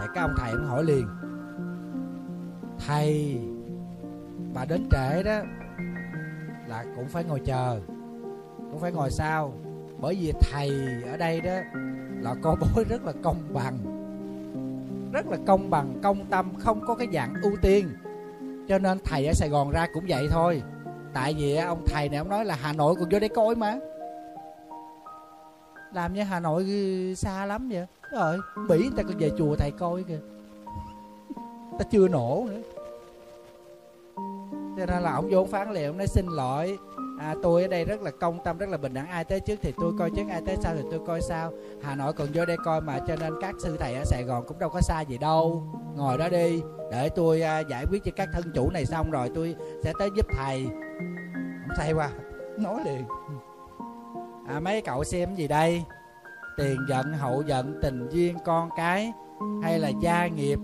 thì 0.00 0.06
các 0.14 0.20
ông 0.20 0.34
thầy 0.36 0.52
cũng 0.52 0.66
hỏi 0.66 0.84
liền 0.84 1.06
thầy 2.86 3.38
bà 4.54 4.64
đến 4.64 4.86
trễ 4.90 5.22
đó 5.22 5.40
là 6.68 6.84
cũng 6.96 7.08
phải 7.08 7.24
ngồi 7.24 7.40
chờ 7.44 7.80
cũng 8.58 8.80
phải 8.80 8.92
ngồi 8.92 9.10
sau 9.10 9.54
bởi 10.02 10.14
vì 10.14 10.32
thầy 10.40 10.70
ở 11.10 11.16
đây 11.16 11.40
đó 11.40 11.52
là 12.20 12.34
con 12.42 12.58
bối 12.60 12.84
rất 12.88 13.04
là 13.04 13.12
công 13.22 13.36
bằng. 13.52 13.78
Rất 15.12 15.26
là 15.26 15.36
công 15.46 15.70
bằng, 15.70 16.00
công 16.02 16.24
tâm, 16.30 16.54
không 16.58 16.80
có 16.86 16.94
cái 16.94 17.08
dạng 17.12 17.34
ưu 17.42 17.52
tiên. 17.62 17.88
Cho 18.68 18.78
nên 18.78 18.98
thầy 19.04 19.26
ở 19.26 19.32
sài 19.32 19.48
gòn 19.48 19.70
ra 19.70 19.86
cũng 19.94 20.04
vậy 20.08 20.28
thôi. 20.30 20.62
Tại 21.14 21.34
vì 21.38 21.56
ông 21.56 21.84
thầy 21.86 22.08
này 22.08 22.18
ông 22.18 22.28
nói 22.28 22.44
là 22.44 22.54
hà 22.54 22.72
nội 22.72 22.94
còn 22.94 23.08
vô 23.08 23.18
đây 23.18 23.28
coi 23.28 23.54
mà. 23.54 23.78
Làm 25.94 26.14
như 26.14 26.22
hà 26.22 26.40
nội 26.40 26.64
xa 27.16 27.46
lắm 27.46 27.68
vậy. 27.68 27.86
Rồi 28.12 28.38
bỉ 28.68 28.78
người 28.78 28.90
ta 28.96 29.02
còn 29.02 29.18
về 29.18 29.30
chùa 29.38 29.56
thầy 29.58 29.70
coi 29.70 30.02
kìa. 30.02 30.20
Ta 31.78 31.84
chưa 31.90 32.08
nổ 32.08 32.46
nữa. 32.48 32.60
Cho 34.76 34.86
nên 34.86 35.02
là 35.02 35.12
ông 35.12 35.30
vô 35.30 35.46
phán 35.50 35.72
liền, 35.72 35.86
ông 35.86 35.98
nói 35.98 36.06
xin 36.06 36.26
lỗi 36.26 36.78
à, 37.22 37.34
tôi 37.42 37.62
ở 37.62 37.68
đây 37.68 37.84
rất 37.84 38.02
là 38.02 38.10
công 38.10 38.38
tâm 38.44 38.58
rất 38.58 38.68
là 38.68 38.76
bình 38.76 38.94
đẳng. 38.94 39.08
Ai 39.08 39.24
tới 39.24 39.40
trước 39.40 39.58
thì 39.62 39.72
tôi 39.76 39.92
coi 39.98 40.10
trước 40.10 40.22
ai 40.30 40.42
tới 40.46 40.56
sau 40.62 40.74
thì 40.76 40.82
tôi 40.90 41.00
coi 41.06 41.20
sau. 41.20 41.52
Hà 41.82 41.94
nội 41.94 42.12
còn 42.12 42.28
vô 42.34 42.44
đây 42.44 42.56
coi 42.64 42.80
mà 42.80 42.98
cho 43.08 43.16
nên 43.16 43.34
các 43.40 43.54
sư 43.58 43.76
thầy 43.80 43.94
ở 43.94 44.04
sài 44.04 44.24
gòn 44.24 44.44
cũng 44.46 44.58
đâu 44.58 44.70
có 44.70 44.80
xa 44.80 45.00
gì 45.00 45.18
đâu. 45.18 45.62
Ngồi 45.96 46.18
đó 46.18 46.28
đi 46.28 46.62
để 46.90 47.08
tôi 47.08 47.42
à, 47.42 47.60
giải 47.60 47.86
quyết 47.90 48.04
cho 48.04 48.12
các 48.16 48.28
thân 48.32 48.44
chủ 48.54 48.70
này 48.70 48.86
xong 48.86 49.10
rồi 49.10 49.30
tôi 49.34 49.56
sẽ 49.82 49.92
tới 49.98 50.10
giúp 50.16 50.26
thầy. 50.36 50.66
Không 51.66 51.76
say 51.76 51.92
qua 51.92 52.10
nói 52.58 52.80
liền. 52.84 53.04
À, 54.48 54.60
mấy 54.60 54.80
cậu 54.80 55.04
xem 55.04 55.34
gì 55.34 55.48
đây? 55.48 55.82
Tiền 56.56 56.76
giận 56.88 57.12
hậu 57.12 57.42
giận 57.42 57.78
tình 57.82 58.08
duyên 58.10 58.36
con 58.44 58.70
cái 58.76 59.12
hay 59.62 59.78
là 59.78 59.88
gia 60.00 60.26
nghiệp? 60.26 60.58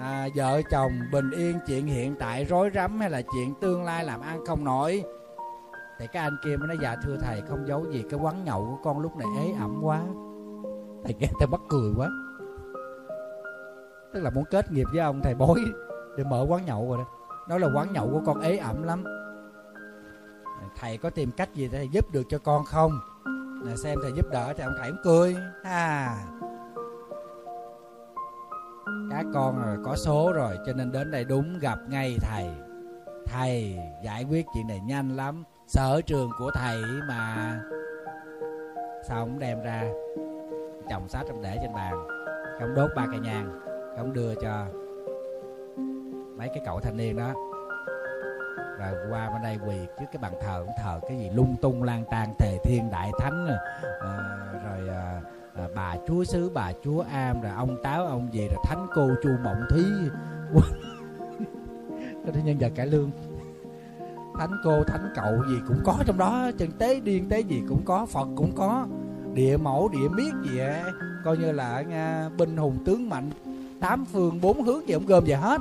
À, 0.00 0.28
vợ 0.36 0.62
chồng 0.70 0.92
bình 1.12 1.30
yên 1.30 1.58
chuyện 1.66 1.86
hiện 1.86 2.14
tại 2.18 2.44
rối 2.44 2.70
rắm 2.74 3.00
hay 3.00 3.10
là 3.10 3.22
chuyện 3.22 3.54
tương 3.60 3.84
lai 3.84 4.04
làm 4.04 4.20
ăn 4.20 4.46
không 4.46 4.64
nổi? 4.64 5.04
Thì 5.98 6.06
cái 6.06 6.22
anh 6.22 6.36
kia 6.44 6.56
mới 6.56 6.68
nói 6.68 6.78
dạ 6.82 6.96
thưa 7.02 7.16
thầy, 7.16 7.40
không 7.40 7.66
giấu 7.66 7.86
gì 7.90 8.04
cái 8.10 8.20
quán 8.20 8.44
nhậu 8.44 8.64
của 8.64 8.78
con 8.84 8.98
lúc 8.98 9.16
này 9.16 9.28
ế 9.38 9.52
ẩm 9.60 9.80
quá. 9.82 10.00
Thầy 11.04 11.14
nghe 11.18 11.28
thầy 11.38 11.46
mắc 11.46 11.60
cười 11.68 11.92
quá. 11.96 12.08
Tức 14.14 14.20
là 14.20 14.30
muốn 14.30 14.44
kết 14.50 14.72
nghiệp 14.72 14.86
với 14.92 15.00
ông, 15.00 15.20
thầy 15.22 15.34
bối 15.34 15.64
để 16.16 16.24
mở 16.24 16.46
quán 16.48 16.66
nhậu 16.66 16.88
rồi 16.88 16.98
đó. 16.98 17.04
Nói 17.48 17.60
là 17.60 17.68
quán 17.74 17.92
nhậu 17.92 18.08
của 18.10 18.20
con 18.26 18.40
ế 18.40 18.56
ẩm 18.56 18.82
lắm. 18.82 19.04
Thầy 20.76 20.98
có 20.98 21.10
tìm 21.10 21.30
cách 21.36 21.54
gì 21.54 21.68
để 21.72 21.78
thầy 21.78 21.88
giúp 21.88 22.12
được 22.12 22.22
cho 22.28 22.38
con 22.38 22.64
không? 22.64 22.92
Là 23.64 23.76
xem 23.76 23.98
thầy 24.02 24.12
giúp 24.12 24.26
đỡ 24.30 24.52
thì 24.56 24.64
ông 24.64 24.74
thầy 24.78 24.90
cũng 24.90 25.00
cười. 25.04 25.36
À 25.62 26.16
các 29.10 29.26
con 29.34 29.62
rồi 29.62 29.76
có 29.84 29.96
số 29.96 30.32
rồi, 30.32 30.58
cho 30.66 30.72
nên 30.72 30.92
đến 30.92 31.10
đây 31.10 31.24
đúng 31.24 31.58
gặp 31.58 31.78
ngay 31.88 32.16
thầy. 32.20 32.50
Thầy 33.26 33.78
giải 34.04 34.24
quyết 34.24 34.46
chuyện 34.54 34.66
này 34.66 34.80
nhanh 34.80 35.16
lắm 35.16 35.44
sở 35.66 36.00
trường 36.06 36.30
của 36.38 36.50
thầy 36.54 36.82
mà 37.08 37.60
sao 39.08 39.18
ông 39.18 39.38
đem 39.38 39.62
ra 39.62 39.84
chồng 40.90 41.08
sách 41.08 41.26
ông 41.28 41.42
để 41.42 41.58
trên 41.62 41.72
bàn 41.74 41.94
không 42.60 42.74
đốt 42.74 42.90
ba 42.96 43.06
cây 43.10 43.20
nhang 43.20 43.60
không 43.96 44.12
đưa 44.12 44.34
cho 44.34 44.66
mấy 46.38 46.48
cái 46.48 46.62
cậu 46.66 46.80
thanh 46.80 46.96
niên 46.96 47.16
đó. 47.16 47.32
Rồi 48.78 48.94
qua 49.10 49.30
bên 49.30 49.42
đây 49.42 49.58
quỳ 49.66 49.76
trước 50.00 50.06
cái 50.12 50.18
bàn 50.22 50.32
thờ 50.40 50.64
ông 50.66 50.74
thờ 50.82 51.00
cái 51.08 51.18
gì? 51.18 51.30
Lung 51.30 51.56
tung 51.62 51.82
lang 51.82 52.04
tan 52.10 52.34
thề 52.38 52.58
thiên 52.64 52.90
đại 52.90 53.12
thánh 53.18 53.46
ờ, 53.46 53.56
rồi, 54.02 54.18
à, 54.18 54.60
rồi 54.64 54.88
à, 54.88 55.20
à, 55.54 55.68
bà 55.74 55.96
chúa 56.06 56.24
xứ 56.24 56.50
bà 56.54 56.72
chúa 56.84 57.04
am 57.12 57.40
rồi 57.40 57.52
ông 57.56 57.82
táo 57.82 58.06
ông 58.06 58.28
gì 58.32 58.48
rồi 58.48 58.58
thánh 58.64 58.86
cô 58.94 59.10
chu 59.22 59.30
mộng 59.44 59.62
thúy. 59.70 59.84
Có 62.26 62.32
thể 62.32 62.42
nhân 62.42 62.58
vật 62.58 62.72
cải 62.74 62.86
lương 62.86 63.10
thánh 64.38 64.52
cô 64.64 64.84
thánh 64.84 65.12
cậu 65.14 65.44
gì 65.48 65.56
cũng 65.68 65.80
có 65.84 65.98
trong 66.06 66.18
đó 66.18 66.50
chân 66.58 66.70
tế 66.78 67.00
điên 67.00 67.28
tế 67.28 67.40
gì 67.40 67.62
cũng 67.68 67.82
có 67.84 68.06
phật 68.06 68.28
cũng 68.36 68.52
có. 68.56 68.86
Địa 69.34 69.56
mẫu 69.56 69.88
địa 69.88 70.08
miết 70.16 70.32
gì 70.44 70.58
vậy? 70.58 70.82
Coi 71.24 71.38
như 71.38 71.52
là 71.52 71.82
nha, 71.82 72.28
binh 72.38 72.56
hùng 72.56 72.78
tướng 72.84 73.08
mạnh. 73.08 73.30
Tám 73.80 74.04
phương 74.04 74.40
bốn 74.40 74.62
hướng 74.62 74.88
gì 74.88 74.94
ông 74.94 75.06
gom 75.06 75.24
về 75.24 75.34
hết. 75.34 75.60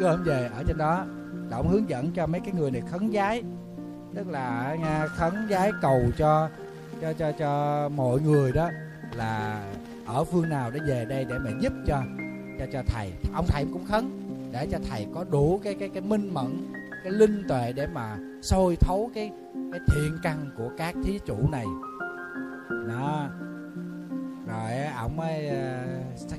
Gom 0.00 0.24
về 0.24 0.50
ở 0.54 0.62
trên 0.66 0.78
đó. 0.78 1.04
Là 1.50 1.56
ông 1.56 1.68
hướng 1.68 1.88
dẫn 1.88 2.10
cho 2.12 2.26
mấy 2.26 2.40
cái 2.40 2.54
người 2.54 2.70
này 2.70 2.82
khấn 2.90 3.12
giái. 3.12 3.42
Tức 4.14 4.28
là 4.28 4.76
nha, 4.80 5.06
khấn 5.06 5.32
giái 5.50 5.72
cầu 5.82 6.02
cho 6.16 6.48
cho 7.02 7.12
cho 7.12 7.32
cho 7.32 7.88
mọi 7.88 8.20
người 8.20 8.52
đó 8.52 8.70
là 9.14 9.62
ở 10.06 10.24
phương 10.24 10.48
nào 10.48 10.70
để 10.70 10.80
về 10.86 11.04
đây 11.04 11.24
để 11.24 11.38
mà 11.38 11.50
giúp 11.60 11.72
cho 11.86 12.02
cho 12.58 12.66
cho 12.72 12.82
thầy. 12.86 13.12
Ông 13.34 13.44
thầy 13.48 13.66
cũng 13.72 13.84
khấn 13.84 14.10
để 14.52 14.66
cho 14.66 14.78
thầy 14.90 15.06
có 15.14 15.24
đủ 15.30 15.60
cái 15.64 15.74
cái 15.74 15.88
cái 15.88 16.02
minh 16.02 16.34
mẫn 16.34 16.72
cái 17.04 17.12
linh 17.12 17.44
tuệ 17.48 17.72
để 17.72 17.86
mà 17.86 18.16
soi 18.42 18.76
thấu 18.76 19.10
cái 19.14 19.30
cái 19.72 19.80
thiện 19.86 20.18
căn 20.22 20.50
của 20.56 20.70
các 20.78 20.94
thí 21.04 21.18
chủ 21.26 21.36
này. 21.50 21.66
Đó. 22.88 23.28
Rồi 24.46 24.84
ông 24.96 25.16
mới 25.16 25.48
ờ, 25.48 25.78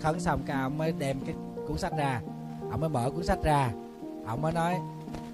khấn 0.02 0.20
xong 0.20 0.42
cái 0.46 0.62
ông 0.62 0.78
mới 0.78 0.94
đem 1.00 1.18
cái 1.26 1.36
cuốn 1.68 1.78
sách 1.78 1.94
ra. 1.98 2.22
Ông 2.72 2.80
mới 2.80 2.90
mở 2.90 3.12
cuốn 3.16 3.24
sách 3.24 3.44
ra. 3.44 3.72
Ông 4.26 4.42
mới 4.42 4.52
nói 4.52 4.74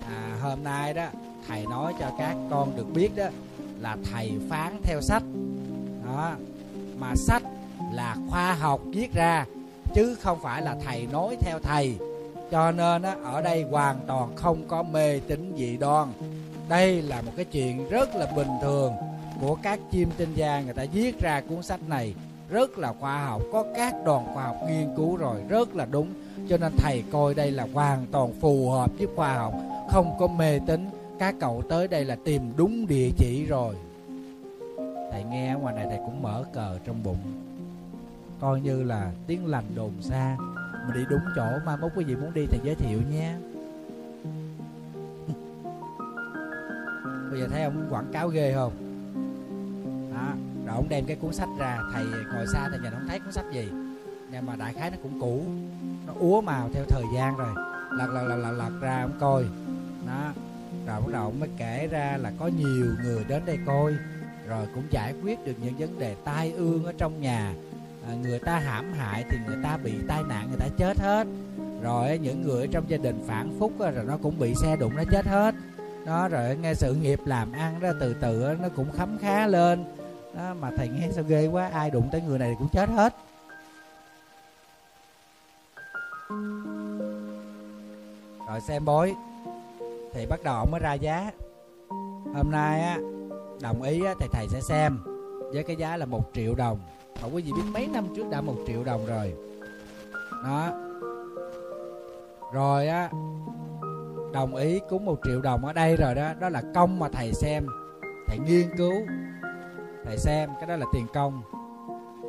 à, 0.08 0.38
hôm 0.42 0.64
nay 0.64 0.94
đó 0.94 1.08
thầy 1.48 1.66
nói 1.66 1.94
cho 2.00 2.12
các 2.18 2.36
con 2.50 2.76
được 2.78 2.94
biết 2.94 3.16
đó 3.16 3.28
là 3.80 3.98
thầy 4.12 4.32
phán 4.50 4.78
theo 4.84 5.02
sách. 5.02 5.24
Đó. 6.06 6.32
Mà 7.00 7.16
sách 7.16 7.44
là 7.92 8.16
khoa 8.30 8.54
học 8.54 8.82
viết 8.86 9.14
ra 9.14 9.46
chứ 9.96 10.16
không 10.22 10.40
phải 10.42 10.62
là 10.62 10.76
thầy 10.86 11.08
nói 11.12 11.38
theo 11.42 11.60
thầy 11.60 11.98
cho 12.52 12.72
nên 12.72 13.02
á, 13.02 13.16
ở 13.24 13.42
đây 13.42 13.64
hoàn 13.64 14.00
toàn 14.08 14.36
không 14.36 14.68
có 14.68 14.84
mê 14.84 15.20
tín 15.20 15.54
dị 15.58 15.78
đoan. 15.78 16.08
Đây 16.70 17.02
là 17.02 17.22
một 17.22 17.32
cái 17.36 17.46
chuyện 17.46 17.90
rất 17.90 18.16
là 18.16 18.28
bình 18.36 18.48
thường 18.62 18.94
của 19.42 19.56
các 19.56 19.80
chim 19.92 20.10
tinh 20.18 20.34
gia 20.36 20.62
người 20.62 20.74
ta 20.74 20.86
viết 20.94 21.20
ra 21.20 21.42
cuốn 21.50 21.64
sách 21.64 21.80
này 21.88 22.14
rất 22.50 22.78
là 22.78 22.94
khoa 23.00 23.26
học 23.26 23.42
có 23.52 23.66
các 23.76 23.96
đoàn 24.06 24.26
khoa 24.34 24.44
học 24.44 24.56
nghiên 24.70 24.96
cứu 24.96 25.16
rồi 25.16 25.42
rất 25.50 25.76
là 25.76 25.86
đúng. 25.86 26.14
Cho 26.50 26.58
nên 26.58 26.74
thầy 26.78 27.04
coi 27.12 27.34
đây 27.34 27.52
là 27.52 27.68
hoàn 27.74 28.06
toàn 28.12 28.34
phù 28.42 28.70
hợp 28.70 28.92
với 28.98 29.08
khoa 29.16 29.34
học 29.34 29.54
không 29.90 30.16
có 30.20 30.28
mê 30.28 30.60
tín. 30.68 30.90
Các 31.20 31.36
cậu 31.40 31.64
tới 31.70 31.88
đây 31.88 32.06
là 32.06 32.18
tìm 32.26 32.54
đúng 32.58 32.88
địa 32.88 33.10
chỉ 33.18 33.46
rồi. 33.46 33.76
Thầy 35.12 35.24
nghe 35.24 35.54
ở 35.54 35.58
ngoài 35.58 35.76
này 35.76 35.86
thầy 35.90 35.98
cũng 35.98 36.22
mở 36.22 36.44
cờ 36.54 36.80
trong 36.86 37.04
bụng. 37.04 37.18
Coi 38.40 38.62
như 38.62 38.84
là 38.84 39.12
tiếng 39.28 39.46
lành 39.46 39.66
đồn 39.76 39.92
xa 40.02 40.38
mình 40.88 40.98
đi 40.98 41.06
đúng 41.10 41.22
chỗ. 41.36 41.46
Mà 41.66 41.76
mốt 41.76 41.92
quý 41.96 42.04
vị 42.04 42.16
muốn 42.16 42.34
đi 42.34 42.46
thì 42.52 42.60
giới 42.64 42.76
thiệu 42.76 43.00
nha. 43.12 43.38
Bây 47.32 47.40
giờ 47.40 47.48
thấy 47.52 47.64
ông 47.64 47.88
quảng 47.90 48.12
cáo 48.14 48.28
ghê 48.28 48.54
không? 48.54 48.74
Đó 50.14 50.28
rồi 50.66 50.76
ông 50.76 50.90
đem 50.90 51.06
cái 51.06 51.16
cuốn 51.16 51.34
sách 51.34 51.50
ra. 51.60 51.80
Thầy 51.94 52.06
ngồi 52.34 52.48
xa 52.48 52.70
thì 52.72 52.78
nhìn 52.84 52.92
không 52.92 53.08
thấy 53.08 53.20
cuốn 53.20 53.32
sách 53.32 53.46
gì? 53.54 53.70
Nhưng 54.32 54.46
mà 54.46 54.56
đại 54.56 54.74
khái 54.74 54.92
nó 54.92 54.98
cũng 55.04 55.22
cũ. 55.22 55.46
Nó 56.08 56.14
úa 56.20 56.42
màu 56.42 56.70
theo 56.74 56.84
thời 56.90 57.04
gian 57.16 57.38
rồi. 57.38 57.54
Lật 57.92 58.08
lật 58.08 58.24
lật 58.28 58.36
lật, 58.38 58.52
lật 58.52 58.72
ra 58.82 59.02
ông 59.02 59.18
coi. 59.20 59.44
Đó 60.08 60.34
rồi 60.88 61.02
bắt 61.02 61.08
đầu 61.14 61.24
ông 61.24 61.40
mới 61.40 61.50
kể 61.58 61.88
ra 61.92 62.18
là 62.18 62.32
có 62.40 62.48
nhiều 62.48 62.86
người 63.04 63.24
đến 63.24 63.42
đây 63.46 63.60
coi 63.66 63.94
rồi 64.48 64.68
cũng 64.76 64.84
giải 64.92 65.14
quyết 65.24 65.46
được 65.46 65.54
những 65.64 65.78
vấn 65.78 66.00
đề 66.00 66.16
tai 66.26 66.52
ương 66.52 66.86
ở 66.86 66.94
trong 66.98 67.22
nhà 67.22 67.54
à, 68.08 68.14
người 68.24 68.40
ta 68.40 68.60
hãm 68.60 68.94
hại 68.94 69.26
thì 69.30 69.38
người 69.48 69.58
ta 69.64 69.78
bị 69.78 69.94
tai 70.08 70.24
nạn 70.24 70.48
người 70.48 70.60
ta 70.60 70.68
chết 70.78 71.00
hết. 71.00 71.28
Rồi 71.82 72.18
những 72.18 72.42
người 72.42 72.62
ở 72.62 72.68
trong 72.72 72.90
gia 72.90 72.98
đình 72.98 73.24
phản 73.28 73.56
phúc 73.60 73.72
rồi 73.80 73.92
nó 74.08 74.18
cũng 74.24 74.40
bị 74.40 74.56
xe 74.56 74.76
đụng 74.76 74.96
nó 74.96 75.04
chết 75.12 75.26
hết. 75.26 75.56
Đó 76.06 76.28
rồi 76.28 76.58
nghe 76.58 76.74
sự 76.74 76.96
nghiệp 76.96 77.20
làm 77.26 77.52
ăn 77.52 77.80
đó 77.80 77.90
từ 78.00 78.14
từ 78.14 78.56
nó 78.62 78.70
cũng 78.76 78.92
khấm 78.92 79.18
khá 79.22 79.48
lên. 79.48 79.86
Đó 80.38 80.54
mà 80.62 80.72
thầy 80.78 80.88
nghe 80.88 81.10
sao 81.12 81.24
ghê 81.24 81.48
quá 81.48 81.70
ai 81.74 81.90
đụng 81.90 82.10
tới 82.12 82.22
người 82.22 82.40
này 82.40 82.50
thì 82.50 82.56
cũng 82.60 82.70
chết 82.72 82.90
hết. 82.90 83.16
Rồi 88.48 88.62
xem 88.62 88.86
bói 88.86 89.16
thì 90.14 90.26
bắt 90.26 90.44
đầu 90.44 90.66
mới 90.72 90.80
ra 90.80 90.94
giá. 90.94 91.32
Hôm 92.36 92.52
nay 92.52 92.82
á 92.82 92.98
đồng 93.62 93.82
ý 93.82 94.06
á, 94.06 94.14
thì 94.20 94.28
thầy 94.32 94.48
sẽ 94.50 94.62
xem 94.62 95.00
với 95.54 95.64
cái 95.64 95.76
giá 95.76 95.98
là 95.98 96.06
một 96.06 96.32
triệu 96.34 96.56
đồng 96.56 96.80
mà 97.22 97.28
quý 97.34 97.42
vị 97.42 97.52
biết 97.56 97.64
mấy 97.74 97.88
năm 97.88 98.08
trước 98.16 98.30
đã 98.30 98.42
một 98.42 98.56
triệu 98.68 98.84
đồng 98.84 99.06
rồi. 99.06 99.34
Đó. 100.44 100.70
Rồi 102.54 102.88
á, 102.88 103.10
đồng 104.34 104.56
ý 104.56 104.80
cúng 104.90 105.06
một 105.06 105.20
triệu 105.24 105.42
đồng 105.42 105.66
ở 105.66 105.74
đây 105.74 105.96
rồi 105.96 106.16
đó 106.16 106.34
đó 106.40 106.50
là 106.50 106.62
công 106.76 107.00
mà 107.00 107.10
thầy 107.10 107.34
xem. 107.34 107.68
Thầy 108.28 108.40
nghiên 108.40 108.78
cứu, 108.78 108.94
thầy 110.06 110.18
xem, 110.18 110.50
cái 110.60 110.68
đó 110.68 110.76
là 110.76 110.86
tiền 110.94 111.08
công. 111.14 111.42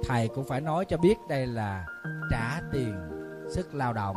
Thầy 0.04 0.28
cũng 0.28 0.44
phải 0.44 0.60
nói 0.60 0.84
cho 0.84 0.96
biết 0.96 1.14
đây 1.28 1.46
là 1.46 1.86
trả 2.30 2.60
tiền 2.72 2.94
sức 3.50 3.74
lao 3.74 3.92
động, 3.92 4.16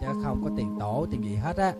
chứ 0.00 0.06
không 0.24 0.40
có 0.44 0.50
tiền 0.56 0.78
tổ, 0.80 1.06
tiền 1.10 1.24
gì 1.24 1.36
hết 1.36 1.56
á. 1.56 1.72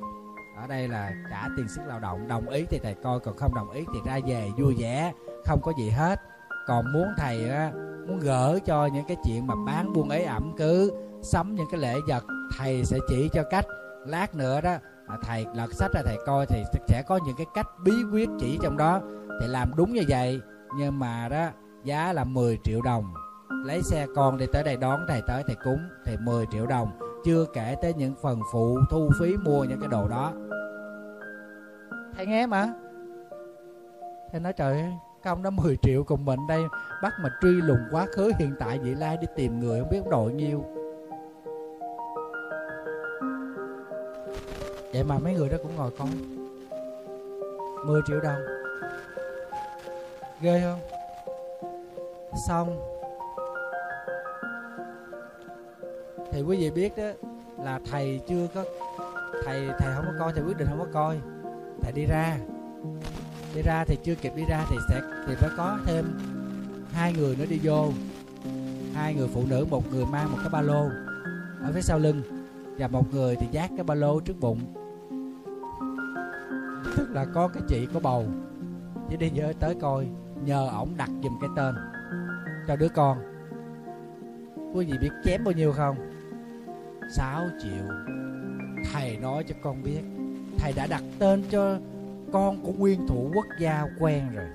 Ở 0.56 0.66
đây 0.66 0.88
là 0.88 1.12
trả 1.30 1.48
tiền 1.56 1.68
sức 1.68 1.82
lao 1.86 2.00
động. 2.00 2.28
Đồng 2.28 2.48
ý 2.48 2.64
thì 2.70 2.78
thầy 2.82 2.94
coi, 2.94 3.20
còn 3.20 3.36
không 3.36 3.54
đồng 3.54 3.70
ý 3.70 3.84
thì 3.94 4.00
ra 4.06 4.18
về 4.26 4.50
vui 4.58 4.74
vẻ, 4.78 5.12
không 5.46 5.60
có 5.62 5.72
gì 5.78 5.90
hết. 5.90 6.20
Còn 6.66 6.92
muốn 6.92 7.08
thầy 7.18 7.48
á 7.48 7.72
muốn 8.06 8.20
gỡ 8.20 8.58
cho 8.64 8.86
những 8.86 9.04
cái 9.08 9.16
chuyện 9.24 9.46
mà 9.46 9.54
bán 9.66 9.92
buôn 9.92 10.08
ấy 10.08 10.24
ẩm 10.24 10.52
cứ 10.58 10.92
sắm 11.22 11.54
những 11.54 11.66
cái 11.70 11.80
lễ 11.80 11.94
vật, 12.08 12.24
thầy 12.58 12.84
sẽ 12.84 12.98
chỉ 13.08 13.28
cho 13.32 13.42
cách. 13.50 13.64
Lát 14.06 14.34
nữa 14.34 14.60
đó 14.60 14.76
thầy 15.22 15.46
lật 15.54 15.72
sách 15.72 15.90
ra 15.94 16.02
thầy 16.04 16.16
coi 16.26 16.46
thì 16.46 16.62
sẽ 16.88 17.02
có 17.08 17.18
những 17.26 17.36
cái 17.36 17.46
cách 17.54 17.66
bí 17.84 17.92
quyết 18.12 18.28
chỉ 18.38 18.58
trong 18.62 18.76
đó. 18.76 19.00
Thì 19.40 19.46
làm 19.46 19.70
đúng 19.76 19.92
như 19.92 20.02
vậy, 20.08 20.40
nhưng 20.78 20.98
mà 20.98 21.28
đó, 21.30 21.48
giá 21.84 22.12
là 22.12 22.24
10 22.24 22.58
triệu 22.64 22.82
đồng. 22.82 23.14
Lấy 23.64 23.82
xe 23.82 24.06
con 24.14 24.38
đi 24.38 24.46
tới 24.52 24.62
đây 24.62 24.76
đón 24.76 25.00
thầy 25.08 25.22
tới, 25.26 25.42
thầy 25.46 25.56
cúng 25.64 25.78
thì 26.04 26.16
10 26.20 26.46
triệu 26.50 26.66
đồng. 26.66 26.98
Chưa 27.24 27.44
kể 27.54 27.76
tới 27.82 27.94
những 27.94 28.14
phần 28.22 28.40
phụ 28.52 28.78
thu 28.90 29.10
phí 29.20 29.36
mua 29.36 29.64
những 29.64 29.80
cái 29.80 29.88
đồ 29.88 30.08
đó. 30.08 30.32
Thầy 32.16 32.26
nghe 32.26 32.46
mà. 32.46 32.72
Thầy 34.32 34.40
nói 34.40 34.52
trời 34.52 34.80
ơi 34.80 34.92
công 35.24 35.42
đó 35.42 35.50
10 35.50 35.76
triệu 35.82 36.04
cùng 36.04 36.24
mình 36.24 36.40
đây 36.48 36.62
bắt 37.02 37.12
mà 37.20 37.30
truy 37.42 37.50
lùng 37.50 37.80
quá 37.90 38.06
khứ 38.12 38.32
hiện 38.38 38.54
tại 38.58 38.78
vị 38.78 38.94
lai 38.94 39.16
đi 39.16 39.26
tìm 39.36 39.60
người, 39.60 39.80
không 39.80 39.90
biết 39.90 40.00
đội 40.10 40.32
nhiêu. 40.32 40.64
Vậy 44.92 45.04
mà 45.04 45.18
mấy 45.18 45.34
người 45.34 45.48
đó 45.48 45.56
cũng 45.62 45.76
ngồi 45.76 45.90
con. 45.98 46.08
10 47.86 48.00
triệu 48.06 48.20
đồng. 48.20 48.40
Ghê 50.40 50.62
không? 50.64 50.80
Xong. 52.48 52.80
Thì 56.32 56.42
quý 56.42 56.56
vị 56.56 56.70
biết 56.70 56.96
đó, 56.96 57.28
là 57.64 57.80
thầy 57.90 58.20
chưa 58.28 58.46
có, 58.54 58.64
thầy 59.44 59.68
thầy 59.78 59.94
không 59.94 60.04
có 60.06 60.12
coi, 60.18 60.32
thầy 60.32 60.42
quyết 60.44 60.56
định 60.56 60.68
không 60.68 60.78
có 60.78 60.86
coi. 60.92 61.20
Thầy 61.82 61.92
đi 61.92 62.06
ra 62.06 62.36
đi 63.54 63.62
ra 63.62 63.84
thì 63.84 63.98
chưa 64.04 64.14
kịp 64.14 64.32
đi 64.36 64.44
ra 64.48 64.64
thì 64.70 64.76
sẽ 64.88 65.00
thì 65.26 65.34
phải 65.34 65.50
có 65.56 65.78
thêm 65.86 66.04
hai 66.92 67.12
người 67.12 67.36
nữa 67.36 67.46
đi 67.48 67.60
vô. 67.62 67.92
Hai 68.94 69.14
người 69.14 69.28
phụ 69.34 69.44
nữ, 69.48 69.66
một 69.70 69.92
người 69.92 70.04
mang 70.06 70.32
một 70.32 70.38
cái 70.40 70.48
ba 70.52 70.60
lô 70.60 70.88
ở 71.62 71.72
phía 71.74 71.80
sau 71.80 71.98
lưng 71.98 72.22
và 72.78 72.88
một 72.88 73.14
người 73.14 73.36
thì 73.36 73.46
giác 73.50 73.70
cái 73.76 73.84
ba 73.84 73.94
lô 73.94 74.20
trước 74.20 74.40
bụng. 74.40 74.58
Tức 76.96 77.10
là 77.10 77.26
có 77.34 77.48
cái 77.48 77.62
chị 77.68 77.86
có 77.94 78.00
bầu. 78.00 78.26
Chỉ 79.10 79.16
đi 79.16 79.30
nhớ 79.30 79.52
tới 79.60 79.74
coi, 79.80 80.06
nhờ 80.44 80.68
ổng 80.68 80.96
đặt 80.96 81.10
giùm 81.22 81.38
cái 81.40 81.50
tên. 81.56 81.74
Cho 82.68 82.76
đứa 82.76 82.88
con. 82.88 83.18
Quý 84.74 84.86
vị 84.86 84.98
biết 85.00 85.10
chém 85.24 85.44
bao 85.44 85.52
nhiêu 85.52 85.72
không? 85.72 85.96
6 87.16 87.48
triệu. 87.62 87.94
Thầy 88.92 89.16
nói 89.16 89.44
cho 89.48 89.54
con 89.62 89.82
biết. 89.82 90.00
Thầy 90.58 90.72
đã 90.72 90.86
đặt 90.86 91.02
tên 91.18 91.42
cho 91.50 91.78
con 92.32 92.60
của 92.62 92.72
nguyên 92.72 93.06
thủ 93.06 93.30
quốc 93.34 93.46
gia 93.58 93.86
quen 94.00 94.22
rồi. 94.34 94.46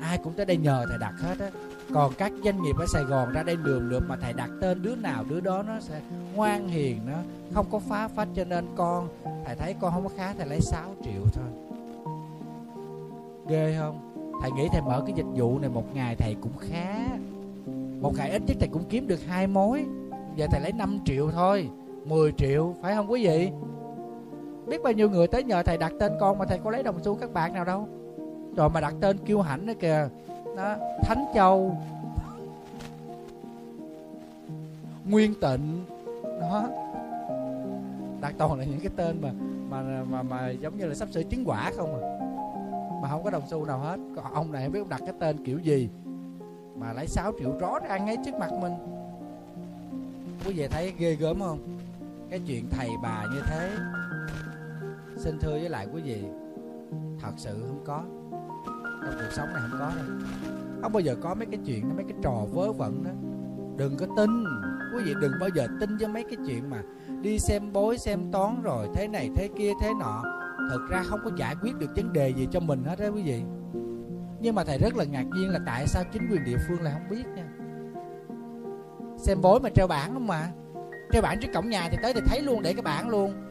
Ai 0.00 0.18
cũng 0.18 0.32
tới 0.32 0.46
đây 0.46 0.56
nhờ 0.56 0.84
thầy 0.88 0.98
đặt 0.98 1.14
hết 1.20 1.38
á. 1.38 1.50
Còn 1.94 2.12
các 2.18 2.32
doanh 2.44 2.62
nghiệp 2.62 2.76
ở 2.78 2.86
Sài 2.86 3.04
Gòn 3.04 3.32
ra 3.32 3.42
đây 3.42 3.56
lườm 3.64 3.90
lượm 3.90 4.08
mà 4.08 4.16
thầy 4.16 4.32
đặt 4.32 4.50
tên 4.60 4.82
đứa 4.82 4.96
nào 4.96 5.24
đứa 5.28 5.40
đó 5.40 5.62
nó 5.62 5.80
sẽ 5.80 6.00
ngoan 6.34 6.68
hiền 6.68 7.00
nó 7.06 7.18
không 7.54 7.66
có 7.70 7.78
phá 7.78 8.08
phách 8.08 8.28
cho 8.36 8.44
nên 8.44 8.66
con, 8.76 9.08
thầy 9.46 9.56
thấy 9.56 9.74
con 9.80 9.92
không 9.92 10.02
có 10.02 10.10
khá 10.16 10.34
thầy 10.38 10.46
lấy 10.46 10.60
6 10.60 10.94
triệu 11.04 11.22
thôi. 11.34 11.44
Ghê 13.48 13.76
không? 13.78 14.00
Thầy 14.42 14.50
nghĩ 14.50 14.68
thầy 14.72 14.82
mở 14.82 15.02
cái 15.06 15.14
dịch 15.16 15.26
vụ 15.34 15.58
này 15.58 15.70
một 15.70 15.94
ngày 15.94 16.16
thầy 16.16 16.36
cũng 16.40 16.58
khá. 16.58 17.06
Một 18.00 18.12
ngày 18.16 18.30
ít 18.30 18.42
nhất 18.46 18.56
thầy 18.60 18.68
cũng 18.68 18.84
kiếm 18.88 19.06
được 19.06 19.20
hai 19.26 19.46
mối. 19.46 19.84
Giờ 20.36 20.46
thầy 20.50 20.60
lấy 20.60 20.72
5 20.72 20.98
triệu 21.04 21.30
thôi. 21.30 21.68
10 22.04 22.32
triệu, 22.32 22.74
phải 22.82 22.94
không 22.94 23.10
quý 23.10 23.26
vị? 23.26 23.50
Biết 24.66 24.82
bao 24.82 24.92
nhiêu 24.92 25.10
người 25.10 25.26
tới 25.26 25.44
nhờ 25.44 25.62
thầy 25.62 25.78
đặt 25.78 25.92
tên 26.00 26.12
con 26.20 26.38
mà 26.38 26.44
thầy 26.44 26.58
có 26.58 26.70
lấy 26.70 26.82
đồng 26.82 27.02
xu 27.04 27.14
các 27.14 27.32
bạn 27.32 27.54
nào 27.54 27.64
đâu. 27.64 27.88
Rồi 28.56 28.68
mà 28.68 28.80
đặt 28.80 28.94
tên 29.00 29.18
kiêu 29.18 29.40
hãnh 29.40 29.66
đó 29.66 29.72
kìa. 29.80 30.08
Đó, 30.56 30.76
thánh 31.02 31.24
châu. 31.34 31.76
Nguyên 35.04 35.34
tịnh. 35.40 35.84
Đó. 36.40 36.68
Đặt 38.20 38.34
toàn 38.38 38.58
là 38.58 38.64
những 38.64 38.80
cái 38.80 38.90
tên 38.96 39.22
mà 39.22 39.30
mà 39.70 40.02
mà 40.10 40.22
mà 40.22 40.50
giống 40.50 40.78
như 40.78 40.86
là 40.86 40.94
sắp 40.94 41.08
sửa 41.12 41.22
chứng 41.22 41.44
quả 41.46 41.70
không 41.76 42.02
à. 42.02 42.18
Mà 43.02 43.08
không 43.08 43.24
có 43.24 43.30
đồng 43.30 43.42
xu 43.50 43.64
nào 43.64 43.78
hết. 43.78 43.96
Còn 44.16 44.34
ông 44.34 44.52
này 44.52 44.62
không 44.62 44.72
biết 44.72 44.80
ông 44.80 44.88
đặt 44.88 45.00
cái 45.00 45.14
tên 45.18 45.44
kiểu 45.44 45.58
gì. 45.58 45.88
Mà 46.76 46.92
lấy 46.92 47.06
6 47.06 47.32
triệu 47.38 47.58
rõ 47.58 47.78
ràng 47.78 48.04
ngay 48.04 48.16
trước 48.24 48.34
mặt 48.34 48.52
mình. 48.60 48.72
Quý 50.46 50.52
vị 50.52 50.68
thấy 50.68 50.92
ghê 50.98 51.14
gớm 51.14 51.40
không? 51.40 51.58
Cái 52.30 52.40
chuyện 52.46 52.64
thầy 52.70 52.88
bà 53.02 53.24
như 53.32 53.40
thế 53.46 53.70
xin 55.26 55.38
thưa 55.38 55.50
với 55.50 55.68
lại 55.68 55.86
quý 55.94 56.02
vị, 56.02 56.24
thật 57.20 57.32
sự 57.36 57.64
không 57.68 57.84
có. 57.84 58.02
Trong 59.02 59.14
cuộc 59.14 59.30
sống 59.30 59.48
này 59.52 59.62
không 59.70 59.80
có 59.80 59.92
đâu. 59.96 60.04
Không 60.82 60.92
bao 60.92 61.00
giờ 61.00 61.16
có 61.22 61.34
mấy 61.34 61.46
cái 61.46 61.60
chuyện 61.66 61.96
mấy 61.96 62.04
cái 62.04 62.18
trò 62.22 62.44
vớ 62.52 62.72
vẩn 62.72 63.04
đó. 63.04 63.10
Đừng 63.76 63.96
có 63.96 64.06
tin. 64.16 64.44
Quý 64.94 65.04
vị 65.04 65.14
đừng 65.20 65.32
bao 65.40 65.48
giờ 65.54 65.66
tin 65.80 65.90
cho 66.00 66.08
mấy 66.08 66.24
cái 66.24 66.36
chuyện 66.46 66.70
mà 66.70 66.82
đi 67.22 67.38
xem 67.38 67.72
bói, 67.72 67.98
xem 67.98 68.32
toán 68.32 68.62
rồi 68.62 68.88
thế 68.94 69.08
này 69.08 69.30
thế 69.36 69.48
kia, 69.58 69.72
thế 69.80 69.92
nọ. 70.00 70.22
Thực 70.70 70.88
ra 70.90 71.02
không 71.06 71.20
có 71.24 71.30
giải 71.36 71.54
quyết 71.62 71.78
được 71.78 71.90
vấn 71.96 72.12
đề 72.12 72.28
gì 72.28 72.48
cho 72.50 72.60
mình 72.60 72.84
hết 72.84 72.98
đấy 72.98 73.10
quý 73.10 73.22
vị. 73.22 73.42
Nhưng 74.40 74.54
mà 74.54 74.64
thầy 74.64 74.78
rất 74.78 74.96
là 74.96 75.04
ngạc 75.04 75.24
nhiên 75.36 75.50
là 75.50 75.58
tại 75.66 75.86
sao 75.86 76.04
chính 76.12 76.28
quyền 76.30 76.44
địa 76.44 76.56
phương 76.68 76.82
lại 76.82 76.92
không 76.92 77.10
biết 77.10 77.26
nha. 77.36 77.48
Xem 79.18 79.42
bói 79.42 79.60
mà 79.60 79.70
treo 79.70 79.86
bảng 79.86 80.14
không 80.14 80.26
mà. 80.26 80.48
Treo 81.12 81.22
bảng 81.22 81.38
trước 81.40 81.48
cổng 81.54 81.68
nhà 81.68 81.88
thì 81.90 81.96
tới 82.02 82.12
thì 82.14 82.20
thấy 82.26 82.42
luôn, 82.42 82.62
để 82.62 82.72
cái 82.72 82.82
bảng 82.82 83.08
luôn 83.08 83.45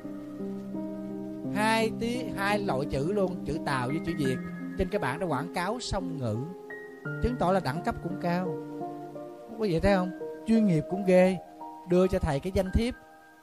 hai 1.55 1.91
tí, 1.99 2.23
hai 2.35 2.59
loại 2.59 2.79
chữ 2.91 3.11
luôn, 3.11 3.45
chữ 3.45 3.57
tàu 3.65 3.87
với 3.87 3.99
chữ 4.05 4.13
việt. 4.17 4.37
Trên 4.77 4.89
cái 4.89 4.99
bảng 4.99 5.19
đã 5.19 5.25
quảng 5.25 5.53
cáo 5.53 5.79
song 5.79 6.17
ngữ. 6.17 6.37
Chứng 7.23 7.35
tỏ 7.39 7.51
là 7.51 7.59
đẳng 7.59 7.81
cấp 7.85 7.95
cũng 8.03 8.17
cao. 8.21 8.47
Quý 9.59 9.69
vị 9.69 9.79
thấy 9.79 9.95
không? 9.95 10.11
Chuyên 10.45 10.67
nghiệp 10.67 10.83
cũng 10.89 11.05
ghê. 11.05 11.37
Đưa 11.89 12.07
cho 12.07 12.19
thầy 12.19 12.39
cái 12.39 12.51
danh 12.55 12.71
thiếp. 12.73 12.93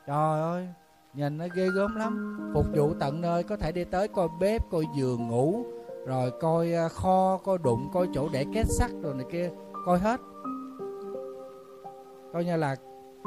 Trời 0.06 0.40
ơi, 0.40 0.68
nhìn 1.14 1.38
nó 1.38 1.46
ghê 1.54 1.68
gớm 1.74 1.96
lắm. 1.96 2.38
Phục 2.54 2.66
vụ 2.74 2.94
tận 3.00 3.20
nơi, 3.20 3.42
có 3.42 3.56
thể 3.56 3.72
đi 3.72 3.84
tới 3.84 4.08
coi 4.08 4.28
bếp, 4.40 4.70
coi 4.70 4.84
giường 4.96 5.28
ngủ, 5.28 5.64
rồi 6.06 6.30
coi 6.40 6.72
à, 6.72 6.88
kho, 6.88 7.36
coi 7.44 7.58
đụng, 7.58 7.88
coi 7.92 8.08
chỗ 8.14 8.28
để 8.32 8.46
két 8.54 8.66
sắt 8.68 8.90
rồi 9.02 9.14
này 9.14 9.26
kia, 9.32 9.50
coi 9.86 9.98
hết. 9.98 10.20
Coi 12.32 12.44
như 12.44 12.56
là 12.56 12.76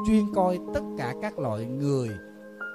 chuyên 0.07 0.23
coi 0.35 0.59
tất 0.73 0.81
cả 0.97 1.13
các 1.21 1.39
loại 1.39 1.65
người 1.65 2.09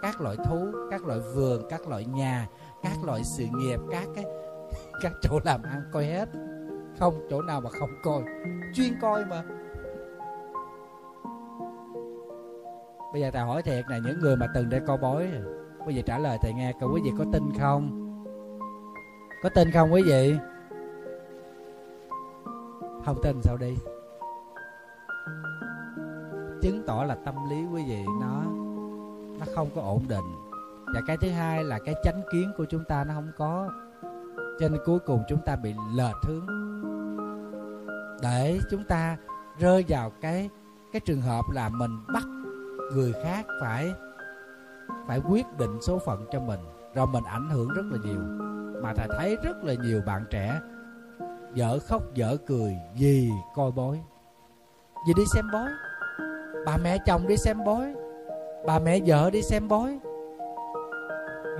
các 0.03 0.21
loại 0.21 0.37
thú, 0.37 0.67
các 0.91 1.05
loại 1.05 1.21
vườn, 1.35 1.63
các 1.71 1.89
loại 1.89 2.05
nhà, 2.05 2.49
các 2.83 3.05
loại 3.05 3.25
sự 3.25 3.45
nghiệp, 3.55 3.81
các 3.91 4.09
cái, 4.15 4.25
các 5.03 5.13
chỗ 5.23 5.41
làm 5.45 5.63
ăn, 5.63 5.83
coi 5.93 6.05
hết. 6.05 6.29
Không 6.99 7.27
chỗ 7.31 7.43
nào 7.43 7.61
mà 7.61 7.71
không 7.71 7.91
coi. 8.03 8.23
Chuyên 8.75 8.93
coi 9.01 9.25
mà. 9.25 9.43
Bây 13.13 13.23
giờ 13.23 13.31
thầy 13.31 13.43
hỏi 13.43 13.63
thiệt 13.63 13.85
là 13.89 13.99
những 13.99 14.19
người 14.21 14.37
mà 14.37 14.47
từng 14.55 14.69
để 14.69 14.81
coi 14.87 14.99
bói 14.99 15.29
bây 15.87 15.95
giờ 15.95 16.03
trả 16.07 16.19
lời 16.19 16.39
thầy 16.43 16.53
nghe 16.53 16.73
coi 16.81 16.91
quý 16.91 17.01
vị 17.05 17.13
có 17.19 17.25
tin 17.33 17.43
không? 17.59 18.07
Có 19.43 19.49
tin 19.49 19.71
không 19.71 19.93
quý 19.93 20.03
vị? 20.03 20.37
Không 23.05 23.17
tin 23.23 23.43
sao 23.43 23.57
đi? 23.57 23.77
Chứng 26.63 26.83
tỏ 26.87 27.05
là 27.05 27.15
tâm 27.25 27.35
lý 27.51 27.65
quý 27.73 27.85
vị 27.89 28.05
nó 28.21 28.43
nó 29.41 29.47
không 29.55 29.71
có 29.75 29.81
ổn 29.81 30.05
định. 30.09 30.37
Và 30.95 31.01
cái 31.07 31.17
thứ 31.17 31.31
hai 31.31 31.65
là 31.65 31.79
cái 31.79 31.95
chánh 32.03 32.23
kiến 32.33 32.53
của 32.57 32.65
chúng 32.65 32.85
ta 32.85 33.05
nó 33.05 33.15
không 33.15 33.31
có. 33.37 33.71
Cho 34.61 34.69
nên 34.69 34.81
cuối 34.85 34.99
cùng 34.99 35.23
chúng 35.29 35.41
ta 35.47 35.57
bị 35.57 35.75
lệch 35.95 36.17
hướng. 36.23 36.47
Để 38.23 38.59
chúng 38.71 38.85
ta 38.85 39.17
rơi 39.59 39.85
vào 39.89 40.13
cái 40.21 40.51
cái 40.93 41.01
trường 41.01 41.21
hợp 41.21 41.45
là 41.53 41.69
mình 41.69 41.91
bắt 42.15 42.25
người 42.93 43.13
khác 43.25 43.47
phải 43.61 43.93
phải 45.07 45.21
quyết 45.29 45.47
định 45.59 45.83
số 45.83 45.99
phận 45.99 46.27
cho 46.33 46.41
mình. 46.41 46.61
Rồi 46.95 47.07
mình 47.07 47.25
ảnh 47.25 47.51
hưởng 47.51 47.69
rất 47.69 47.83
là 47.91 47.99
nhiều. 48.05 48.21
Mà 48.83 48.95
thầy 48.95 49.09
thấy 49.19 49.37
rất 49.45 49.65
là 49.65 49.75
nhiều 49.75 50.01
bạn 50.07 50.25
trẻ 50.31 50.61
dở 51.55 51.79
khóc, 51.89 52.03
dở 52.15 52.37
cười 52.47 52.77
vì 52.99 53.31
coi 53.55 53.71
bói. 53.73 54.01
Vì 55.07 55.13
đi 55.17 55.23
xem 55.35 55.45
bói. 55.53 55.69
Bà 56.67 56.77
mẹ 56.77 56.99
chồng 57.07 57.27
đi 57.27 57.37
xem 57.37 57.65
bói 57.65 57.95
bà 58.67 58.79
mẹ 58.79 58.99
vợ 59.07 59.31
đi 59.31 59.43
xem 59.43 59.69
bói. 59.69 59.99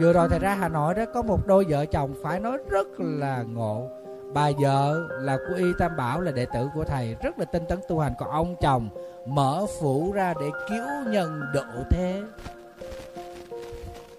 Vừa 0.01 0.13
rồi 0.13 0.29
thầy 0.29 0.39
ra 0.39 0.55
hà 0.55 0.69
nội 0.69 0.95
đó, 0.95 1.05
có 1.15 1.23
một 1.23 1.47
đôi 1.47 1.65
vợ 1.69 1.87
chồng 1.87 2.15
phải 2.23 2.41
nói 2.41 2.59
rất 2.71 2.87
là 2.99 3.43
ngộ. 3.43 3.89
Bà 4.35 4.51
vợ 4.63 5.09
là 5.11 5.37
của 5.37 5.55
y 5.55 5.65
tam 5.79 5.97
bảo, 5.97 6.21
là 6.21 6.33
đệ 6.33 6.47
tử 6.47 6.69
của 6.75 6.85
thầy, 6.85 7.17
rất 7.23 7.39
là 7.39 7.45
tinh 7.45 7.63
tấn 7.69 7.79
tu 7.89 7.99
hành. 7.99 8.13
Còn 8.19 8.31
ông 8.31 8.57
chồng 8.61 8.89
mở 9.27 9.67
phủ 9.81 10.13
ra 10.13 10.35
để 10.41 10.51
cứu 10.69 11.13
nhân 11.13 11.43
độ 11.55 11.65
thế. 11.91 12.23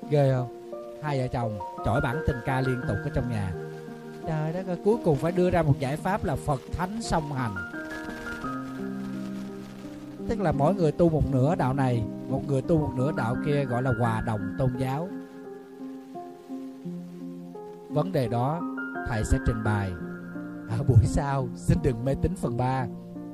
Ghê 0.09 0.33
không? 0.35 0.71
Hai 1.01 1.19
vợ 1.19 1.27
chồng 1.27 1.59
chổi 1.85 2.01
bản 2.01 2.23
tình 2.27 2.37
ca 2.45 2.61
liên 2.61 2.81
tục 2.87 2.97
ở 3.03 3.09
trong 3.13 3.31
nhà. 3.31 3.53
Trời 4.27 4.53
đất 4.53 4.67
ơi, 4.67 4.77
cuối 4.85 4.97
cùng 5.05 5.15
phải 5.17 5.31
đưa 5.31 5.49
ra 5.49 5.61
một 5.61 5.73
giải 5.79 5.97
pháp 5.97 6.23
là 6.23 6.35
phật 6.35 6.61
thánh 6.71 7.01
song 7.01 7.33
hành 7.33 7.55
tức 10.31 10.41
là 10.41 10.51
mỗi 10.51 10.75
người 10.75 10.91
tu 10.91 11.09
một 11.09 11.31
nửa 11.31 11.55
đạo 11.55 11.73
này, 11.73 12.03
một 12.29 12.41
người 12.47 12.61
tu 12.61 12.77
một 12.77 12.91
nửa 12.97 13.11
đạo 13.17 13.35
kia 13.45 13.65
gọi 13.65 13.83
là 13.83 13.91
hòa 13.99 14.21
đồng 14.21 14.55
tôn 14.57 14.69
giáo. 14.77 15.09
Vấn 17.89 18.11
đề 18.11 18.27
đó, 18.27 18.61
thầy 19.07 19.23
sẽ 19.23 19.37
trình 19.45 19.63
bày. 19.65 19.91
Ở 20.69 20.83
buổi 20.87 21.05
sau, 21.05 21.47
xin 21.55 21.77
đừng 21.83 22.05
mê 22.05 22.15
tín 22.21 22.35
phần 22.35 22.57
3 22.57 22.85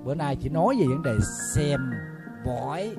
bữa 0.06 0.16
nay 0.16 0.36
chỉ 0.36 0.50
nói 0.50 0.76
về 0.80 0.86
vấn 0.88 1.04
đề 1.04 1.16
xem 1.56 1.80
bói 2.46 2.96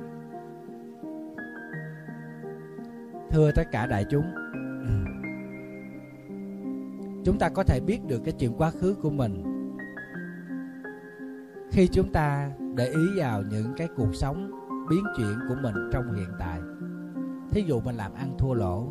thưa 3.30 3.50
tất 3.50 3.64
cả 3.72 3.86
đại 3.86 4.04
chúng 4.10 4.24
chúng 7.24 7.38
ta 7.38 7.48
có 7.48 7.62
thể 7.62 7.80
biết 7.80 7.98
được 8.06 8.20
cái 8.24 8.34
chuyện 8.38 8.52
quá 8.58 8.70
khứ 8.70 8.94
của 9.02 9.10
mình. 9.10 9.42
Khi 11.70 11.88
chúng 11.92 12.12
ta 12.12 12.50
để 12.78 12.86
ý 12.86 13.06
vào 13.16 13.42
những 13.50 13.74
cái 13.76 13.88
cuộc 13.96 14.14
sống, 14.14 14.50
biến 14.90 15.04
chuyển 15.16 15.38
của 15.48 15.54
mình 15.62 15.74
trong 15.92 16.14
hiện 16.14 16.28
tại. 16.38 16.60
Thí 17.50 17.62
dụ 17.62 17.80
mình 17.80 17.96
làm 17.96 18.14
ăn 18.14 18.34
thua 18.38 18.54
lỗ, 18.54 18.86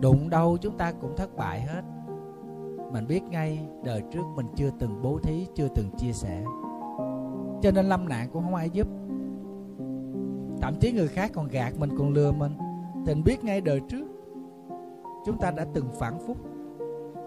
đụng 0.00 0.30
đâu 0.30 0.56
chúng 0.60 0.78
ta 0.78 0.92
cũng 0.92 1.16
thất 1.16 1.36
bại 1.36 1.60
hết. 1.60 1.82
Mình 2.92 3.06
biết 3.06 3.22
ngay 3.22 3.68
đời 3.84 4.02
trước 4.12 4.22
mình 4.36 4.46
chưa 4.56 4.70
từng 4.78 5.02
bố 5.02 5.18
thí, 5.22 5.46
chưa 5.54 5.68
từng 5.74 5.90
chia 5.98 6.12
sẻ. 6.12 6.44
Cho 7.62 7.70
nên 7.74 7.86
lâm 7.88 8.08
nạn 8.08 8.28
cũng 8.32 8.42
không 8.42 8.54
ai 8.54 8.70
giúp. 8.70 8.86
Thậm 10.62 10.74
chí 10.80 10.92
người 10.92 11.08
khác 11.08 11.30
còn 11.34 11.48
gạt 11.48 11.72
mình, 11.78 11.90
còn 11.98 12.12
lừa 12.12 12.32
mình. 12.32 12.52
Thì 13.06 13.14
mình 13.14 13.24
biết 13.24 13.44
ngay 13.44 13.60
đời 13.60 13.80
trước, 13.88 14.06
chúng 15.26 15.38
ta 15.38 15.50
đã 15.50 15.66
từng 15.74 15.88
phản 15.98 16.18
phúc, 16.26 16.36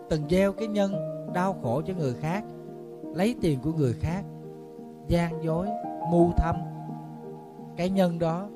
từng 0.09 0.29
gieo 0.29 0.53
cái 0.53 0.67
nhân 0.67 0.93
đau 1.33 1.55
khổ 1.61 1.81
cho 1.85 1.93
người 1.93 2.13
khác, 2.13 2.43
lấy 3.15 3.35
tiền 3.41 3.59
của 3.63 3.73
người 3.73 3.93
khác 3.93 4.23
gian 5.07 5.43
dối 5.43 5.67
mưu 6.11 6.31
thâm. 6.37 6.55
Cái 7.77 7.89
nhân 7.89 8.19
đó 8.19 8.47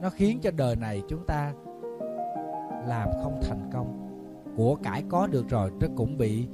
nó 0.00 0.10
khiến 0.10 0.38
cho 0.42 0.50
đời 0.50 0.76
này 0.76 1.02
chúng 1.08 1.26
ta 1.26 1.52
làm 2.86 3.08
không 3.22 3.40
thành 3.42 3.70
công. 3.72 4.00
Của 4.56 4.76
cải 4.82 5.02
có 5.08 5.26
được 5.26 5.48
rồi 5.48 5.70
nó 5.80 5.86
cũng 5.96 6.18
bị 6.18 6.48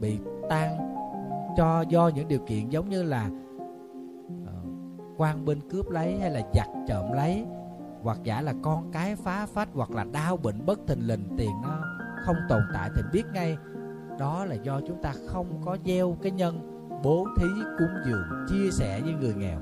bị 0.00 0.18
tan. 0.48 0.96
Cho 1.56 1.80
do 1.80 2.10
những 2.14 2.28
điều 2.28 2.40
kiện 2.46 2.68
giống 2.68 2.88
như 2.88 3.02
là 3.02 3.30
uh, 4.42 4.50
quan 5.16 5.44
bên 5.44 5.60
cướp 5.70 5.90
lấy 5.90 6.18
hay 6.18 6.30
là 6.30 6.40
giặt 6.54 6.68
trộm 6.88 7.12
lấy 7.12 7.44
hoặc 8.02 8.18
giả 8.24 8.40
là 8.40 8.54
con 8.62 8.90
cái 8.92 9.16
phá 9.16 9.46
phách 9.46 9.68
hoặc 9.74 9.90
là 9.90 10.04
đau 10.04 10.36
bệnh 10.36 10.66
bất 10.66 10.86
thình 10.86 11.06
lình 11.06 11.24
tiền 11.36 11.50
nó 11.62 11.82
không 12.24 12.36
tồn 12.48 12.62
tại 12.74 12.90
thì 12.96 13.02
biết 13.12 13.24
ngay. 13.32 13.56
Đó 14.18 14.44
là 14.44 14.54
do 14.54 14.80
chúng 14.86 15.02
ta 15.02 15.12
không 15.26 15.46
có 15.64 15.76
gieo 15.84 16.16
cái 16.22 16.32
nhân 16.32 16.75
bố 17.02 17.26
thí 17.36 17.46
cúng 17.78 18.02
dường, 18.06 18.24
chia 18.48 18.70
sẻ 18.70 19.00
với 19.00 19.14
người 19.14 19.34
nghèo. 19.34 19.58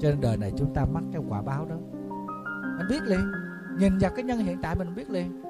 Cho 0.00 0.10
nên 0.10 0.20
đời 0.20 0.36
này 0.36 0.52
chúng 0.56 0.74
ta 0.74 0.84
mắc 0.92 1.04
cái 1.12 1.22
quả 1.28 1.42
báo 1.42 1.66
đó. 1.66 1.76
Mình 2.78 2.86
biết 2.88 3.02
liền, 3.02 3.32
nhìn 3.78 3.98
vào 3.98 4.10
cái 4.16 4.24
nhân 4.24 4.38
hiện 4.38 4.58
tại 4.62 4.76
mình 4.78 4.94
biết 4.94 5.10
liền. 5.10 5.42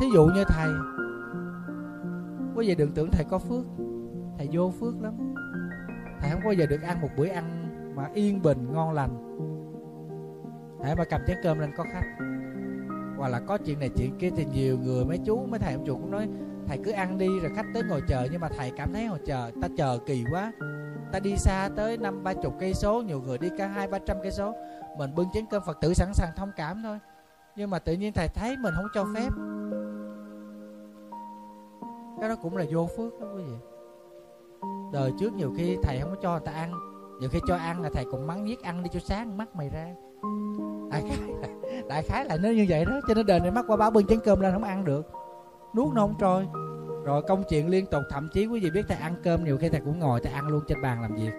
Thí 0.00 0.06
dụ 0.14 0.24
như 0.24 0.44
thầy 0.48 0.68
quý 2.54 2.68
vị 2.68 2.74
đừng 2.74 2.92
tưởng 2.92 3.10
thầy 3.12 3.24
có 3.24 3.38
phước, 3.38 3.64
thầy 4.38 4.48
vô 4.52 4.70
phước 4.70 5.02
lắm. 5.02 5.34
Thầy 6.20 6.30
không 6.30 6.40
bao 6.44 6.52
giờ 6.52 6.66
được 6.66 6.82
ăn 6.82 7.00
một 7.00 7.08
bữa 7.16 7.26
ăn 7.26 7.68
mà 7.96 8.08
yên 8.14 8.42
bình, 8.42 8.72
ngon 8.72 8.92
lành. 8.92 9.38
Thầy 10.82 10.96
mà 10.96 11.04
cầm 11.04 11.20
chén 11.26 11.36
cơm 11.42 11.58
lên 11.58 11.70
có 11.76 11.84
khách. 11.92 12.06
Hoặc 13.16 13.28
là 13.28 13.40
có 13.40 13.58
chuyện 13.58 13.78
này 13.78 13.90
chuyện 13.96 14.18
kia 14.18 14.30
thì 14.36 14.46
nhiều 14.52 14.78
người, 14.78 15.04
mấy 15.04 15.18
chú, 15.18 15.46
mấy 15.46 15.58
thầy 15.58 15.74
ông 15.74 15.84
chủ 15.86 15.96
cũng 15.96 16.10
nói 16.10 16.28
thầy 16.68 16.78
cứ 16.84 16.90
ăn 16.90 17.18
đi 17.18 17.40
rồi 17.40 17.52
khách 17.56 17.66
tới 17.74 17.82
ngồi 17.82 18.02
chờ, 18.08 18.28
nhưng 18.32 18.40
mà 18.40 18.48
thầy 18.48 18.72
cảm 18.76 18.92
thấy 18.92 19.06
ngồi 19.06 19.18
chờ, 19.26 19.50
ta 19.62 19.68
chờ 19.76 19.98
kỳ 20.06 20.24
quá. 20.30 20.52
Ta 21.12 21.18
đi 21.18 21.36
xa 21.36 21.68
tới 21.76 21.96
năm 21.96 22.22
ba 22.24 22.34
chục 22.34 22.54
cây 22.60 22.74
số, 22.74 23.02
nhiều 23.02 23.20
người 23.20 23.38
đi 23.38 23.48
cả 23.58 23.66
hai 23.66 23.88
ba 23.88 23.98
trăm 23.98 24.16
cây 24.22 24.32
số. 24.32 24.54
Mình 24.98 25.14
bưng 25.14 25.28
chén 25.32 25.44
cơm 25.50 25.62
phật 25.66 25.80
tử 25.80 25.94
sẵn 25.94 26.14
sàng 26.14 26.30
thông 26.36 26.50
cảm 26.56 26.82
thôi. 26.82 26.98
Nhưng 27.56 27.70
mà 27.70 27.78
tự 27.78 27.92
nhiên 27.92 28.12
thầy 28.12 28.28
thấy 28.28 28.56
mình 28.56 28.74
không 28.76 28.86
cho 28.94 29.06
phép. 29.14 29.28
Cái 32.20 32.28
đó 32.28 32.36
cũng 32.42 32.56
là 32.56 32.64
vô 32.72 32.88
phước 32.96 33.20
đó 33.20 33.26
quý 33.36 33.42
vị. 33.42 33.56
Đời 34.92 35.12
trước 35.20 35.32
nhiều 35.32 35.52
khi 35.56 35.76
thầy 35.82 36.00
không 36.00 36.10
có 36.10 36.16
cho 36.22 36.30
người 36.30 36.46
ta 36.46 36.52
ăn. 36.52 36.72
Nhiều 37.20 37.30
khi 37.32 37.38
cho 37.48 37.56
ăn 37.56 37.82
là 37.82 37.90
thầy 37.94 38.04
cũng 38.04 38.26
mắng 38.26 38.44
nhiếc 38.44 38.62
ăn 38.62 38.82
đi 38.82 38.90
cho 38.92 39.00
sáng, 39.00 39.36
mắt 39.36 39.56
mày 39.56 39.68
ra. 39.68 39.94
Đại 40.90 41.02
khái 41.08 41.18
đại 41.88 42.02
khái 42.02 42.24
là 42.24 42.36
nó 42.36 42.48
như 42.48 42.66
vậy 42.68 42.84
đó, 42.84 43.00
cho 43.08 43.14
nên 43.14 43.26
đời 43.26 43.40
này 43.40 43.50
mắc 43.50 43.64
qua 43.68 43.76
báo 43.76 43.90
bưng 43.90 44.06
chén 44.06 44.20
cơm 44.24 44.40
lên 44.40 44.52
không 44.52 44.64
ăn 44.64 44.84
được 44.84 45.12
nuốt 45.76 45.94
nó 45.94 46.00
không 46.00 46.14
trôi. 46.18 46.48
Rồi 47.04 47.22
công 47.28 47.42
chuyện 47.48 47.68
liên 47.68 47.86
tục, 47.86 48.02
thậm 48.10 48.28
chí 48.32 48.46
quý 48.46 48.60
vị 48.60 48.70
biết 48.70 48.82
thầy 48.88 48.96
ăn 48.96 49.14
cơm 49.24 49.44
nhiều 49.44 49.58
khi 49.58 49.68
thầy 49.68 49.80
cũng 49.80 49.98
ngồi, 49.98 50.20
thầy 50.20 50.32
ăn 50.32 50.48
luôn 50.48 50.62
trên 50.68 50.82
bàn 50.82 51.02
làm 51.02 51.14
việc. 51.14 51.32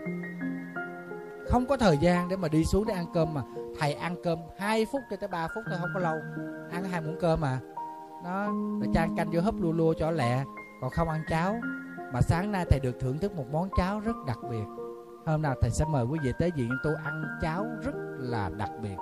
Không 1.47 1.65
có 1.65 1.77
thời 1.77 1.97
gian 1.97 2.29
để 2.29 2.35
mà 2.35 2.47
đi 2.47 2.65
xuống 2.65 2.85
để 2.87 2.93
ăn 2.93 3.05
cơm 3.13 3.33
mà 3.33 3.41
thầy 3.79 3.93
ăn 3.93 4.15
cơm 4.23 4.39
2 4.57 4.85
phút 4.91 5.01
cho 5.09 5.15
tới 5.15 5.27
3 5.27 5.47
phút 5.55 5.63
thôi, 5.69 5.77
không 5.81 5.89
có 5.93 5.99
lâu. 5.99 6.15
Ăn 6.71 6.83
hai 6.83 7.01
muỗng 7.01 7.19
cơm 7.19 7.41
mà 7.41 7.59
nó 8.23 8.45
rồi 8.45 8.89
chan 8.93 9.15
canh 9.17 9.29
vô 9.31 9.41
húp 9.41 9.61
lua 9.61 9.71
lua 9.71 9.93
cho 9.93 10.11
lẹ. 10.11 10.43
Còn 10.81 10.89
không 10.89 11.09
ăn 11.09 11.23
cháo. 11.29 11.55
Mà 12.13 12.21
sáng 12.21 12.51
nay 12.51 12.65
thầy 12.69 12.79
được 12.79 12.99
thưởng 12.99 13.17
thức 13.17 13.35
một 13.35 13.45
món 13.51 13.69
cháo 13.77 13.99
rất 13.99 14.15
đặc 14.27 14.37
biệt. 14.49 14.65
Hôm 15.25 15.41
nào 15.41 15.55
thầy 15.61 15.69
sẽ 15.71 15.85
mời 15.85 16.05
quý 16.05 16.19
vị 16.23 16.31
tới 16.39 16.51
viện 16.55 16.69
tu 16.83 16.91
ăn 17.05 17.23
cháo 17.41 17.65
rất 17.83 17.95
là 18.17 18.49
đặc 18.57 18.69
biệt. 18.81 18.97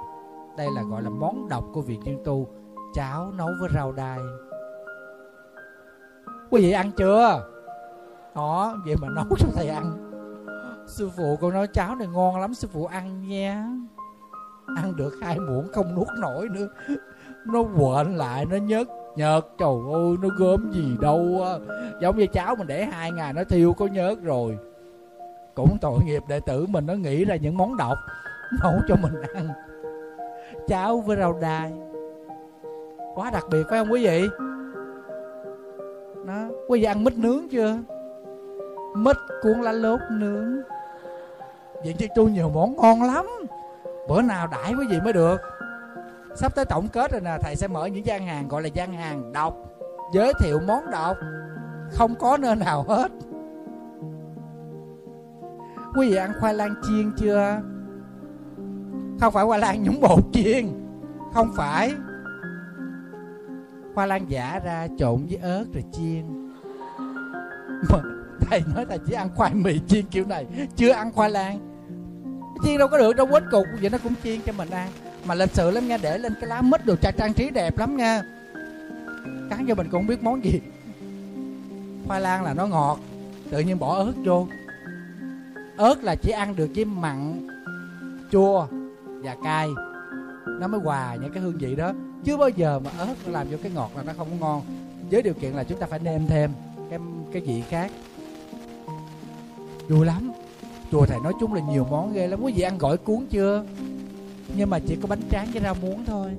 Đây 0.57 0.67
là 0.75 0.83
gọi 0.83 1.03
là 1.03 1.09
món 1.09 1.49
độc 1.49 1.63
của 1.73 1.81
viện 1.81 2.01
chuyên 2.05 2.17
tu, 2.25 2.47
cháo 2.93 3.31
nấu 3.31 3.49
với 3.59 3.69
rau 3.75 3.91
đay 3.91 4.19
quý 6.51 6.61
vị 6.61 6.71
ăn 6.71 6.91
chưa? 6.91 7.43
Đó, 8.35 8.77
vậy 8.85 8.95
mà 9.01 9.07
nấu 9.15 9.25
cho 9.37 9.47
thầy 9.55 9.67
ăn. 9.67 9.93
Sư 10.87 11.09
phụ 11.17 11.37
con 11.41 11.53
nói 11.53 11.67
cháo 11.67 11.95
này 11.95 12.07
ngon 12.07 12.41
lắm, 12.41 12.53
sư 12.53 12.67
phụ 12.73 12.85
ăn 12.85 13.27
nha. 13.27 13.65
Ăn 14.77 14.95
được 14.95 15.13
hai 15.21 15.39
muỗng, 15.39 15.67
không 15.73 15.95
nuốt 15.95 16.07
nổi 16.19 16.47
nữa. 16.49 16.67
Nó 17.45 17.63
quện 17.63 18.15
lại, 18.15 18.45
nó 18.45 18.55
nhớt 18.55 18.87
nhợt 19.15 19.43
trời 19.57 19.75
ơi, 19.93 20.15
nó 20.21 20.29
gớm 20.37 20.71
gì 20.71 20.97
đâu 21.01 21.41
á. 21.43 21.75
Giống 22.01 22.17
như 22.17 22.27
cháo 22.27 22.55
mình 22.55 22.67
để 22.67 22.85
hai 22.85 23.11
ngày 23.11 23.33
nó 23.33 23.43
thiêu 23.43 23.73
có 23.73 23.87
nhớt 23.87 24.21
rồi. 24.23 24.57
Cũng 25.55 25.77
tội 25.81 25.99
nghiệp 26.05 26.23
đệ 26.27 26.39
tử 26.39 26.65
mình, 26.65 26.85
nó 26.85 26.93
nghĩ 26.93 27.25
ra 27.25 27.35
những 27.35 27.57
món 27.57 27.77
độc, 27.77 27.97
nấu 28.63 28.73
cho 28.87 28.95
mình 28.95 29.21
ăn. 29.35 29.47
Cháo 30.67 30.99
với 30.99 31.17
rau 31.17 31.39
đay 31.41 31.71
quá 33.15 33.29
đặc 33.31 33.45
biệt 33.51 33.63
phải 33.69 33.79
không 33.79 33.91
quý 33.91 34.05
vị? 34.05 34.29
Đó. 36.25 36.47
Quý 36.67 36.79
vị 36.79 36.85
ăn 36.85 37.03
mít 37.03 37.17
nướng 37.17 37.49
chưa? 37.49 37.77
Mít 38.95 39.17
cuốn 39.41 39.61
lá 39.61 39.71
lốt 39.71 39.99
nướng. 40.11 40.61
Vậy 41.83 41.95
chứ 41.97 42.07
tôi 42.15 42.31
nhiều 42.31 42.49
món 42.49 42.75
ngon 42.75 43.03
lắm. 43.03 43.25
Bữa 44.09 44.21
nào 44.21 44.47
đãi 44.47 44.73
quý 44.79 44.85
vị 44.89 44.99
mới 45.03 45.13
được. 45.13 45.41
Sắp 46.35 46.55
tới 46.55 46.65
tổng 46.65 46.87
kết 46.93 47.11
rồi 47.11 47.21
nè, 47.21 47.37
thầy 47.41 47.55
sẽ 47.55 47.67
mở 47.67 47.85
những 47.85 48.05
gian 48.05 48.27
hàng 48.27 48.47
gọi 48.47 48.61
là 48.61 48.67
gian 48.67 48.93
hàng 48.93 49.31
đọc, 49.33 49.57
giới 50.13 50.33
thiệu 50.39 50.59
món 50.67 50.91
độc 50.91 51.17
không 51.91 52.15
có 52.15 52.37
nơi 52.37 52.55
nào 52.55 52.85
hết. 52.87 53.11
Quý 55.95 56.09
vị 56.09 56.15
ăn 56.15 56.31
khoai 56.39 56.53
lang 56.53 56.75
chiên 56.87 57.11
chưa? 57.17 57.61
Không 59.19 59.33
phải 59.33 59.45
khoai 59.45 59.59
lang 59.59 59.83
nhúng 59.83 60.01
bột 60.01 60.19
chiên. 60.33 60.67
Không 61.33 61.51
phải 61.55 61.93
khoai 63.95 64.07
lang 64.07 64.25
giả 64.31 64.59
ra 64.65 64.87
trộn 64.97 65.25
với 65.25 65.37
ớt 65.37 65.65
rồi 65.73 65.83
chiên. 65.93 66.51
Mà 67.89 67.99
thầy 68.41 68.63
nói 68.75 68.85
thầy 68.89 68.99
chỉ 69.07 69.13
ăn 69.13 69.29
khoai 69.35 69.53
mì 69.53 69.79
chiên 69.87 70.05
kiểu 70.05 70.25
này, 70.25 70.45
chưa 70.75 70.91
ăn 70.91 71.11
khoai 71.11 71.29
lang. 71.29 71.59
Chiên 72.63 72.77
đâu 72.77 72.87
có 72.87 72.97
được, 72.97 73.15
đâu 73.15 73.27
quết 73.31 73.43
cục, 73.51 73.65
vậy 73.81 73.89
nó 73.89 73.97
cũng 74.03 74.13
chiên 74.23 74.41
cho 74.41 74.53
mình 74.53 74.69
ăn. 74.69 74.89
Mà 75.25 75.35
lịch 75.35 75.51
sự 75.53 75.71
lắm 75.71 75.87
nha, 75.87 75.97
để 76.01 76.17
lên 76.17 76.33
cái 76.41 76.49
lá 76.49 76.61
mít 76.61 76.85
đồ 76.85 76.95
trang 76.95 77.13
trang 77.17 77.33
trí 77.33 77.49
đẹp 77.49 77.77
lắm 77.77 77.97
nha. 77.97 78.21
Cắn 79.49 79.65
cho 79.67 79.75
mình 79.75 79.87
cũng 79.91 80.01
không 80.01 80.07
biết 80.07 80.23
món 80.23 80.45
gì. 80.45 80.61
Khoai 82.07 82.21
lang 82.21 82.43
là 82.43 82.53
nó 82.53 82.67
ngọt, 82.67 82.99
tự 83.49 83.59
nhiên 83.59 83.79
bỏ 83.79 83.95
ớt 83.95 84.13
vô. 84.23 84.47
Ớt 85.77 86.03
là 86.03 86.15
chỉ 86.15 86.31
ăn 86.31 86.55
được 86.55 86.69
với 86.75 86.85
mặn, 86.85 87.47
chua 88.31 88.67
và 89.03 89.35
cay. 89.43 89.69
Nó 90.47 90.67
mới 90.67 90.81
hòa 90.81 91.15
những 91.15 91.33
cái 91.33 91.43
hương 91.43 91.57
vị 91.57 91.75
đó 91.75 91.93
chưa 92.23 92.37
bao 92.37 92.49
giờ 92.49 92.79
mà 92.79 92.91
ớt 92.97 93.15
nó 93.25 93.31
làm 93.31 93.47
cho 93.51 93.57
cái 93.63 93.71
ngọt 93.71 93.91
là 93.95 94.03
nó 94.03 94.13
không 94.17 94.27
có 94.29 94.47
ngon. 94.47 94.61
Với 95.11 95.21
điều 95.21 95.33
kiện 95.33 95.51
là 95.51 95.63
chúng 95.63 95.79
ta 95.79 95.87
phải 95.87 95.99
nêm 95.99 96.27
thêm 96.27 96.51
cái 96.89 96.99
cái 97.33 97.41
vị 97.41 97.63
khác. 97.69 97.91
Vui 99.89 100.05
lắm. 100.05 100.31
Chùa 100.91 101.05
thầy 101.05 101.19
nói 101.23 101.33
chung 101.39 101.53
là 101.53 101.61
nhiều 101.71 101.87
món 101.91 102.13
ghê 102.13 102.27
lắm. 102.27 102.39
Quý 102.43 102.53
vị 102.53 102.61
ăn 102.61 102.77
gỏi 102.77 102.97
cuốn 102.97 103.25
chưa? 103.29 103.63
Nhưng 104.55 104.69
mà 104.69 104.79
chỉ 104.79 104.95
có 104.95 105.07
bánh 105.07 105.21
tráng 105.31 105.47
với 105.51 105.61
rau 105.61 105.75
muống 105.81 106.05
thôi. 106.05 106.31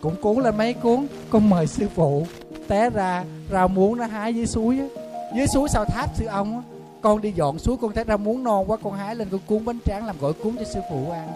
Cũng 0.00 0.16
cuốn 0.22 0.36
lên 0.44 0.56
mấy 0.56 0.74
cuốn. 0.74 1.06
Con 1.30 1.50
mời 1.50 1.66
sư 1.66 1.88
phụ 1.94 2.26
té 2.68 2.90
ra, 2.90 3.24
rau 3.52 3.68
muống 3.68 3.96
nó 3.96 4.06
hái 4.06 4.34
dưới 4.34 4.46
suối 4.46 4.78
á. 4.78 4.86
Dưới 5.36 5.46
suối 5.46 5.68
sau 5.68 5.84
tháp 5.84 6.16
sư 6.16 6.26
ông 6.26 6.56
á 6.56 6.62
con 7.02 7.20
đi 7.20 7.32
dọn 7.32 7.58
suối, 7.58 7.76
con 7.80 7.92
thấy 7.92 8.04
ra 8.04 8.16
muốn 8.16 8.44
non 8.44 8.70
quá, 8.70 8.76
con 8.82 8.92
hái 8.92 9.16
lên, 9.16 9.28
con 9.30 9.40
cuốn 9.46 9.64
bánh 9.64 9.78
tráng 9.86 10.06
làm 10.06 10.16
gỏi 10.20 10.32
cuốn 10.32 10.56
cho 10.56 10.64
sư 10.64 10.80
phụ 10.90 11.10
ăn. 11.10 11.28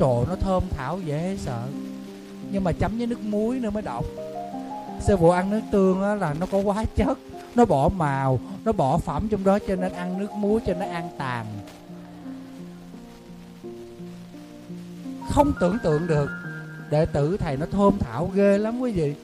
Trời, 0.00 0.24
nó 0.28 0.36
thơm 0.40 0.62
thảo 0.70 1.00
dễ 1.00 1.36
sợ. 1.40 1.62
Nhưng 2.52 2.64
mà 2.64 2.72
chấm 2.72 2.98
với 2.98 3.06
nước 3.06 3.20
muối 3.20 3.60
nữa 3.60 3.70
mới 3.70 3.82
độc 3.82 4.04
sư 5.00 5.16
phụ 5.16 5.30
ăn 5.30 5.50
nước 5.50 5.60
tương 5.72 6.02
á 6.02 6.14
là 6.14 6.34
nó 6.40 6.46
có 6.46 6.58
quá 6.58 6.84
chất, 6.96 7.18
nó 7.54 7.64
bỏ 7.64 7.88
màu, 7.96 8.40
nó 8.64 8.72
bỏ 8.72 8.98
phẩm 8.98 9.28
trong 9.30 9.44
đó 9.44 9.58
cho 9.68 9.76
nên 9.76 9.92
ăn 9.92 10.18
nước 10.18 10.32
muối 10.32 10.60
cho 10.66 10.74
nó 10.74 10.86
an 10.86 11.08
tàn. 11.18 11.46
Không 15.30 15.52
tưởng 15.60 15.78
tượng 15.82 16.06
được. 16.06 16.30
Đệ 16.90 17.06
tử 17.06 17.36
thầy 17.36 17.56
nó 17.56 17.66
thơm 17.66 17.98
thảo 17.98 18.30
ghê 18.34 18.58
lắm 18.58 18.80
quý 18.80 18.92
vị. 18.92 19.14